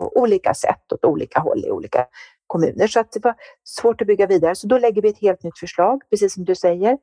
olika 0.00 0.54
sätt 0.54 0.92
åt 0.92 1.04
olika 1.04 1.40
håll 1.40 1.64
i 1.64 1.70
olika 1.70 2.06
kommuner. 2.46 2.86
Så 2.86 3.00
att 3.00 3.12
det 3.12 3.24
var 3.24 3.34
svårt 3.64 4.00
att 4.00 4.06
bygga 4.06 4.26
vidare. 4.26 4.54
Så 4.54 4.66
då 4.66 4.78
lägger 4.78 5.02
vi 5.02 5.08
ett 5.08 5.20
helt 5.20 5.42
nytt 5.42 5.58
förslag, 5.58 6.02
precis 6.10 6.34
som 6.34 6.44
du 6.44 6.54
säger. 6.54 6.98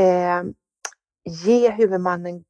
Eh, 0.00 0.42
ge 1.24 1.70
huvudmannen 1.70 2.44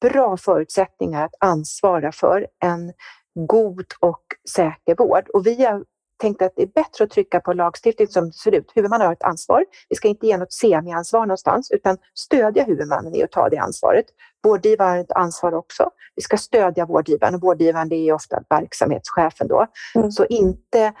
bra 0.00 0.36
förutsättningar 0.36 1.24
att 1.24 1.34
ansvara 1.40 2.12
för 2.12 2.46
en 2.64 2.92
god 3.34 3.86
och 4.00 4.24
säker 4.50 4.96
vård. 4.96 5.28
Och 5.28 5.46
vi 5.46 5.64
har 5.64 5.84
tänkt 6.22 6.42
att 6.42 6.52
det 6.56 6.62
är 6.62 6.66
bättre 6.66 7.04
att 7.04 7.10
trycka 7.10 7.40
på 7.40 7.52
lagstiftning 7.52 8.08
som 8.08 8.32
ser 8.32 8.54
ut. 8.54 8.72
Huvudmannen 8.74 9.06
har 9.06 9.12
ett 9.12 9.22
ansvar. 9.22 9.64
Vi 9.88 9.96
ska 9.96 10.08
inte 10.08 10.26
ge 10.26 10.36
något 10.36 10.52
semi-ansvar 10.52 11.20
någonstans 11.20 11.70
utan 11.70 11.96
stödja 12.14 12.64
huvudmannen 12.64 13.14
i 13.14 13.22
att 13.22 13.32
ta 13.32 13.48
det 13.48 13.56
ansvaret. 13.56 14.06
Vårdgivaren 14.42 14.90
har 14.90 14.98
ett 14.98 15.12
ansvar 15.12 15.54
också. 15.54 15.90
Vi 16.16 16.22
ska 16.22 16.36
stödja 16.36 16.86
vårdgivaren 16.86 17.34
och 17.34 17.40
vårdgivaren 17.40 17.88
det 17.88 17.96
är 17.96 18.12
ofta 18.12 18.42
verksamhetschefen 18.50 19.48
då. 19.48 19.66
Mm. 19.94 20.10
Så 20.10 20.26
inte 20.26 20.92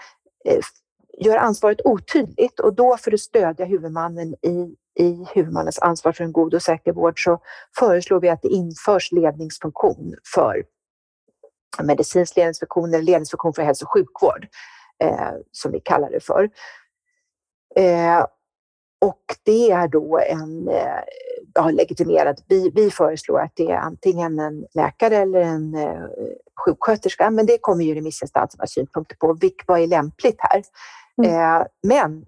eh, 0.44 0.60
gör 1.18 1.36
ansvaret 1.36 1.80
otydligt 1.84 2.60
och 2.60 2.74
då 2.74 2.96
för 2.96 3.14
att 3.14 3.20
stödja 3.20 3.64
huvudmannen 3.64 4.34
i, 4.34 4.76
i 4.98 5.26
huvudmannens 5.34 5.78
ansvar 5.78 6.12
för 6.12 6.24
en 6.24 6.32
god 6.32 6.54
och 6.54 6.62
säker 6.62 6.92
vård 6.92 7.24
så 7.24 7.38
föreslår 7.78 8.20
vi 8.20 8.28
att 8.28 8.42
det 8.42 8.48
införs 8.48 9.12
ledningsfunktion 9.12 10.14
för 10.34 10.62
medicinsk 11.82 12.36
ledningsfunktion 12.36 12.94
eller 12.94 13.04
ledningsfunktion 13.04 13.52
för 13.52 13.62
hälso 13.62 13.84
och 13.84 13.92
sjukvård 13.92 14.46
eh, 15.02 15.32
som 15.50 15.72
vi 15.72 15.80
kallar 15.80 16.10
det 16.10 16.24
för. 16.24 16.50
Eh, 17.76 18.26
och 19.00 19.22
det 19.44 19.70
är 19.70 19.88
då 19.88 20.18
en 20.18 20.68
eh, 20.68 21.02
ja, 21.54 21.70
legitimerad, 21.70 22.40
vi, 22.48 22.70
vi 22.74 22.90
föreslår 22.90 23.40
att 23.40 23.52
det 23.54 23.70
är 23.70 23.76
antingen 23.76 24.38
en 24.38 24.66
läkare 24.74 25.16
eller 25.16 25.40
en 25.40 25.74
eh, 25.74 26.04
sjuksköterska, 26.66 27.30
men 27.30 27.46
det 27.46 27.58
kommer 27.60 27.84
ju 27.84 27.94
remissinstanserna 27.94 28.66
synpunkter 28.66 29.16
på. 29.16 29.32
Vilk, 29.32 29.64
vad 29.66 29.80
är 29.80 29.86
lämpligt 29.86 30.36
här? 30.38 30.62
Mm. 31.22 31.60
Eh, 31.60 31.66
men 31.82 32.24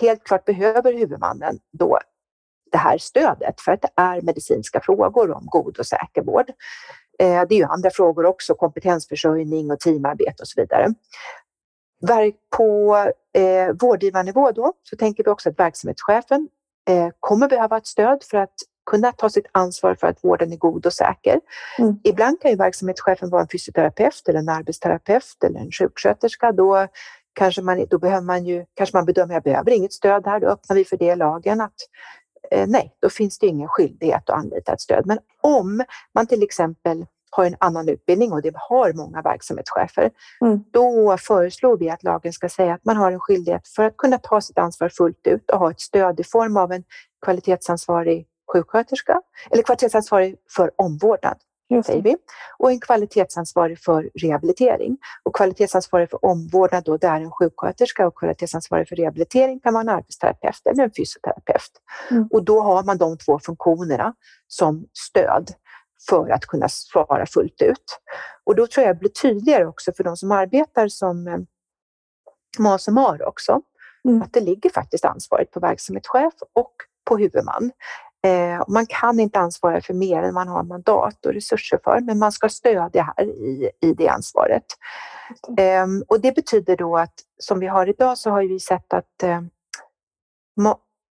helt 0.00 0.24
klart 0.24 0.44
behöver 0.44 0.92
huvudmannen 0.92 1.58
då 1.72 1.98
det 2.72 2.78
här 2.78 2.98
stödet 2.98 3.60
för 3.60 3.72
att 3.72 3.82
det 3.82 3.90
är 3.96 4.22
medicinska 4.22 4.80
frågor 4.80 5.30
om 5.30 5.46
god 5.46 5.78
och 5.78 5.86
säker 5.86 6.22
vård. 6.22 6.50
Eh, 7.18 7.42
det 7.48 7.54
är 7.54 7.58
ju 7.58 7.64
andra 7.64 7.90
frågor 7.90 8.26
också, 8.26 8.54
kompetensförsörjning 8.54 9.70
och 9.70 9.80
teamarbete 9.80 10.42
och 10.42 10.48
så 10.48 10.60
vidare. 10.60 10.94
På 12.56 12.96
eh, 13.32 13.72
vårdgivarnivå 13.80 14.50
då, 14.50 14.72
så 14.82 14.96
tänker 14.96 15.24
vi 15.24 15.30
också 15.30 15.48
att 15.48 15.58
verksamhetschefen 15.58 16.48
eh, 16.88 17.08
kommer 17.20 17.48
behöva 17.48 17.76
ett 17.76 17.86
stöd 17.86 18.22
för 18.30 18.38
att 18.38 18.54
kunna 18.90 19.12
ta 19.12 19.28
sitt 19.28 19.46
ansvar 19.52 19.94
för 19.94 20.06
att 20.06 20.24
vården 20.24 20.52
är 20.52 20.56
god 20.56 20.86
och 20.86 20.92
säker. 20.92 21.40
Mm. 21.78 22.00
Ibland 22.04 22.40
kan 22.40 22.50
ju 22.50 22.56
verksamhetschefen 22.56 23.30
vara 23.30 23.42
en 23.42 23.48
fysioterapeut 23.48 24.28
eller 24.28 24.38
en 24.38 24.48
arbetsterapeut 24.48 25.44
eller 25.44 25.60
en 25.60 25.70
sjuksköterska. 25.70 26.52
Då 26.52 26.86
kanske 27.32 27.62
man, 27.62 27.86
då 27.90 27.98
behöver 27.98 28.26
man 28.26 28.44
ju, 28.44 28.64
kanske 28.74 28.96
man 28.96 29.04
bedömer 29.04 29.34
att 29.34 29.34
jag 29.34 29.42
behöver 29.42 29.70
inget 29.70 29.92
stöd 29.92 30.26
här, 30.26 30.40
då 30.40 30.46
öppnar 30.46 30.76
vi 30.76 30.84
för 30.84 30.96
det 30.96 31.12
i 31.12 31.16
lagen 31.16 31.60
att 31.60 31.74
eh, 32.50 32.66
nej, 32.66 32.94
då 33.00 33.10
finns 33.10 33.38
det 33.38 33.46
ingen 33.46 33.68
skyldighet 33.68 34.30
att 34.30 34.36
anlita 34.36 34.72
ett 34.72 34.80
stöd. 34.80 35.06
Men 35.06 35.18
om 35.40 35.84
man 36.14 36.26
till 36.26 36.42
exempel 36.42 37.06
har 37.36 37.44
en 37.44 37.56
annan 37.60 37.88
utbildning 37.88 38.32
och 38.32 38.42
det 38.42 38.52
har 38.54 38.92
många 38.92 39.22
verksamhetschefer, 39.22 40.10
mm. 40.40 40.64
då 40.70 41.16
föreslår 41.18 41.76
vi 41.76 41.90
att 41.90 42.02
lagen 42.02 42.32
ska 42.32 42.48
säga 42.48 42.74
att 42.74 42.84
man 42.84 42.96
har 42.96 43.12
en 43.12 43.20
skyldighet 43.20 43.68
för 43.68 43.84
att 43.84 43.96
kunna 43.96 44.18
ta 44.18 44.40
sitt 44.40 44.58
ansvar 44.58 44.88
fullt 44.88 45.26
ut 45.26 45.50
och 45.50 45.58
ha 45.58 45.70
ett 45.70 45.80
stöd 45.80 46.20
i 46.20 46.24
form 46.24 46.56
av 46.56 46.72
en 46.72 46.84
kvalitetsansvarig 47.24 48.26
sjuksköterska 48.52 49.20
eller 49.50 49.62
kvalitetsansvarig 49.62 50.36
för 50.56 50.70
omvårdnad 50.76 51.36
säger 51.82 52.02
vi, 52.02 52.16
och 52.58 52.70
en 52.70 52.80
kvalitetsansvarig 52.80 53.78
för 53.78 54.10
rehabilitering. 54.22 54.98
Och 55.22 55.36
kvalitetsansvarig 55.36 56.10
för 56.10 56.24
omvårdnad 56.24 56.84
då, 56.84 56.96
det 56.96 57.06
är 57.06 57.20
en 57.20 57.30
sjuksköterska 57.30 58.06
och 58.06 58.18
kvalitetsansvarig 58.18 58.88
för 58.88 58.96
rehabilitering 58.96 59.60
kan 59.60 59.74
vara 59.74 59.80
en 59.80 59.88
arbetsterapeut 59.88 60.66
eller 60.70 60.84
en 60.84 60.90
fysioterapeut. 60.96 61.72
Mm. 62.10 62.28
Och 62.32 62.44
då 62.44 62.60
har 62.60 62.82
man 62.82 62.98
de 62.98 63.18
två 63.18 63.38
funktionerna 63.38 64.14
som 64.48 64.86
stöd 64.92 65.50
för 66.08 66.30
att 66.30 66.46
kunna 66.46 66.68
svara 66.68 67.26
fullt 67.26 67.62
ut. 67.62 67.98
Och 68.44 68.56
då 68.56 68.66
tror 68.66 68.86
jag 68.86 68.96
det 68.96 69.00
blir 69.00 69.10
tydligare 69.10 69.66
också 69.66 69.92
för 69.92 70.04
de 70.04 70.16
som 70.16 70.30
arbetar 70.30 70.88
som 70.88 71.28
eh, 71.28 71.38
MAS 72.58 72.88
och 72.88 72.94
MAR 72.94 73.28
också, 73.28 73.62
mm. 74.04 74.22
att 74.22 74.32
det 74.32 74.40
ligger 74.40 74.70
faktiskt 74.70 75.04
ansvaret 75.04 75.50
på 75.50 75.60
verksamhetschef 75.60 76.34
och 76.52 76.72
på 77.04 77.16
huvudman. 77.16 77.70
Eh, 78.26 78.62
man 78.68 78.86
kan 78.86 79.20
inte 79.20 79.38
ansvara 79.38 79.80
för 79.80 79.94
mer 79.94 80.22
än 80.22 80.34
man 80.34 80.48
har 80.48 80.62
mandat 80.62 81.26
och 81.26 81.32
resurser 81.32 81.78
för, 81.84 82.00
men 82.00 82.18
man 82.18 82.32
ska 82.32 82.48
stödja 82.48 83.14
här 83.16 83.24
i, 83.24 83.70
i 83.80 83.94
det 83.94 84.08
ansvaret. 84.08 84.64
Eh, 85.58 85.86
och 86.08 86.20
det 86.20 86.34
betyder 86.34 86.76
då 86.76 86.96
att 86.96 87.14
som 87.38 87.60
vi 87.60 87.66
har 87.66 87.88
idag 87.88 88.18
så 88.18 88.30
har 88.30 88.42
vi 88.42 88.60
sett 88.60 88.92
att 88.92 89.22
eh, 89.22 89.40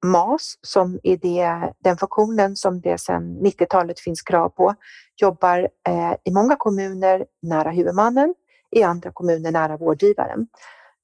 MAS, 0.04 0.58
som 0.62 1.00
är 1.02 1.16
det, 1.16 1.72
den 1.78 1.96
funktionen 1.96 2.56
som 2.56 2.80
det 2.80 3.00
sedan 3.00 3.38
90-talet 3.42 4.00
finns 4.00 4.22
krav 4.22 4.48
på, 4.48 4.74
jobbar 5.16 5.68
eh, 5.88 6.14
i 6.24 6.30
många 6.32 6.56
kommuner 6.56 7.26
nära 7.42 7.70
huvudmannen, 7.70 8.34
i 8.70 8.82
andra 8.82 9.12
kommuner 9.12 9.50
nära 9.50 9.76
vårdgivaren. 9.76 10.46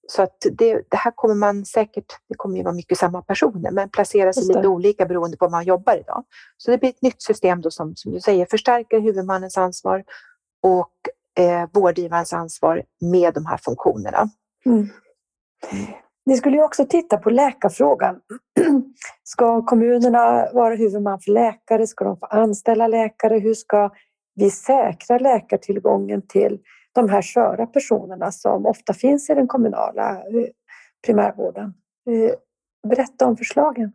Så 0.08 0.22
att 0.22 0.36
det, 0.52 0.82
det, 0.90 0.96
här 0.96 1.10
kommer 1.10 1.34
man 1.34 1.64
säkert, 1.64 2.06
det 2.28 2.34
kommer 2.34 2.56
ju 2.56 2.62
vara 2.62 2.74
mycket 2.74 2.98
samma 2.98 3.22
personer, 3.22 3.70
men 3.70 3.88
placera 3.88 4.32
sig 4.32 4.44
lite 4.46 4.68
olika 4.68 5.06
beroende 5.06 5.36
på 5.36 5.44
var 5.44 5.50
man 5.50 5.64
jobbar 5.64 5.96
idag. 5.96 6.24
Så 6.56 6.70
det 6.70 6.78
blir 6.78 6.90
ett 6.90 7.02
nytt 7.02 7.22
system 7.22 7.60
då 7.60 7.70
som, 7.70 7.96
som 7.96 8.12
du 8.12 8.20
säger 8.20 8.46
förstärker 8.46 9.00
huvudmannens 9.00 9.58
ansvar 9.58 10.04
och 10.62 10.92
eh, 11.38 11.68
vårdgivarens 11.72 12.32
ansvar 12.32 12.82
med 13.00 13.34
de 13.34 13.46
här 13.46 13.56
funktionerna. 13.56 14.30
Mm. 14.66 14.88
Ni 16.26 16.36
skulle 16.36 16.56
ju 16.56 16.62
också 16.62 16.86
titta 16.86 17.16
på 17.16 17.30
läkarfrågan. 17.30 18.20
Ska 19.24 19.62
kommunerna 19.62 20.48
vara 20.52 20.74
huvudman 20.74 21.20
för 21.20 21.32
läkare? 21.32 21.86
Ska 21.86 22.04
de 22.04 22.16
få 22.16 22.26
anställa 22.26 22.86
läkare? 22.86 23.38
Hur 23.38 23.54
ska 23.54 23.90
vi 24.34 24.50
säkra 24.50 25.18
läkartillgången 25.18 26.22
till 26.26 26.58
de 26.92 27.08
här 27.08 27.22
sköra 27.22 27.66
personerna 27.66 28.32
som 28.32 28.66
ofta 28.66 28.94
finns 28.94 29.30
i 29.30 29.34
den 29.34 29.46
kommunala 29.46 30.10
eh, 30.10 30.48
primärvården? 31.06 31.74
Eh, 32.10 32.34
berätta 32.88 33.26
om 33.26 33.36
förslagen. 33.36 33.92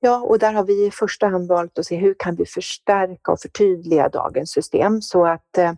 Ja, 0.00 0.20
och 0.20 0.38
där 0.38 0.52
har 0.52 0.64
vi 0.64 0.86
i 0.86 0.90
första 0.90 1.26
hand 1.26 1.48
valt 1.48 1.78
att 1.78 1.86
se 1.86 1.96
hur 1.96 2.14
kan 2.18 2.34
vi 2.34 2.46
förstärka 2.46 3.32
och 3.32 3.40
förtydliga 3.40 4.08
dagens 4.08 4.50
system 4.50 5.02
så 5.02 5.26
att 5.26 5.58
eh, 5.58 5.72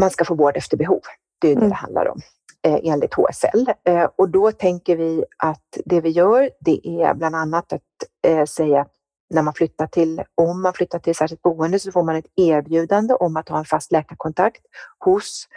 man 0.00 0.10
ska 0.10 0.24
få 0.24 0.34
vård 0.34 0.56
efter 0.56 0.76
behov. 0.76 1.00
Det 1.40 1.48
är 1.48 1.54
det 1.54 1.58
mm. 1.58 1.68
det 1.68 1.74
handlar 1.74 2.08
om. 2.08 2.20
Eh, 2.62 2.78
enligt 2.82 3.14
HSL. 3.14 3.72
Eh, 3.84 4.08
och 4.16 4.28
då 4.28 4.52
tänker 4.52 4.96
vi 4.96 5.24
att 5.36 5.78
det 5.84 6.00
vi 6.00 6.08
gör, 6.08 6.50
det 6.60 6.88
är 6.88 7.14
bland 7.14 7.36
annat 7.36 7.72
att 7.72 7.82
eh, 8.26 8.44
säga 8.44 8.80
att 8.80 8.92
när 9.34 9.42
man 9.42 9.54
flyttar 9.54 9.86
till, 9.86 10.22
om 10.34 10.62
man 10.62 10.72
flyttar 10.72 10.98
till 10.98 11.14
särskilt 11.14 11.42
boende 11.42 11.78
så 11.78 11.92
får 11.92 12.02
man 12.02 12.16
ett 12.16 12.26
erbjudande 12.36 13.14
om 13.14 13.36
att 13.36 13.48
ha 13.48 13.58
en 13.58 13.64
fast 13.64 13.92
läkarkontakt 13.92 14.62
hos 14.98 15.48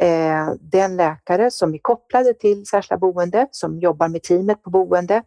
eh, 0.00 0.48
den 0.60 0.96
läkare 0.96 1.50
som 1.50 1.74
är 1.74 1.78
kopplade 1.78 2.34
till 2.34 2.66
särskilda 2.66 2.98
boendet, 2.98 3.48
som 3.50 3.78
jobbar 3.78 4.08
med 4.08 4.22
teamet 4.22 4.62
på 4.62 4.70
boendet. 4.70 5.26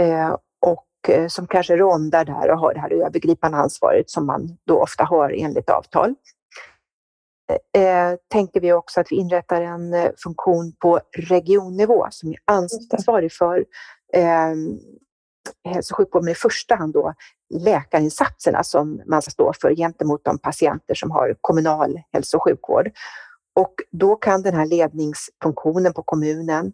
eh, 0.00 0.36
och 0.60 0.86
eh, 1.08 1.28
som 1.28 1.46
kanske 1.46 1.76
rondar 1.76 2.24
där 2.24 2.50
och 2.50 2.58
har 2.58 2.74
det 2.74 2.80
här 2.80 2.92
övergripande 2.92 3.58
ansvaret 3.58 4.10
som 4.10 4.26
man 4.26 4.58
då 4.66 4.82
ofta 4.82 5.04
har 5.04 5.30
enligt 5.30 5.70
avtal. 5.70 6.14
Eh, 7.74 7.82
eh, 7.82 8.16
tänker 8.28 8.60
vi 8.60 8.72
också 8.72 9.00
att 9.00 9.12
vi 9.12 9.16
inrättar 9.16 9.62
en 9.62 9.94
eh, 9.94 10.10
funktion 10.24 10.72
på 10.78 11.00
regionnivå 11.16 12.06
som 12.10 12.30
är 12.30 12.38
ansvarig 12.44 13.32
för 13.32 13.64
eh, 14.14 14.54
hälso 15.64 15.94
och 15.94 15.96
sjukvården 15.96 16.28
i 16.28 16.34
första 16.34 16.74
hand 16.74 16.92
då 16.92 17.14
läkarinsatserna 17.54 18.64
som 18.64 19.02
man 19.06 19.22
ska 19.22 19.30
stå 19.30 19.52
för 19.60 19.74
gentemot 19.74 20.24
de 20.24 20.38
patienter 20.38 20.94
som 20.94 21.10
har 21.10 21.36
kommunal 21.40 22.00
hälso 22.12 22.36
och 22.36 22.44
sjukvård. 22.44 22.90
Och 23.54 23.74
då 23.90 24.16
kan 24.16 24.42
den 24.42 24.54
här 24.54 24.66
ledningsfunktionen 24.66 25.92
på 25.92 26.02
kommunen 26.02 26.72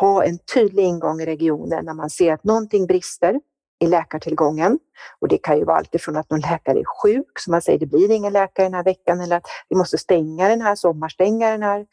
ha 0.00 0.24
en 0.24 0.38
tydlig 0.54 0.84
ingång 0.84 1.20
i 1.20 1.26
regionen 1.26 1.84
när 1.84 1.94
man 1.94 2.10
ser 2.10 2.32
att 2.32 2.44
någonting 2.44 2.86
brister 2.86 3.40
i 3.84 3.86
läkartillgången. 3.86 4.78
Och 5.20 5.28
det 5.28 5.38
kan 5.38 5.58
ju 5.58 5.64
vara 5.64 5.76
alltifrån 5.76 6.16
att 6.16 6.30
någon 6.30 6.40
läkare 6.40 6.78
är 6.78 6.84
sjuk, 7.02 7.38
så 7.38 7.50
man 7.50 7.62
säger 7.62 7.78
det 7.78 7.86
blir 7.86 8.10
ingen 8.10 8.32
läkare 8.32 8.66
den 8.66 8.74
här 8.74 8.84
veckan, 8.84 9.20
eller 9.20 9.36
att 9.36 9.46
vi 9.68 9.76
måste 9.76 9.98
stänga 9.98 10.48
den 10.48 10.60
här, 10.60 10.74
sommarstänga 10.74 11.50
den 11.50 11.62
här 11.62 11.86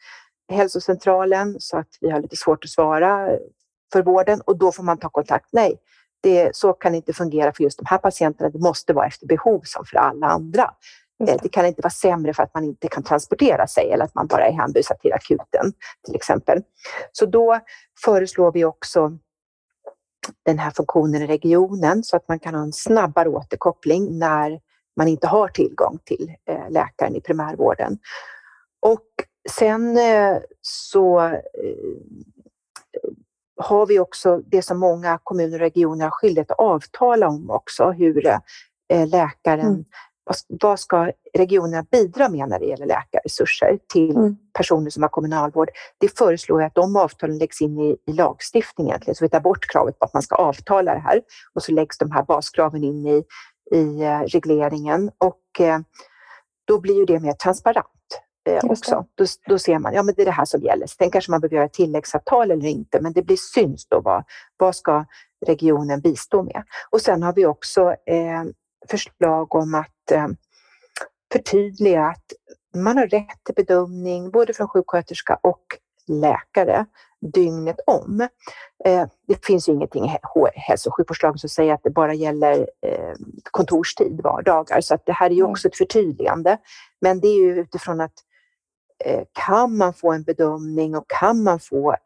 hälsocentralen 0.52 1.56
så 1.58 1.76
att 1.78 1.88
vi 2.00 2.10
har 2.10 2.20
lite 2.20 2.36
svårt 2.36 2.64
att 2.64 2.70
svara 2.70 3.28
för 3.92 4.02
vården 4.02 4.40
och 4.40 4.58
då 4.58 4.72
får 4.72 4.82
man 4.82 4.98
ta 4.98 5.08
kontakt. 5.08 5.48
Nej, 5.52 5.78
det, 6.22 6.56
så 6.56 6.72
kan 6.72 6.92
det 6.92 6.96
inte 6.96 7.12
fungera 7.12 7.52
för 7.52 7.64
just 7.64 7.78
de 7.78 7.86
här 7.86 7.98
patienterna. 7.98 8.50
Det 8.50 8.58
måste 8.58 8.92
vara 8.92 9.06
efter 9.06 9.26
behov 9.26 9.60
som 9.64 9.84
för 9.84 9.96
alla 9.96 10.26
andra. 10.26 10.70
Det. 11.18 11.38
det. 11.42 11.48
kan 11.48 11.66
inte 11.66 11.82
vara 11.82 11.90
sämre 11.90 12.34
för 12.34 12.42
att 12.42 12.54
man 12.54 12.64
inte 12.64 12.88
kan 12.88 13.02
transportera 13.02 13.66
sig 13.66 13.90
eller 13.92 14.04
att 14.04 14.14
man 14.14 14.26
bara 14.26 14.46
är 14.46 14.52
hänvisad 14.52 15.00
till 15.00 15.12
akuten 15.12 15.72
till 16.04 16.14
exempel. 16.14 16.62
Så 17.12 17.26
då 17.26 17.60
föreslår 18.04 18.52
vi 18.52 18.64
också 18.64 19.18
den 20.42 20.58
här 20.58 20.70
funktionen 20.70 21.22
i 21.22 21.26
regionen 21.26 22.04
så 22.04 22.16
att 22.16 22.28
man 22.28 22.38
kan 22.38 22.54
ha 22.54 22.62
en 22.62 22.72
snabbare 22.72 23.28
återkoppling 23.28 24.18
när 24.18 24.60
man 24.96 25.08
inte 25.08 25.26
har 25.26 25.48
tillgång 25.48 25.98
till 26.04 26.32
eh, 26.48 26.70
läkaren 26.70 27.16
i 27.16 27.20
primärvården. 27.20 27.98
Och 28.80 29.08
sen 29.50 29.96
eh, 29.96 30.36
så 30.60 31.20
eh, 31.20 31.36
har 33.56 33.86
vi 33.86 33.98
också 33.98 34.42
det 34.46 34.62
som 34.62 34.78
många 34.78 35.18
kommuner 35.22 35.54
och 35.54 35.60
regioner 35.60 36.04
har 36.04 36.10
skyldighet 36.10 36.50
att 36.50 36.58
avtala 36.58 37.28
om 37.28 37.50
också, 37.50 37.90
hur 37.90 38.22
läkaren 39.06 39.66
mm 39.66 39.84
vad 40.48 40.80
ska 40.80 41.12
regionerna 41.38 41.86
bidra 41.90 42.28
med 42.28 42.48
när 42.48 42.58
det 42.58 42.66
gäller 42.66 42.86
läkarresurser 42.86 43.78
till 43.92 44.16
mm. 44.16 44.36
personer 44.52 44.90
som 44.90 45.02
har 45.02 45.10
kommunalvård? 45.10 45.70
Det 45.98 46.18
föreslår 46.18 46.60
jag 46.60 46.66
att 46.66 46.74
de 46.74 46.96
avtalen 46.96 47.38
läggs 47.38 47.60
in 47.60 47.78
i, 47.78 47.96
i 48.06 48.12
lagstiftningen, 48.12 49.00
så 49.06 49.24
vi 49.24 49.28
tar 49.28 49.40
bort 49.40 49.66
kravet 49.72 49.98
på 49.98 50.04
att 50.04 50.14
man 50.14 50.22
ska 50.22 50.34
avtala 50.34 50.94
det 50.94 51.00
här 51.00 51.20
och 51.54 51.62
så 51.62 51.72
läggs 51.72 51.98
de 51.98 52.10
här 52.10 52.22
baskraven 52.22 52.84
in 52.84 53.06
i, 53.06 53.24
i 53.72 54.02
eh, 54.02 54.20
regleringen 54.20 55.10
och 55.18 55.60
eh, 55.60 55.78
då 56.64 56.80
blir 56.80 56.94
ju 56.94 57.04
det 57.04 57.20
mer 57.20 57.32
transparent. 57.32 57.88
Eh, 58.48 58.64
också. 58.70 59.06
Då, 59.14 59.24
då, 59.46 59.58
ser 59.58 59.78
man, 59.78 59.94
ja 59.94 60.02
men 60.02 60.14
det 60.14 60.22
är 60.22 60.26
det 60.26 60.30
här 60.30 60.44
som 60.44 60.62
gäller. 60.62 60.86
Sen 60.86 61.10
kanske 61.10 61.30
man 61.30 61.40
behöver 61.40 61.56
göra 61.56 61.68
tilläggsavtal 61.68 62.50
eller 62.50 62.68
inte, 62.68 63.00
men 63.00 63.12
det 63.12 63.22
blir 63.22 63.36
syns 63.36 63.86
då 63.88 64.00
vad, 64.00 64.24
vad 64.56 64.76
ska 64.76 65.04
regionen 65.46 66.00
bistå 66.00 66.42
med? 66.42 66.64
Och 66.90 67.00
sen 67.00 67.22
har 67.22 67.32
vi 67.32 67.46
också 67.46 67.90
eh, 67.90 68.44
förslag 68.90 69.54
om 69.54 69.74
att 69.74 70.10
eh, 70.10 70.28
förtydliga 71.32 72.06
att 72.06 72.32
man 72.76 72.98
har 72.98 73.06
rätt 73.06 73.44
till 73.44 73.54
bedömning 73.54 74.30
både 74.30 74.52
från 74.52 74.68
sjuksköterska 74.68 75.38
och 75.42 75.62
läkare 76.06 76.86
dygnet 77.34 77.80
om. 77.86 78.28
Eh, 78.84 79.06
det 79.28 79.46
finns 79.46 79.68
ju 79.68 79.72
ingenting 79.72 80.04
i 80.04 80.18
hälso 80.54 80.90
och 80.90 80.96
sjukvårdslagen 80.96 81.38
som 81.38 81.48
säger 81.48 81.74
att 81.74 81.82
det 81.82 81.90
bara 81.90 82.14
gäller 82.14 82.68
eh, 82.86 83.14
kontorstid, 83.50 84.20
vardagar, 84.22 84.80
så 84.80 84.94
att 84.94 85.06
det 85.06 85.12
här 85.12 85.30
är 85.30 85.34
ju 85.34 85.42
också 85.42 85.68
ett 85.68 85.76
förtydligande. 85.76 86.58
Men 87.00 87.20
det 87.20 87.28
är 87.28 87.36
ju 87.36 87.60
utifrån 87.60 88.00
att 88.00 88.12
kan 89.32 89.76
man 89.76 89.94
få 89.94 90.12
en 90.12 90.22
bedömning 90.22 90.96
och 90.96 91.04
kan 91.08 91.42
man 91.42 91.60
få 91.60 91.96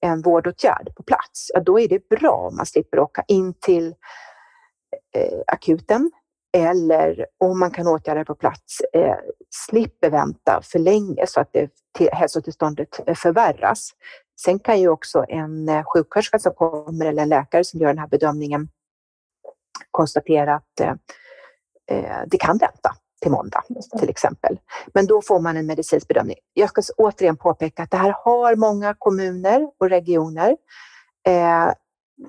en 0.00 0.22
vårdåtgärd 0.22 0.94
på 0.96 1.02
plats, 1.02 1.50
ja, 1.54 1.60
då 1.60 1.80
är 1.80 1.88
det 1.88 2.08
bra 2.08 2.32
om 2.32 2.56
man 2.56 2.66
slipper 2.66 2.98
åka 2.98 3.24
in 3.28 3.54
till 3.54 3.94
akuten 5.46 6.10
eller 6.52 7.26
om 7.38 7.58
man 7.58 7.70
kan 7.70 7.86
åtgärda 7.86 8.18
det 8.18 8.24
på 8.24 8.34
plats, 8.34 8.80
eh, 8.92 9.16
slipper 9.50 10.10
vänta 10.10 10.60
för 10.62 10.78
länge 10.78 11.26
så 11.26 11.40
att 11.40 11.52
det, 11.52 11.70
till, 11.98 12.08
hälsotillståndet 12.12 13.08
eh, 13.08 13.14
förvärras. 13.14 13.90
Sen 14.40 14.58
kan 14.58 14.80
ju 14.80 14.88
också 14.88 15.24
en 15.28 15.68
eh, 15.68 15.84
sjuksköterska 15.84 16.38
som 16.38 16.54
kommer 16.54 17.06
eller 17.06 17.22
en 17.22 17.28
läkare 17.28 17.64
som 17.64 17.80
gör 17.80 17.88
den 17.88 17.98
här 17.98 18.08
bedömningen 18.08 18.68
konstatera 19.90 20.54
att 20.54 20.80
eh, 20.80 20.94
eh 21.90 22.22
det 22.26 22.38
kan 22.38 22.58
vänta 22.58 22.94
till 23.22 23.30
måndag 23.30 23.62
till 23.98 24.08
exempel. 24.08 24.58
Men 24.94 25.06
då 25.06 25.22
får 25.22 25.40
man 25.40 25.56
en 25.56 25.66
medicinsk 25.66 26.08
bedömning. 26.08 26.36
Jag 26.52 26.68
ska 26.68 26.82
återigen 26.96 27.36
påpeka 27.36 27.82
att 27.82 27.90
det 27.90 27.96
här 27.96 28.14
har 28.24 28.56
många 28.56 28.94
kommuner 28.98 29.70
och 29.78 29.90
regioner. 29.90 30.56
Eh, 31.26 31.72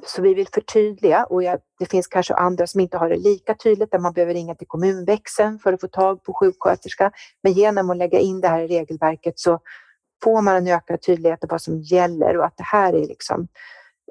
så 0.06 0.22
vi 0.22 0.34
vill 0.34 0.48
förtydliga 0.48 1.24
och 1.24 1.44
jag, 1.44 1.60
det 1.80 1.86
finns 1.86 2.08
kanske 2.08 2.34
andra 2.34 2.68
som 2.68 2.82
inte 2.82 2.98
har 2.98 3.10
det 3.10 3.18
lika 3.18 3.54
tydligt 3.54 3.92
där 3.92 4.00
man 4.00 4.14
behöver 4.14 4.34
ringa 4.34 4.56
till 4.56 4.68
kommunväxeln 4.68 5.60
för 5.60 5.74
att 5.74 5.82
få 5.82 5.88
tag 5.88 6.24
på 6.24 6.34
sjuksköterska. 6.34 7.12
Men 7.44 7.54
genom 7.54 7.90
att 7.90 7.98
lägga 7.98 8.20
in 8.20 8.42
det 8.42 8.48
här 8.48 8.62
i 8.62 8.68
regelverket 8.68 9.40
så 9.40 9.60
får 10.24 10.42
man 10.42 10.56
en 10.56 10.68
ökad 10.68 11.02
tydlighet 11.02 11.44
om 11.44 11.48
vad 11.52 11.62
som 11.62 11.82
gäller 11.82 12.38
och 12.38 12.46
att 12.46 12.58
det 12.58 12.64
här 12.64 12.94
är 12.94 13.08
liksom 13.08 13.48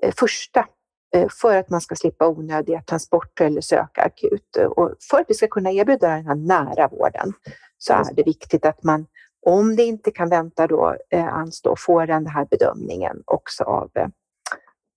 eh, 0.02 0.14
första 0.18 0.66
eh, 1.14 1.28
för 1.40 1.56
att 1.56 1.70
man 1.70 1.80
ska 1.80 1.94
slippa 1.94 2.28
onödiga 2.28 2.82
transporter 2.82 3.44
eller 3.44 3.60
söka 3.60 4.02
akut. 4.02 4.56
Och 4.56 4.94
för 5.10 5.20
att 5.20 5.26
vi 5.28 5.34
ska 5.34 5.46
kunna 5.46 5.72
erbjuda 5.72 6.08
den 6.08 6.26
här 6.26 6.34
nära 6.34 6.88
vården 6.88 7.32
så 7.78 7.92
är 7.92 8.14
det 8.14 8.22
viktigt 8.22 8.64
att 8.64 8.84
man, 8.84 9.06
om 9.46 9.76
det 9.76 9.82
inte 9.82 10.10
kan 10.10 10.28
vänta 10.28 10.66
då, 10.66 10.96
eh, 11.10 11.34
anstå, 11.34 11.74
får 11.78 12.06
den 12.06 12.26
här 12.26 12.46
bedömningen 12.50 13.22
också 13.26 13.64
av 13.64 13.90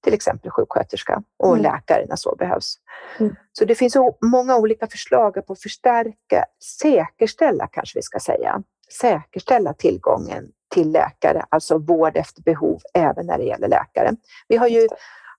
till 0.04 0.14
exempel 0.14 0.52
sjuksköterska 0.52 1.24
och 1.38 1.58
mm. 1.58 1.62
läkare 1.62 2.06
när 2.10 2.16
så 2.16 2.36
behövs. 2.36 2.76
Mm. 3.20 3.36
Så 3.52 3.66
det 3.66 3.76
finns 3.76 3.98
många 4.22 4.58
olika 4.58 4.88
förslag 4.88 5.46
på 5.48 5.54
att 5.54 5.62
förstärka, 5.62 6.46
säkerställa 6.80 7.68
kanske 7.68 8.00
vi 8.00 8.04
ska 8.04 8.20
säga, 8.20 8.64
säkerställa 9.00 9.74
tillgången 9.74 10.52
till 10.74 10.92
läkare, 10.92 11.46
alltså 11.50 11.78
vård 11.78 12.18
efter 12.18 12.42
behov 12.42 12.82
även 12.94 13.26
när 13.26 13.38
det 13.38 13.44
gäller 13.44 13.68
läkare. 13.68 14.12
Vi 14.48 14.58
har 14.58 14.68
ju 14.68 14.88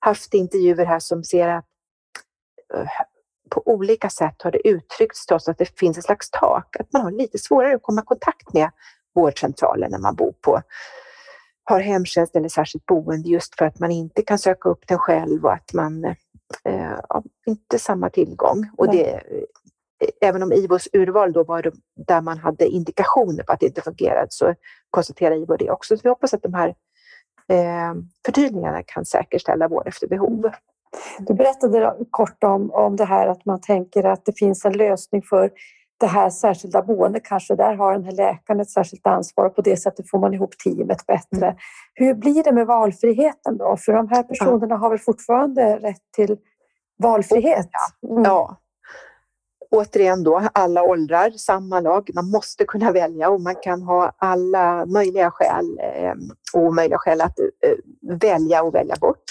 haft 0.01 0.35
intervjuer 0.35 0.85
här 0.85 0.99
som 0.99 1.25
ser 1.25 1.49
att 1.49 1.65
eh, 2.75 2.87
på 3.51 3.63
olika 3.65 4.11
sätt 4.11 4.43
har 4.43 4.51
det 4.51 4.69
uttryckts 4.69 5.27
till 5.27 5.37
oss 5.37 5.49
att 5.49 5.59
det 5.59 5.79
finns 5.79 5.99
ett 5.99 6.05
slags 6.05 6.31
tak, 6.31 6.77
att 6.81 6.93
man 6.93 7.03
har 7.03 7.11
lite 7.11 7.39
svårare 7.39 7.75
att 7.75 7.83
komma 7.83 8.01
i 8.01 8.05
kontakt 8.05 8.53
med 8.53 8.71
vårdcentralen 9.15 9.91
när 9.91 9.99
man 9.99 10.15
bor 10.15 10.35
på 10.41 10.63
har 11.73 11.81
hemtjänst 11.81 12.37
eller 12.37 12.49
särskilt 12.49 12.87
boende 12.87 13.29
just 13.29 13.59
för 13.59 13.65
att 13.65 13.79
man 13.79 13.91
inte 13.91 14.23
kan 14.23 14.39
söka 14.39 14.69
upp 14.69 14.89
den 14.89 14.99
själv 14.99 15.45
och 15.45 15.53
att 15.53 15.73
man 15.73 16.05
eh, 16.65 16.99
inte 17.47 17.79
samma 17.79 18.11
tillgång. 18.11 18.71
Och 18.77 18.93
det, 18.93 19.15
eh, 19.15 19.21
även 20.21 20.43
om 20.43 20.53
IVOs 20.53 20.89
urval 20.93 21.33
då 21.33 21.45
var 21.45 21.73
där 22.07 22.21
man 22.21 22.39
hade 22.39 22.67
indikationer 22.67 23.43
på 23.43 23.53
att 23.53 23.61
det 23.61 23.67
inte 23.67 23.81
fungerade 23.83 24.27
så 24.31 24.55
konstaterar 24.91 25.37
IVO 25.37 25.57
det 25.57 25.71
också. 25.71 25.97
Så 25.97 26.01
vi 26.03 26.09
hoppas 26.09 26.35
att 26.35 26.43
de 26.43 26.55
här 26.55 26.69
eh, 27.49 27.95
förtydligandena 28.27 28.83
kan 28.87 29.05
säkerställa 29.05 29.69
vård 29.69 29.89
efter 29.89 30.07
behov. 30.07 30.51
Du 31.19 31.35
berättade 31.35 31.97
kort 32.11 32.45
om, 32.45 32.71
om 32.71 32.97
det 32.97 33.05
här 33.05 33.27
att 33.27 33.45
man 33.45 33.61
tänker 33.61 34.05
att 34.05 34.25
det 34.25 34.39
finns 34.39 34.65
en 34.65 34.73
lösning 34.73 35.23
för 35.23 35.51
det 36.03 36.09
här 36.09 36.31
särskilda 36.31 36.83
boendet 36.83 37.25
kanske, 37.25 37.55
där 37.57 37.75
har 37.75 37.93
den 37.93 38.05
här 38.05 38.13
läkaren 38.13 38.61
ett 38.61 38.71
särskilt 38.71 39.07
ansvar 39.07 39.47
och 39.47 39.57
på 39.57 39.63
det 39.63 39.77
sättet 39.77 40.11
får 40.11 40.19
man 40.19 40.35
ihop 40.35 40.59
teamet 40.65 41.07
bättre. 41.07 41.47
Mm. 41.47 41.57
Hur 41.95 42.15
blir 42.15 42.45
det 42.45 42.53
med 42.53 42.67
valfriheten 42.67 43.59
då? 43.59 43.77
För 43.77 43.93
de 43.93 44.09
här 44.09 44.23
personerna 44.23 44.77
har 44.77 44.91
väl 44.91 44.99
fortfarande 44.99 45.77
rätt 45.77 46.03
till 46.17 46.37
valfrihet? 46.99 47.69
Mm. 48.11 48.23
Ja. 48.25 48.57
Återigen 49.71 50.23
då, 50.23 50.43
alla 50.53 50.83
åldrar, 50.83 51.31
samma 51.31 51.81
lag. 51.81 52.11
Man 52.15 52.31
måste 52.31 52.65
kunna 52.65 52.93
välja 52.93 53.29
och 53.29 53.41
man 53.41 53.55
kan 53.63 53.83
ha 53.83 54.13
alla 54.19 54.87
möjliga 54.87 55.31
skäl 55.31 55.79
eh, 55.81 56.15
och 56.55 56.61
omöjliga 56.61 56.99
skäl 56.99 57.21
att 57.21 57.39
eh, 57.39 58.17
välja 58.19 58.63
och 58.63 58.75
välja 58.75 58.97
bort. 59.01 59.25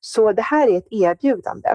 Så 0.00 0.32
det 0.32 0.42
här 0.42 0.68
är 0.68 0.78
ett 0.78 0.88
erbjudande. 0.90 1.68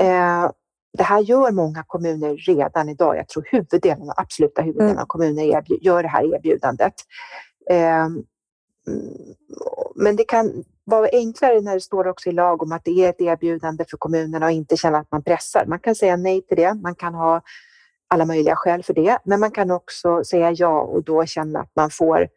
Eh, 0.00 0.50
det 0.92 1.02
här 1.02 1.20
gör 1.20 1.50
många 1.50 1.84
kommuner 1.86 2.36
redan 2.36 2.88
idag. 2.88 3.16
Jag 3.16 3.28
tror 3.28 3.48
huvuddelen, 3.50 4.12
absoluta 4.16 4.62
huvuddelen 4.62 4.90
mm. 4.90 5.02
av 5.02 5.06
kommuner 5.06 5.62
gör 5.80 6.02
det 6.02 6.08
här 6.08 6.34
erbjudandet. 6.34 6.94
Ehm, 7.70 8.22
men 9.94 10.16
det 10.16 10.24
kan 10.24 10.64
vara 10.84 11.08
enklare 11.12 11.60
när 11.60 11.74
det 11.74 11.80
står 11.80 12.06
också 12.06 12.28
i 12.28 12.32
lag 12.32 12.62
om 12.62 12.72
att 12.72 12.84
det 12.84 12.90
är 12.90 13.10
ett 13.10 13.20
erbjudande 13.20 13.84
för 13.90 13.96
kommunerna 13.96 14.46
och 14.46 14.52
inte 14.52 14.76
känna 14.76 14.98
att 14.98 15.12
man 15.12 15.22
pressar. 15.22 15.66
Man 15.66 15.78
kan 15.78 15.94
säga 15.94 16.16
nej 16.16 16.42
till 16.42 16.56
det. 16.56 16.74
Man 16.74 16.94
kan 16.94 17.14
ha 17.14 17.42
alla 18.08 18.24
möjliga 18.24 18.56
skäl 18.56 18.82
för 18.82 18.94
det, 18.94 19.18
men 19.24 19.40
man 19.40 19.50
kan 19.50 19.70
också 19.70 20.24
säga 20.24 20.52
ja 20.52 20.80
och 20.80 21.04
då 21.04 21.26
känna 21.26 21.60
att 21.60 21.70
man 21.76 21.90
får 21.90 22.28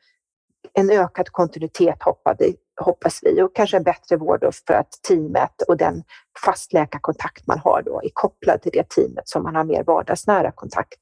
en 0.73 0.89
ökad 0.89 1.29
kontinuitet 1.29 2.03
hoppas 2.03 2.35
vi, 2.39 2.55
hoppas 2.81 3.19
vi 3.23 3.41
och 3.41 3.55
kanske 3.55 3.77
en 3.77 3.83
bättre 3.83 4.17
vård 4.17 4.45
för 4.67 4.73
att 4.73 4.91
teamet 5.07 5.61
och 5.67 5.77
den 5.77 6.03
fastläkarkontakt 6.45 7.47
man 7.47 7.59
har 7.59 7.81
då 7.85 8.01
är 8.03 8.09
kopplad 8.13 8.61
till 8.61 8.71
det 8.73 8.89
teamet 8.89 9.29
som 9.29 9.43
man 9.43 9.55
har 9.55 9.63
mer 9.63 9.83
vardagsnära 9.83 10.51
kontakt 10.51 10.99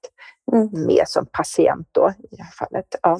mm. 0.53 0.69
med 0.85 1.03
som 1.07 1.25
patient 1.25 1.87
då 1.91 2.13
i 2.31 2.35
det 2.35 2.43
här 2.43 2.51
fallet. 2.51 2.85
Ja. 3.01 3.19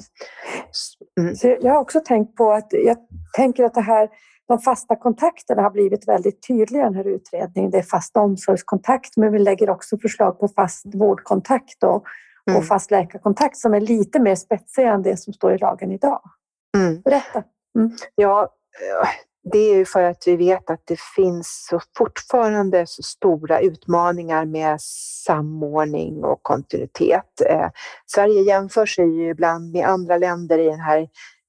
Mm. 1.20 1.58
jag 1.62 1.72
har 1.72 1.80
också 1.80 2.00
tänkt 2.00 2.36
på 2.36 2.52
att 2.52 2.68
jag 2.70 2.96
tänker 3.36 3.64
att 3.64 3.74
det 3.74 3.80
här 3.80 4.08
de 4.48 4.58
fasta 4.58 4.96
kontakterna 4.96 5.62
har 5.62 5.70
blivit 5.70 6.08
väldigt 6.08 6.46
tydliga 6.48 6.82
i 6.82 6.84
den 6.84 6.94
här 6.94 7.08
utredningen. 7.08 7.70
Det 7.70 7.78
är 7.78 7.82
fast 7.82 8.16
omsorgskontakt, 8.16 9.16
men 9.16 9.32
vi 9.32 9.38
lägger 9.38 9.70
också 9.70 9.98
förslag 9.98 10.40
på 10.40 10.48
fast 10.48 10.94
vårdkontakt 10.94 11.84
och, 11.84 12.04
mm. 12.50 12.58
och 12.58 12.66
fast 12.66 12.90
läkarkontakt 12.90 13.56
som 13.56 13.74
är 13.74 13.80
lite 13.80 14.20
mer 14.20 14.34
spetsiga 14.34 14.92
än 14.92 15.02
det 15.02 15.16
som 15.16 15.32
står 15.32 15.54
i 15.54 15.58
lagen 15.58 15.92
idag. 15.92 16.20
Mm. 16.76 17.00
Berätta. 17.00 17.42
Mm. 17.78 17.90
Ja, 18.14 18.54
det 19.52 19.58
är 19.58 19.74
ju 19.74 19.84
för 19.84 20.02
att 20.02 20.22
vi 20.26 20.36
vet 20.36 20.70
att 20.70 20.82
det 20.84 21.00
finns 21.00 21.66
så 21.70 21.80
fortfarande 21.96 22.86
så 22.86 23.02
stora 23.02 23.60
utmaningar 23.60 24.44
med 24.44 24.80
samordning 25.24 26.24
och 26.24 26.42
kontinuitet. 26.42 27.40
Eh, 27.46 27.68
Sverige 28.06 28.42
jämför 28.42 28.86
sig 28.86 29.04
ju 29.04 29.30
ibland 29.30 29.72
med 29.72 29.88
andra 29.88 30.16
länder 30.16 30.58
i 30.58 30.64
den 30.64 30.80
här 30.80 31.08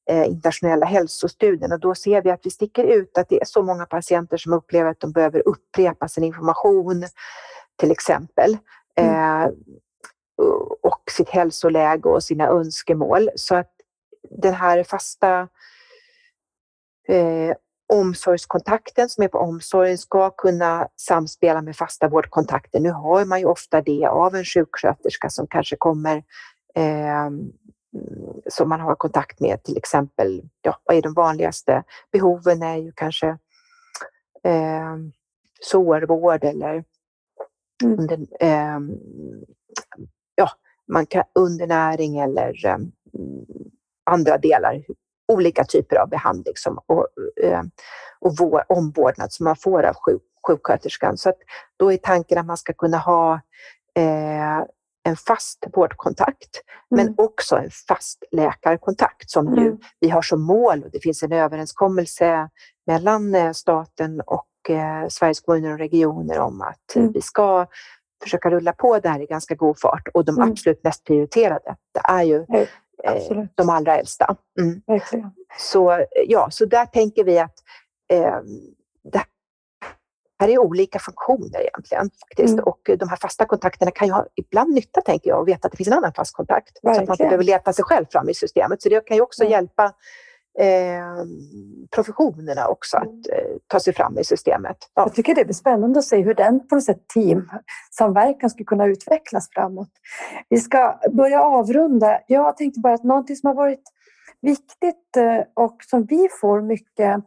eh, 0.10 0.26
internationella 0.26 0.86
hälsostudien 0.86 1.72
och 1.72 1.80
då 1.80 1.96
ser 1.96 2.22
vi 2.22 2.32
att 2.32 2.46
vi 2.46 2.50
sticker 2.50 2.84
ut 2.84 3.18
att 3.18 3.30
det 3.30 3.42
är 3.42 3.46
så 3.46 3.62
många 3.62 3.86
patienter 3.86 4.38
som 4.38 4.54
upplever 4.54 4.92
att 4.92 5.00
de 5.00 5.12
behöver 5.12 5.48
upprepa 5.48 6.08
sin 6.08 6.24
information 6.24 7.04
till 7.80 7.92
exempel. 7.92 8.58
Mm. 8.96 9.42
Eh, 9.44 9.52
och 10.82 11.12
sitt 11.12 11.30
hälsoläge 11.30 12.10
och 12.10 12.24
sina 12.24 12.48
önskemål. 12.48 13.30
Så 13.36 13.56
att 13.56 13.72
den 14.30 14.54
här 14.54 14.84
fasta 14.84 15.48
eh, 17.08 17.56
omsorgskontakten 17.94 19.10
som 19.10 19.24
är 19.24 19.28
på 19.28 19.38
omsorgen 19.38 19.98
ska 19.98 20.30
kunna 20.30 20.88
samspela 20.96 21.62
med 21.62 21.76
fasta 21.76 22.08
vårdkontakter. 22.08 22.80
Nu 22.80 22.92
har 22.92 23.26
man 23.26 23.40
ju 23.40 23.46
ofta 23.46 23.82
det 23.82 24.06
av 24.06 24.36
en 24.36 24.46
sjuksköterska 24.46 25.30
som 25.30 25.48
kanske 25.48 25.76
kommer 25.76 26.18
eh, 26.76 27.30
som 28.50 28.70
man 28.70 28.80
har 28.80 28.96
kontakt 28.96 29.40
med, 29.40 29.64
till 29.64 29.78
exempel, 29.78 30.42
ja, 30.62 30.80
vad 30.84 30.98
är 30.98 31.02
de 31.02 31.14
vanligaste 31.14 31.84
behoven 32.12 32.64
är 32.64 32.78
ju 32.78 32.92
kanske 32.92 33.28
eh, 34.44 34.98
sårvård 35.62 36.44
eller 36.44 36.84
mm. 37.84 38.00
under, 38.00 38.18
eh, 38.40 38.80
ja, 40.36 40.50
man 40.88 41.06
kan, 41.06 41.24
undernäring 41.36 42.18
eller 42.20 42.66
eh, 42.66 42.78
andra 44.04 44.38
delar, 44.38 44.84
olika 45.34 45.64
typer 45.64 45.96
av 45.96 46.10
behandling 46.10 46.54
som, 46.56 46.80
och, 46.86 47.08
eh, 47.44 47.62
och 48.20 48.38
vår, 48.40 48.64
omvårdnad 48.70 49.34
som 49.34 49.44
man 49.44 49.56
får 49.56 49.84
av 49.84 49.96
sjuk, 49.96 50.22
sjuksköterskan. 50.48 51.18
Så 51.18 51.30
att 51.30 51.38
då 51.78 51.94
är 51.94 51.98
tanken 51.98 52.38
att 52.38 52.46
man 52.46 52.58
ska 52.58 52.74
kunna 52.74 52.98
ha 52.98 53.34
eh, 53.96 54.64
en 55.06 55.16
fast 55.16 55.66
vårdkontakt, 55.74 56.62
mm. 56.92 57.06
men 57.06 57.16
också 57.18 57.56
en 57.56 57.70
fast 57.88 58.24
läkarkontakt 58.32 59.30
som 59.30 59.48
mm. 59.48 59.64
ju 59.64 59.78
vi 60.00 60.10
har 60.10 60.22
som 60.22 60.42
mål 60.42 60.84
och 60.84 60.92
det 60.92 61.00
finns 61.00 61.24
en 61.24 61.32
överenskommelse 61.32 62.50
mellan 62.88 63.36
eh, 63.36 63.52
staten 63.52 64.22
och 64.22 64.70
eh, 64.70 65.08
Sveriges 65.10 65.42
kommuner 65.42 65.72
och 65.72 65.78
regioner 65.78 66.40
om 66.40 66.62
att 66.62 66.96
mm. 66.96 67.12
vi 67.12 67.22
ska 67.22 67.68
försöka 68.24 68.50
rulla 68.50 68.74
på 68.74 69.00
det 69.00 69.10
här 69.10 69.20
i 69.20 69.26
ganska 69.26 69.56
god 69.56 69.80
fart 69.80 70.08
och 70.14 70.26
de 70.26 70.36
mm. 70.36 70.52
absolut 70.52 70.84
mest 70.84 71.04
prioriterade, 71.04 71.76
det 71.94 72.02
är 72.04 72.24
ju 72.24 72.46
eh, 73.04 73.44
de 73.56 73.70
allra 73.70 73.98
äldsta. 73.98 74.36
Mm. 74.60 74.82
Så, 75.60 76.06
ja, 76.28 76.50
så 76.52 76.66
där 76.66 76.86
tänker 76.86 77.24
vi 77.24 77.40
att 77.40 77.56
eh, 78.12 78.40
det 79.04 79.24
här 80.40 80.50
är 80.50 80.58
olika 80.58 81.00
funktioner 81.00 81.60
egentligen. 81.62 82.10
Faktiskt. 82.30 82.54
Mm. 82.54 82.64
Och 82.64 82.80
de 83.00 83.10
här 83.10 83.18
fasta 83.18 83.46
kontakterna 83.46 83.92
kan 83.92 84.08
ju 84.08 84.14
ha 84.14 84.26
ibland 84.36 84.74
nytta, 84.74 85.02
tänker 85.02 85.30
jag, 85.30 85.42
att 85.42 85.48
veta 85.48 85.66
att 85.66 85.72
det 85.72 85.78
finns 85.78 85.88
en 85.88 85.94
annan 85.94 86.14
fast 86.14 86.36
kontakt. 86.36 86.80
Verkligen. 86.84 86.96
Så 86.96 87.02
att 87.02 87.08
man 87.08 87.14
inte 87.14 87.24
behöver 87.24 87.44
leta 87.44 87.74
sig 87.74 87.86
själv 87.86 88.06
fram 88.12 88.30
i 88.30 88.34
systemet. 88.34 88.82
Så 88.82 88.90
det 88.90 89.08
kan 89.08 89.18
ju 89.18 89.24
också 89.24 89.44
mm. 89.44 89.52
hjälpa 89.52 89.94
eh, 90.60 91.26
professionerna 91.96 92.68
också 92.68 92.98
att 92.98 93.04
mm. 93.04 93.22
eh, 93.32 93.58
ta 93.68 93.80
sig 93.80 93.94
fram 93.94 94.18
i 94.18 94.24
systemet. 94.24 94.78
Ja. 94.94 95.02
Jag 95.02 95.14
tycker 95.14 95.36
det 95.36 95.46
blir 95.46 95.54
spännande 95.54 96.00
att 96.00 96.06
se 96.06 96.22
hur 96.22 96.34
den 96.34 96.68
på 96.68 96.76
något 96.76 96.84
sätt 96.84 97.04
teamsamverkan 97.14 98.50
skulle 98.50 98.66
kunna 98.66 98.86
utvecklas 98.86 99.50
framåt. 99.50 99.90
Vi 100.50 100.58
ska 100.58 101.00
börja 101.12 101.42
avrunda. 101.42 102.20
Jag 102.28 102.58
tänkte 102.58 102.80
bara 102.80 102.94
att 102.94 103.04
någonting 103.04 103.36
som 103.36 103.48
har 103.48 103.56
varit 103.56 103.84
viktigt 104.42 105.18
eh, 105.18 105.40
och 105.54 105.78
som 105.90 106.06
vi 106.06 106.28
får 106.42 106.62
mycket 106.62 107.24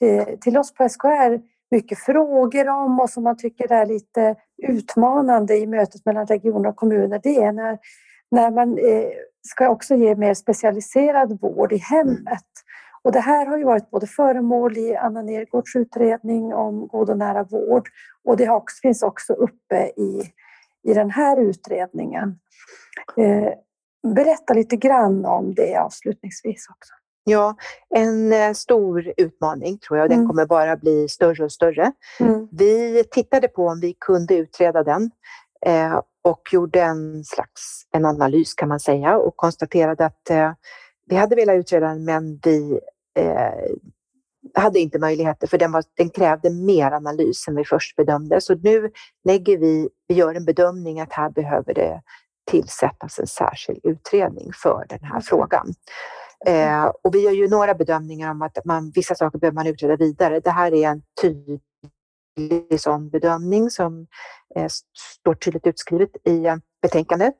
eh, 0.00 0.38
till 0.40 0.58
oss 0.58 0.74
på 0.74 0.88
SKR 0.88 1.52
mycket 1.72 1.98
frågor 1.98 2.68
om 2.68 3.00
och 3.00 3.10
som 3.10 3.24
man 3.24 3.36
tycker 3.36 3.72
är 3.72 3.86
lite 3.86 4.34
utmanande 4.62 5.56
i 5.56 5.66
mötet 5.66 6.06
mellan 6.06 6.26
regioner 6.26 6.68
och 6.68 6.76
kommuner, 6.76 7.20
det 7.22 7.36
är 7.36 7.52
när, 7.52 7.78
när 8.30 8.50
man 8.50 8.78
eh, 8.78 9.08
ska 9.42 9.68
också 9.68 9.94
ge 9.94 10.14
mer 10.14 10.34
specialiserad 10.34 11.40
vård 11.40 11.72
i 11.72 11.76
hemmet. 11.76 12.46
Och 13.02 13.12
det 13.12 13.20
här 13.20 13.46
har 13.46 13.58
ju 13.58 13.64
varit 13.64 13.90
både 13.90 14.06
föremål 14.06 14.78
i 14.78 14.96
Anna 14.96 15.22
Nergårds 15.22 15.76
utredning 15.76 16.54
om 16.54 16.88
god 16.88 17.10
och 17.10 17.18
nära 17.18 17.44
vård 17.44 17.88
och 18.24 18.36
det 18.36 18.48
också, 18.48 18.80
finns 18.82 19.02
också 19.02 19.32
uppe 19.32 19.92
i, 19.96 20.22
i 20.88 20.94
den 20.94 21.10
här 21.10 21.40
utredningen. 21.40 22.38
Eh, 23.16 23.52
berätta 24.14 24.54
lite 24.54 24.76
grann 24.76 25.24
om 25.24 25.54
det 25.54 25.76
avslutningsvis 25.76 26.66
också. 26.70 26.92
Ja, 27.24 27.56
en 27.94 28.32
eh, 28.32 28.52
stor 28.52 29.12
utmaning 29.16 29.78
tror 29.78 29.98
jag. 29.98 30.10
Den 30.10 30.18
mm. 30.18 30.28
kommer 30.28 30.46
bara 30.46 30.76
bli 30.76 31.08
större 31.08 31.44
och 31.44 31.52
större. 31.52 31.92
Mm. 32.20 32.48
Vi 32.52 33.04
tittade 33.10 33.48
på 33.48 33.66
om 33.66 33.80
vi 33.80 33.96
kunde 34.00 34.34
utreda 34.34 34.82
den 34.82 35.10
och 36.24 36.40
gjorde 36.52 36.80
en 36.80 37.24
slags 37.24 37.86
en 37.92 38.04
analys 38.04 38.54
kan 38.54 38.68
man 38.68 38.80
säga 38.80 39.18
och 39.18 39.36
konstaterade 39.36 40.06
att 40.06 40.30
eh, 40.30 40.52
vi 41.06 41.16
hade 41.16 41.36
velat 41.36 41.56
utreda 41.56 41.88
den 41.88 42.04
men 42.04 42.40
vi 42.44 42.80
eh, 43.18 43.72
hade 44.54 44.80
inte 44.80 44.98
möjligheter 44.98 45.46
för 45.46 45.58
den, 45.58 45.72
var, 45.72 45.84
den 45.96 46.10
krävde 46.10 46.50
mer 46.50 46.92
analys 46.92 47.48
än 47.48 47.56
vi 47.56 47.64
först 47.64 47.96
bedömde. 47.96 48.40
Så 48.40 48.54
nu 48.54 48.90
lägger 49.24 49.58
vi, 49.58 49.88
vi 50.08 50.14
gör 50.14 50.34
en 50.34 50.44
bedömning 50.44 51.00
att 51.00 51.12
här 51.12 51.30
behöver 51.30 51.74
det 51.74 52.02
tillsättas 52.50 53.18
en 53.18 53.26
särskild 53.26 53.80
utredning 53.82 54.50
för 54.62 54.86
den 54.88 55.04
här 55.04 55.20
frågan. 55.20 55.74
Eh, 56.46 56.84
och 57.02 57.14
vi 57.14 57.20
gör 57.20 57.32
ju 57.32 57.48
några 57.48 57.74
bedömningar 57.74 58.30
om 58.30 58.42
att 58.42 58.64
man, 58.64 58.92
vissa 58.94 59.14
saker 59.14 59.38
behöver 59.38 59.54
man 59.54 59.66
utreda 59.66 59.96
vidare. 59.96 60.40
Det 60.40 60.50
här 60.50 60.74
är 60.74 60.88
en 60.88 61.02
tydlig 61.22 61.60
sån 62.78 63.10
bedömning 63.10 63.70
som 63.70 64.06
eh, 64.56 64.68
står 65.20 65.34
tydligt 65.34 65.66
utskrivet 65.66 66.10
i 66.24 66.46
eh, 66.46 66.56
betänkandet. 66.82 67.34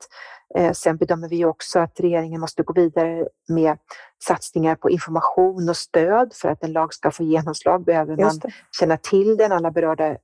Eh, 0.55 0.71
sen 0.71 0.97
bedömer 0.97 1.29
vi 1.29 1.45
också 1.45 1.79
att 1.79 1.99
regeringen 1.99 2.41
måste 2.41 2.63
gå 2.63 2.73
vidare 2.73 3.27
med 3.49 3.77
satsningar 4.23 4.75
på 4.75 4.89
information 4.89 5.69
och 5.69 5.77
stöd. 5.77 6.33
För 6.33 6.49
att 6.49 6.63
en 6.63 6.71
lag 6.71 6.93
ska 6.93 7.11
få 7.11 7.23
genomslag 7.23 7.85
behöver 7.85 8.17
man 8.17 8.41
känna 8.79 8.97
till 8.97 9.37
den. 9.37 9.51
Alla 9.51 9.71
berörda 9.71 10.17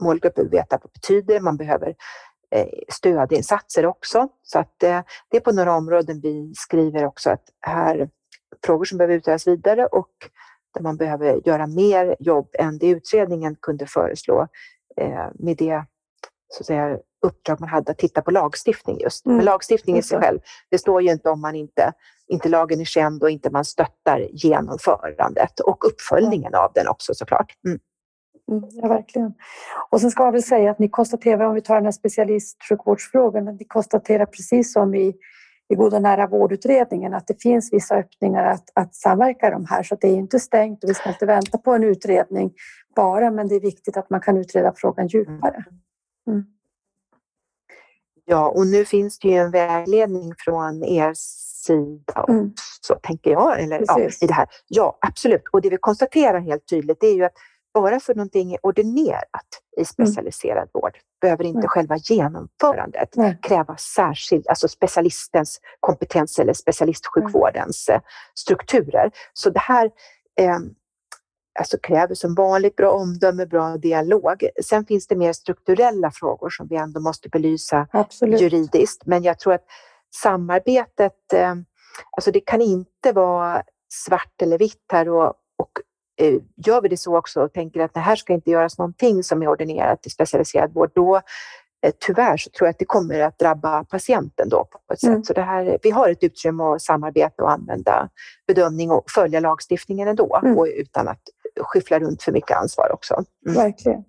målgrupper 0.00 0.44
veta 0.44 0.76
vad 0.76 0.80
det 0.82 0.92
betyder. 0.92 1.40
Man 1.40 1.56
behöver 1.56 1.94
eh, 2.50 2.68
stödinsatser 2.88 3.86
också. 3.86 4.28
Så 4.42 4.58
att 4.58 4.78
det 4.78 5.36
är 5.36 5.40
på 5.40 5.52
några 5.52 5.74
områden 5.74 6.20
vi 6.20 6.52
skriver 6.54 7.04
också 7.04 7.30
att 7.30 7.42
här 7.60 8.08
frågor 8.66 8.84
som 8.84 8.98
behöver 8.98 9.14
utredas 9.14 9.46
vidare 9.46 9.86
och 9.86 10.10
där 10.74 10.82
man 10.82 10.96
behöver 10.96 11.48
göra 11.48 11.66
mer 11.66 12.16
jobb 12.18 12.48
än 12.58 12.78
det 12.78 12.88
utredningen 12.88 13.56
kunde 13.60 13.86
föreslå 13.86 14.48
eh, 14.96 15.26
med 15.34 15.56
det 15.56 15.84
så 16.48 16.62
att 16.62 16.66
säga, 16.66 16.98
uppdrag 17.26 17.60
man 17.60 17.68
hade 17.68 17.92
att 17.92 17.98
titta 17.98 18.22
på 18.22 18.30
lagstiftning 18.30 19.00
just. 19.00 19.26
Mm. 19.26 19.36
Men 19.36 19.44
lagstiftning 19.44 19.98
i 19.98 20.02
sig 20.02 20.20
själv, 20.20 20.38
det 20.70 20.78
står 20.78 21.02
ju 21.02 21.12
inte 21.12 21.30
om 21.30 21.40
man 21.40 21.54
inte, 21.54 21.92
inte 22.28 22.48
lagen 22.48 22.80
är 22.80 22.84
känd 22.84 23.22
och 23.22 23.30
inte 23.30 23.50
man 23.50 23.64
stöttar 23.64 24.28
genomförandet 24.32 25.60
och 25.60 25.86
uppföljningen 25.86 26.54
av 26.54 26.72
den 26.74 26.88
också 26.88 27.14
såklart. 27.14 27.52
Mm. 27.66 27.78
Mm, 28.50 28.64
ja, 28.70 28.88
verkligen. 28.88 29.34
Och 29.90 30.00
sen 30.00 30.10
ska 30.10 30.24
jag 30.24 30.32
väl 30.32 30.42
säga 30.42 30.70
att 30.70 30.78
ni 30.78 30.88
konstaterar, 30.88 31.44
om 31.44 31.54
vi 31.54 31.60
tar 31.60 31.74
den 31.74 31.84
här 31.84 31.92
specialistsjukvårdsfrågan, 31.92 33.48
att 33.48 33.60
ni 33.60 33.64
konstaterar 33.64 34.26
precis 34.26 34.72
som 34.72 34.94
i 34.94 35.14
i 35.72 35.74
God 35.74 35.94
och 35.94 36.02
nära 36.02 36.26
vårdutredningen 36.26 37.14
att 37.14 37.26
det 37.26 37.42
finns 37.42 37.72
vissa 37.72 37.94
öppningar 37.94 38.44
att, 38.44 38.70
att 38.74 38.94
samverka 38.94 39.50
de 39.50 39.66
här. 39.66 39.82
Så 39.82 39.96
det 40.00 40.08
är 40.08 40.16
inte 40.16 40.38
stängt 40.38 40.84
och 40.84 40.90
vi 40.90 40.94
ska 40.94 41.08
inte 41.08 41.26
vänta 41.26 41.58
på 41.58 41.72
en 41.72 41.84
utredning 41.84 42.52
bara, 42.96 43.30
men 43.30 43.48
det 43.48 43.54
är 43.54 43.60
viktigt 43.60 43.96
att 43.96 44.10
man 44.10 44.20
kan 44.20 44.36
utreda 44.36 44.72
frågan 44.76 45.06
djupare. 45.06 45.64
Mm. 46.26 46.44
Ja, 48.24 48.48
och 48.48 48.66
nu 48.66 48.84
finns 48.84 49.18
det 49.18 49.28
ju 49.28 49.34
en 49.34 49.50
vägledning 49.50 50.32
från 50.38 50.84
er 50.84 51.12
sida 51.64 52.24
mm. 52.28 52.52
så 52.80 52.94
tänker 52.94 53.30
jag. 53.30 53.60
Eller, 53.60 53.84
ja, 53.86 54.00
i 54.00 54.26
det 54.26 54.34
här. 54.34 54.48
ja, 54.68 54.98
absolut. 55.00 55.42
Och 55.52 55.60
det 55.60 55.70
vi 55.70 55.76
konstaterar 55.76 56.40
helt 56.40 56.68
tydligt 56.68 57.02
är 57.02 57.14
ju 57.14 57.24
att 57.24 57.32
bara 57.74 58.00
för 58.00 58.14
någonting 58.14 58.52
är 58.52 58.58
ordinerat 58.62 59.62
i 59.76 59.84
specialiserad 59.84 60.56
mm. 60.56 60.68
vård 60.72 60.98
behöver 61.20 61.44
inte 61.44 61.58
mm. 61.58 61.68
själva 61.68 61.96
genomförandet 61.96 63.16
Nej. 63.16 63.38
kräva 63.42 63.76
särskild, 63.76 64.48
alltså 64.48 64.68
specialistens 64.68 65.60
kompetens 65.80 66.38
eller 66.38 66.52
specialistsjukvårdens 66.52 67.88
mm. 67.88 68.00
strukturer. 68.34 69.10
Så 69.32 69.50
det 69.50 69.60
här 69.60 69.90
eh, 70.40 70.58
alltså 71.58 71.78
kräver 71.78 72.14
som 72.14 72.34
vanligt 72.34 72.76
bra 72.76 72.90
omdöme, 72.90 73.46
bra 73.46 73.76
dialog. 73.76 74.48
Sen 74.64 74.84
finns 74.86 75.06
det 75.06 75.16
mer 75.16 75.32
strukturella 75.32 76.10
frågor 76.10 76.50
som 76.50 76.66
vi 76.66 76.76
ändå 76.76 77.00
måste 77.00 77.28
belysa 77.28 77.88
Absolut. 77.92 78.40
juridiskt. 78.40 79.06
Men 79.06 79.22
jag 79.22 79.38
tror 79.38 79.52
att 79.52 79.64
samarbetet, 80.14 81.32
eh, 81.32 81.54
alltså 82.16 82.30
det 82.30 82.40
kan 82.40 82.60
inte 82.60 83.12
vara 83.12 83.62
svart 83.92 84.42
eller 84.42 84.58
vitt 84.58 84.84
här 84.92 85.08
och, 85.08 85.26
och 85.56 85.72
gör 86.66 86.80
vi 86.80 86.88
det 86.88 86.96
så 86.96 87.16
också 87.16 87.40
och 87.42 87.52
tänker 87.52 87.80
att 87.80 87.94
det 87.94 88.00
här 88.00 88.16
ska 88.16 88.32
inte 88.32 88.50
göras 88.50 88.78
någonting 88.78 89.22
som 89.22 89.42
är 89.42 89.48
ordinerat 89.48 90.06
i 90.06 90.10
specialiserad 90.10 90.72
vård, 90.74 90.90
då 90.94 91.16
eh, 91.86 91.92
tyvärr 92.06 92.36
så 92.36 92.50
tror 92.50 92.66
jag 92.66 92.70
att 92.72 92.78
det 92.78 92.84
kommer 92.84 93.20
att 93.20 93.38
drabba 93.38 93.84
patienten 93.84 94.48
då 94.48 94.64
på 94.64 94.94
ett 94.94 95.02
mm. 95.02 95.16
sätt. 95.16 95.26
Så 95.26 95.32
det 95.32 95.42
här, 95.42 95.78
vi 95.82 95.90
har 95.90 96.08
ett 96.08 96.22
utrymme 96.22 96.62
att 96.62 96.82
samarbeta 96.82 97.42
och 97.42 97.50
använda 97.50 98.08
bedömning 98.46 98.90
och 98.90 99.10
följa 99.10 99.40
lagstiftningen 99.40 100.08
ändå 100.08 100.40
mm. 100.42 100.58
och 100.58 100.66
utan 100.76 101.08
att 101.08 101.22
skyffla 101.60 101.98
runt 101.98 102.22
för 102.22 102.32
mycket 102.32 102.56
ansvar 102.56 102.92
också. 102.92 103.24
Mm. 103.46 103.56
Verkligen. 103.56 104.04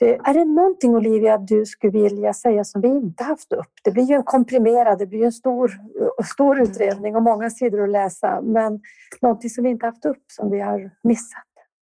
Eh, 0.00 0.28
är 0.28 0.34
det 0.34 0.44
någonting 0.44 0.94
Olivia 0.94 1.38
du 1.38 1.66
skulle 1.66 1.92
vilja 1.92 2.32
säga 2.32 2.64
som 2.64 2.80
vi 2.80 2.88
inte 2.88 3.24
haft 3.24 3.52
upp? 3.52 3.72
Det 3.84 3.90
blir 3.90 4.04
ju 4.04 4.14
en 4.14 4.22
komprimerad, 4.22 4.98
det 4.98 5.06
blir 5.06 5.24
en 5.24 5.32
stor, 5.32 5.72
stor 6.34 6.56
mm. 6.56 6.70
utredning 6.70 7.16
och 7.16 7.22
många 7.22 7.50
sidor 7.50 7.84
att 7.84 7.90
läsa. 7.90 8.40
Men 8.40 8.80
någonting 9.20 9.50
som 9.50 9.64
vi 9.64 9.70
inte 9.70 9.86
haft 9.86 10.04
upp 10.04 10.24
som 10.26 10.50
vi 10.50 10.60
har 10.60 10.90
missat? 11.02 11.44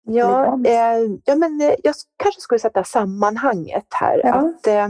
Ja, 0.09 0.61
eh, 0.67 0.99
ja 1.25 1.35
men 1.37 1.61
eh, 1.61 1.75
jag 1.83 1.95
kanske 2.17 2.41
skulle 2.41 2.59
sätta 2.59 2.85
sammanhanget 2.85 3.87
här. 3.91 4.21
Ja. 4.25 4.35
Att, 4.35 4.67
eh, 4.67 4.85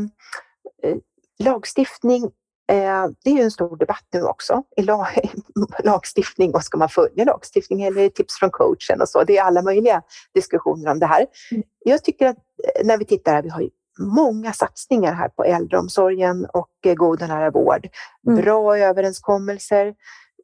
eh 0.82 0.96
lagstiftning 1.38 2.30
Eh, 2.68 3.06
det 3.24 3.30
är 3.30 3.34
ju 3.34 3.42
en 3.42 3.50
stor 3.50 3.76
debatt 3.76 4.04
nu 4.12 4.22
också. 4.22 4.62
I 4.76 4.82
lag, 4.82 5.06
lagstiftning 5.84 6.54
och 6.54 6.62
ska 6.62 6.78
man 6.78 6.88
följa 6.88 7.24
lagstiftning 7.24 7.82
eller 7.82 8.08
tips 8.08 8.38
från 8.38 8.50
coachen 8.50 9.00
och 9.00 9.08
så. 9.08 9.24
Det 9.24 9.38
är 9.38 9.42
alla 9.42 9.62
möjliga 9.62 10.02
diskussioner 10.34 10.90
om 10.90 10.98
det 10.98 11.06
här. 11.06 11.26
Mm. 11.50 11.62
Jag 11.84 12.04
tycker 12.04 12.26
att 12.26 12.36
eh, 12.36 12.42
när 12.84 12.98
vi 12.98 13.04
tittar 13.04 13.32
här, 13.32 13.42
vi 13.42 13.48
har 13.48 13.60
ju 13.60 13.70
många 13.98 14.52
satsningar 14.52 15.12
här 15.12 15.28
på 15.28 15.44
äldreomsorgen 15.44 16.46
och 16.46 16.70
eh, 16.84 16.94
god 16.94 17.22
och 17.22 17.28
nära 17.28 17.50
vård. 17.50 17.88
Mm. 18.26 18.42
Bra 18.42 18.78
överenskommelser, 18.78 19.94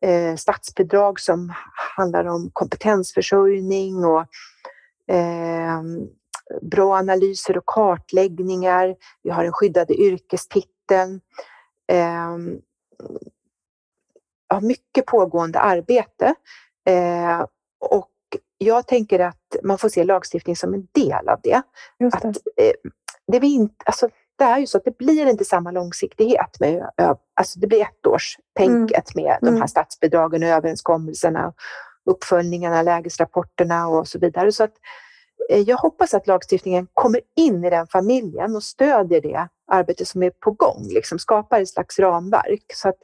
eh, 0.02 0.36
statsbidrag 0.36 1.20
som 1.20 1.52
handlar 1.96 2.24
om 2.24 2.50
kompetensförsörjning 2.52 4.04
och 4.04 4.20
eh, 5.14 5.82
bra 6.62 6.96
analyser 6.96 7.58
och 7.58 7.66
kartläggningar. 7.66 8.96
Vi 9.22 9.30
har 9.30 9.42
den 9.42 9.52
skyddade 9.52 9.94
yrkestiteln 9.94 11.20
eh, 11.92 12.36
har 14.52 14.60
mycket 14.60 15.06
pågående 15.06 15.58
arbete. 15.58 16.34
Eh, 16.86 17.46
och 17.80 18.08
jag 18.62 18.86
tänker 18.86 19.18
att 19.18 19.56
man 19.62 19.78
får 19.78 19.88
se 19.88 20.04
lagstiftning 20.04 20.56
som 20.56 20.74
en 20.74 20.86
del 20.92 21.28
av 21.28 21.40
det. 21.42 21.62
det. 21.98 22.06
Att, 22.06 22.24
eh, 22.24 22.30
det, 23.26 23.40
vi 23.40 23.54
inte, 23.54 23.74
alltså, 23.84 24.08
det 24.38 24.44
är 24.44 24.58
ju 24.58 24.66
så 24.66 24.78
att 24.78 24.84
det 24.84 24.98
blir 24.98 25.26
inte 25.26 25.44
samma 25.44 25.70
långsiktighet. 25.70 26.60
Med, 26.60 26.90
alltså 27.34 27.60
det 27.60 27.66
blir 27.66 27.80
ettårstänket 27.80 29.14
mm. 29.14 29.24
med 29.24 29.38
de 29.40 29.46
här 29.46 29.56
mm. 29.56 29.68
statsbidragen 29.68 30.42
och 30.42 30.48
överenskommelserna, 30.48 31.52
uppföljningarna, 32.10 32.82
lägesrapporterna 32.82 33.88
och 33.88 34.08
så 34.08 34.18
vidare. 34.18 34.52
Så 34.52 34.64
att, 34.64 34.70
eh, 34.70 34.76
jag 35.48 35.76
hoppas 35.76 36.14
att 36.14 36.26
lagstiftningen 36.26 36.86
kommer 36.94 37.20
in 37.36 37.64
i 37.64 37.70
den 37.70 37.86
familjen 37.86 38.56
och 38.56 38.62
stödjer 38.62 39.20
det 39.20 39.48
arbete 39.72 40.06
som 40.06 40.22
är 40.22 40.30
på 40.30 40.50
gång, 40.50 40.86
liksom 40.88 41.18
skapar 41.18 41.60
ett 41.60 41.68
slags 41.68 41.98
ramverk. 41.98 42.64
Så 42.74 42.88
att 42.88 42.98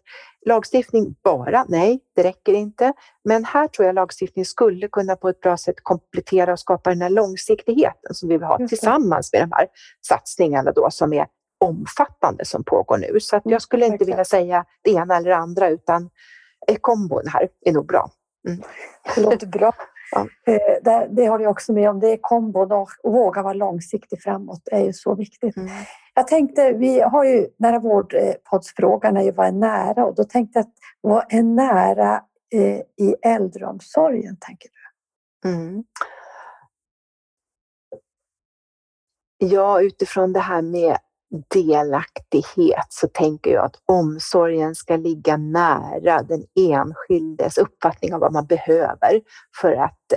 lagstiftning 0.47 1.16
bara, 1.24 1.64
nej, 1.68 2.01
det 2.16 2.22
räcker 2.22 2.53
inte. 2.53 2.93
Men 3.24 3.45
här 3.45 3.68
tror 3.68 3.86
jag 3.86 3.95
lagstiftning 3.95 4.45
skulle 4.45 4.89
kunna 4.89 5.16
på 5.16 5.28
ett 5.28 5.41
bra 5.41 5.57
sätt 5.57 5.76
komplettera 5.82 6.53
och 6.53 6.61
skapa 6.61 6.91
den 6.91 7.03
här 7.03 7.11
långsiktigheten 7.11 8.14
som 8.14 8.28
vi 8.28 8.34
vill 8.34 8.47
ha 8.47 8.68
tillsammans 8.68 9.32
med 9.32 9.43
de 9.43 9.53
här 9.53 9.68
satsningarna 10.07 10.72
då 10.72 10.91
som 10.91 11.12
är 11.12 11.26
omfattande 11.61 12.45
som 12.45 12.64
pågår 12.64 12.99
nu. 12.99 13.20
Så 13.20 13.36
att 13.36 13.43
jag 13.45 13.62
skulle 13.62 13.86
inte 13.86 14.05
vilja 14.05 14.24
säga 14.24 14.64
det 14.82 14.91
ena 14.91 15.16
eller 15.16 15.30
det 15.30 15.36
andra 15.36 15.68
utan 15.68 16.11
kombon 16.80 17.26
här 17.26 17.49
är 17.61 17.72
nog 17.72 17.86
bra. 17.86 18.11
Mm. 18.49 18.62
Det 19.14 19.20
låter 19.20 19.47
bra. 19.47 19.72
Ja. 20.11 20.26
Eh, 20.46 20.82
det, 20.82 21.09
det 21.11 21.26
har 21.26 21.40
jag 21.40 21.50
också 21.50 21.72
med 21.72 21.90
om. 21.90 22.00
Det 22.00 22.12
är 22.12 22.18
kombon 22.20 22.72
och 22.72 22.88
våga 23.02 23.42
vara 23.42 23.54
långsiktig 23.54 24.22
framåt 24.22 24.68
är 24.72 24.84
ju 24.84 24.92
så 24.92 25.14
viktigt. 25.14 25.56
Mm. 25.56 25.68
Jag 26.14 26.28
tänkte, 26.28 26.72
vi 26.72 27.00
har 27.00 27.24
ju 27.24 27.46
nära 27.56 27.78
vårdpoddsfrågan 27.78 29.16
är 29.16 29.22
ju 29.22 29.32
vad 29.32 29.46
är 29.46 29.52
nära 29.52 30.04
och 30.04 30.14
då 30.14 30.24
tänkte 30.24 30.59
jag 30.59 30.66
att 30.66 30.74
vad 31.00 31.24
är 31.28 31.42
nära 31.42 32.22
eh, 32.54 33.06
i 33.06 33.14
äldreomsorgen 33.22 34.36
tänker 34.40 34.68
du? 34.68 35.48
Mm. 35.48 35.84
Ja, 39.38 39.82
utifrån 39.82 40.32
det 40.32 40.40
här 40.40 40.62
med 40.62 40.96
delaktighet 41.55 42.87
så 42.89 43.09
tänker 43.09 43.51
jag 43.51 43.64
att 43.64 43.83
omsorgen 43.87 44.74
ska 44.74 44.97
ligga 44.97 45.37
nära 45.37 46.22
den 46.22 46.45
enskildes 46.55 47.59
uppfattning 47.59 48.14
av 48.14 48.20
vad 48.20 48.33
man 48.33 48.47
behöver 48.47 49.20
för 49.61 49.72
att 49.72 50.12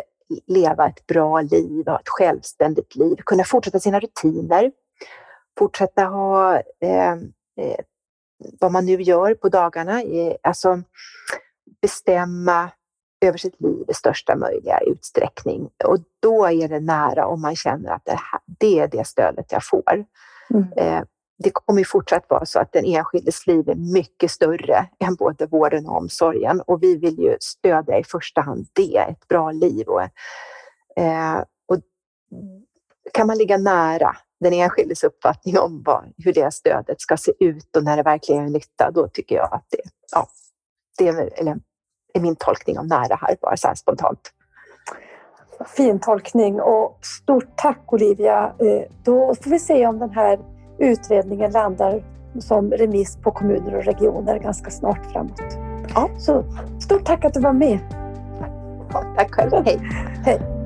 leva 0.47 0.87
ett 0.87 1.07
bra 1.07 1.41
liv, 1.41 1.87
ha 1.87 1.99
ett 1.99 2.09
självständigt 2.09 2.95
liv, 2.95 3.15
kunna 3.25 3.43
fortsätta 3.43 3.79
sina 3.79 3.99
rutiner, 3.99 4.71
fortsätta 5.59 6.03
ha 6.03 6.55
eh, 6.55 7.11
eh, 7.57 7.79
vad 8.59 8.71
man 8.71 8.85
nu 8.85 9.01
gör 9.01 9.33
på 9.33 9.49
dagarna, 9.49 10.01
eh, 10.01 10.35
alltså 10.41 10.81
bestämma 11.81 12.71
över 13.25 13.37
sitt 13.37 13.61
liv 13.61 13.85
i 13.87 13.93
största 13.93 14.35
möjliga 14.35 14.79
utsträckning. 14.79 15.69
Och 15.83 15.97
då 16.19 16.45
är 16.45 16.67
det 16.67 16.79
nära 16.79 17.27
om 17.27 17.41
man 17.41 17.55
känner 17.55 17.89
att 17.89 18.05
det, 18.05 18.11
här, 18.11 18.39
det 18.45 18.79
är 18.79 18.87
det 18.87 19.07
stödet 19.07 19.51
jag 19.51 19.65
får. 19.65 20.05
Mm. 20.53 20.67
Eh, 20.77 21.03
det 21.43 21.51
kommer 21.53 21.83
fortsatt 21.83 22.25
vara 22.29 22.45
så 22.45 22.59
att 22.59 22.71
den 22.71 22.85
enskildes 22.85 23.47
liv 23.47 23.69
är 23.69 23.75
mycket 23.75 24.31
större 24.31 24.87
än 24.99 25.15
både 25.15 25.45
vården 25.45 25.87
och 25.87 25.97
omsorgen 25.97 26.61
och 26.61 26.83
vi 26.83 26.97
vill 26.97 27.19
ju 27.19 27.37
stödja 27.39 27.99
i 27.99 28.03
första 28.03 28.41
hand 28.41 28.67
det, 28.73 28.97
ett 28.97 29.27
bra 29.27 29.51
liv. 29.51 29.87
Och, 29.87 30.01
eh, 31.03 31.43
och 31.67 31.77
kan 33.13 33.27
man 33.27 33.37
ligga 33.37 33.57
nära 33.57 34.17
den 34.39 34.53
enskildes 34.53 35.03
uppfattning 35.03 35.59
om 35.59 35.83
vad, 35.85 36.13
hur 36.17 36.33
det 36.33 36.53
stödet 36.53 37.01
ska 37.01 37.17
se 37.17 37.31
ut 37.39 37.75
och 37.75 37.83
när 37.83 37.97
det 37.97 38.03
verkligen 38.03 38.45
är 38.45 38.49
nytta, 38.49 38.91
då 38.91 39.07
tycker 39.07 39.35
jag 39.35 39.53
att 39.53 39.65
det, 39.69 39.81
ja, 40.11 40.27
det 40.97 41.07
är, 41.07 41.39
eller, 41.39 41.59
är 42.13 42.19
min 42.19 42.35
tolkning 42.35 42.79
av 42.79 42.87
nära 42.87 43.15
här, 43.15 43.37
bara 43.41 43.57
så 43.57 43.67
här 43.67 43.75
spontant. 43.75 44.31
Fin 45.67 45.99
tolkning 45.99 46.61
och 46.61 46.97
stort 47.01 47.55
tack 47.55 47.93
Olivia. 47.93 48.43
Eh, 48.43 48.91
då 49.03 49.35
får 49.41 49.51
vi 49.51 49.59
se 49.59 49.87
om 49.87 49.99
den 49.99 50.09
här 50.09 50.39
utredningen 50.79 51.51
landar 51.51 52.03
som 52.39 52.71
remiss 52.71 53.17
på 53.17 53.31
kommuner 53.31 53.75
och 53.75 53.83
regioner 53.83 54.39
ganska 54.39 54.71
snart 54.71 55.11
framåt. 55.11 55.57
Ja. 55.95 56.09
Så 56.17 56.43
stort 56.79 57.05
tack 57.05 57.25
att 57.25 57.33
du 57.33 57.39
var 57.39 57.53
med. 57.53 57.79
Ja, 58.93 59.03
tack 59.17 59.35
själv. 59.35 59.51
Hej. 59.65 59.79
Hej. 60.25 60.60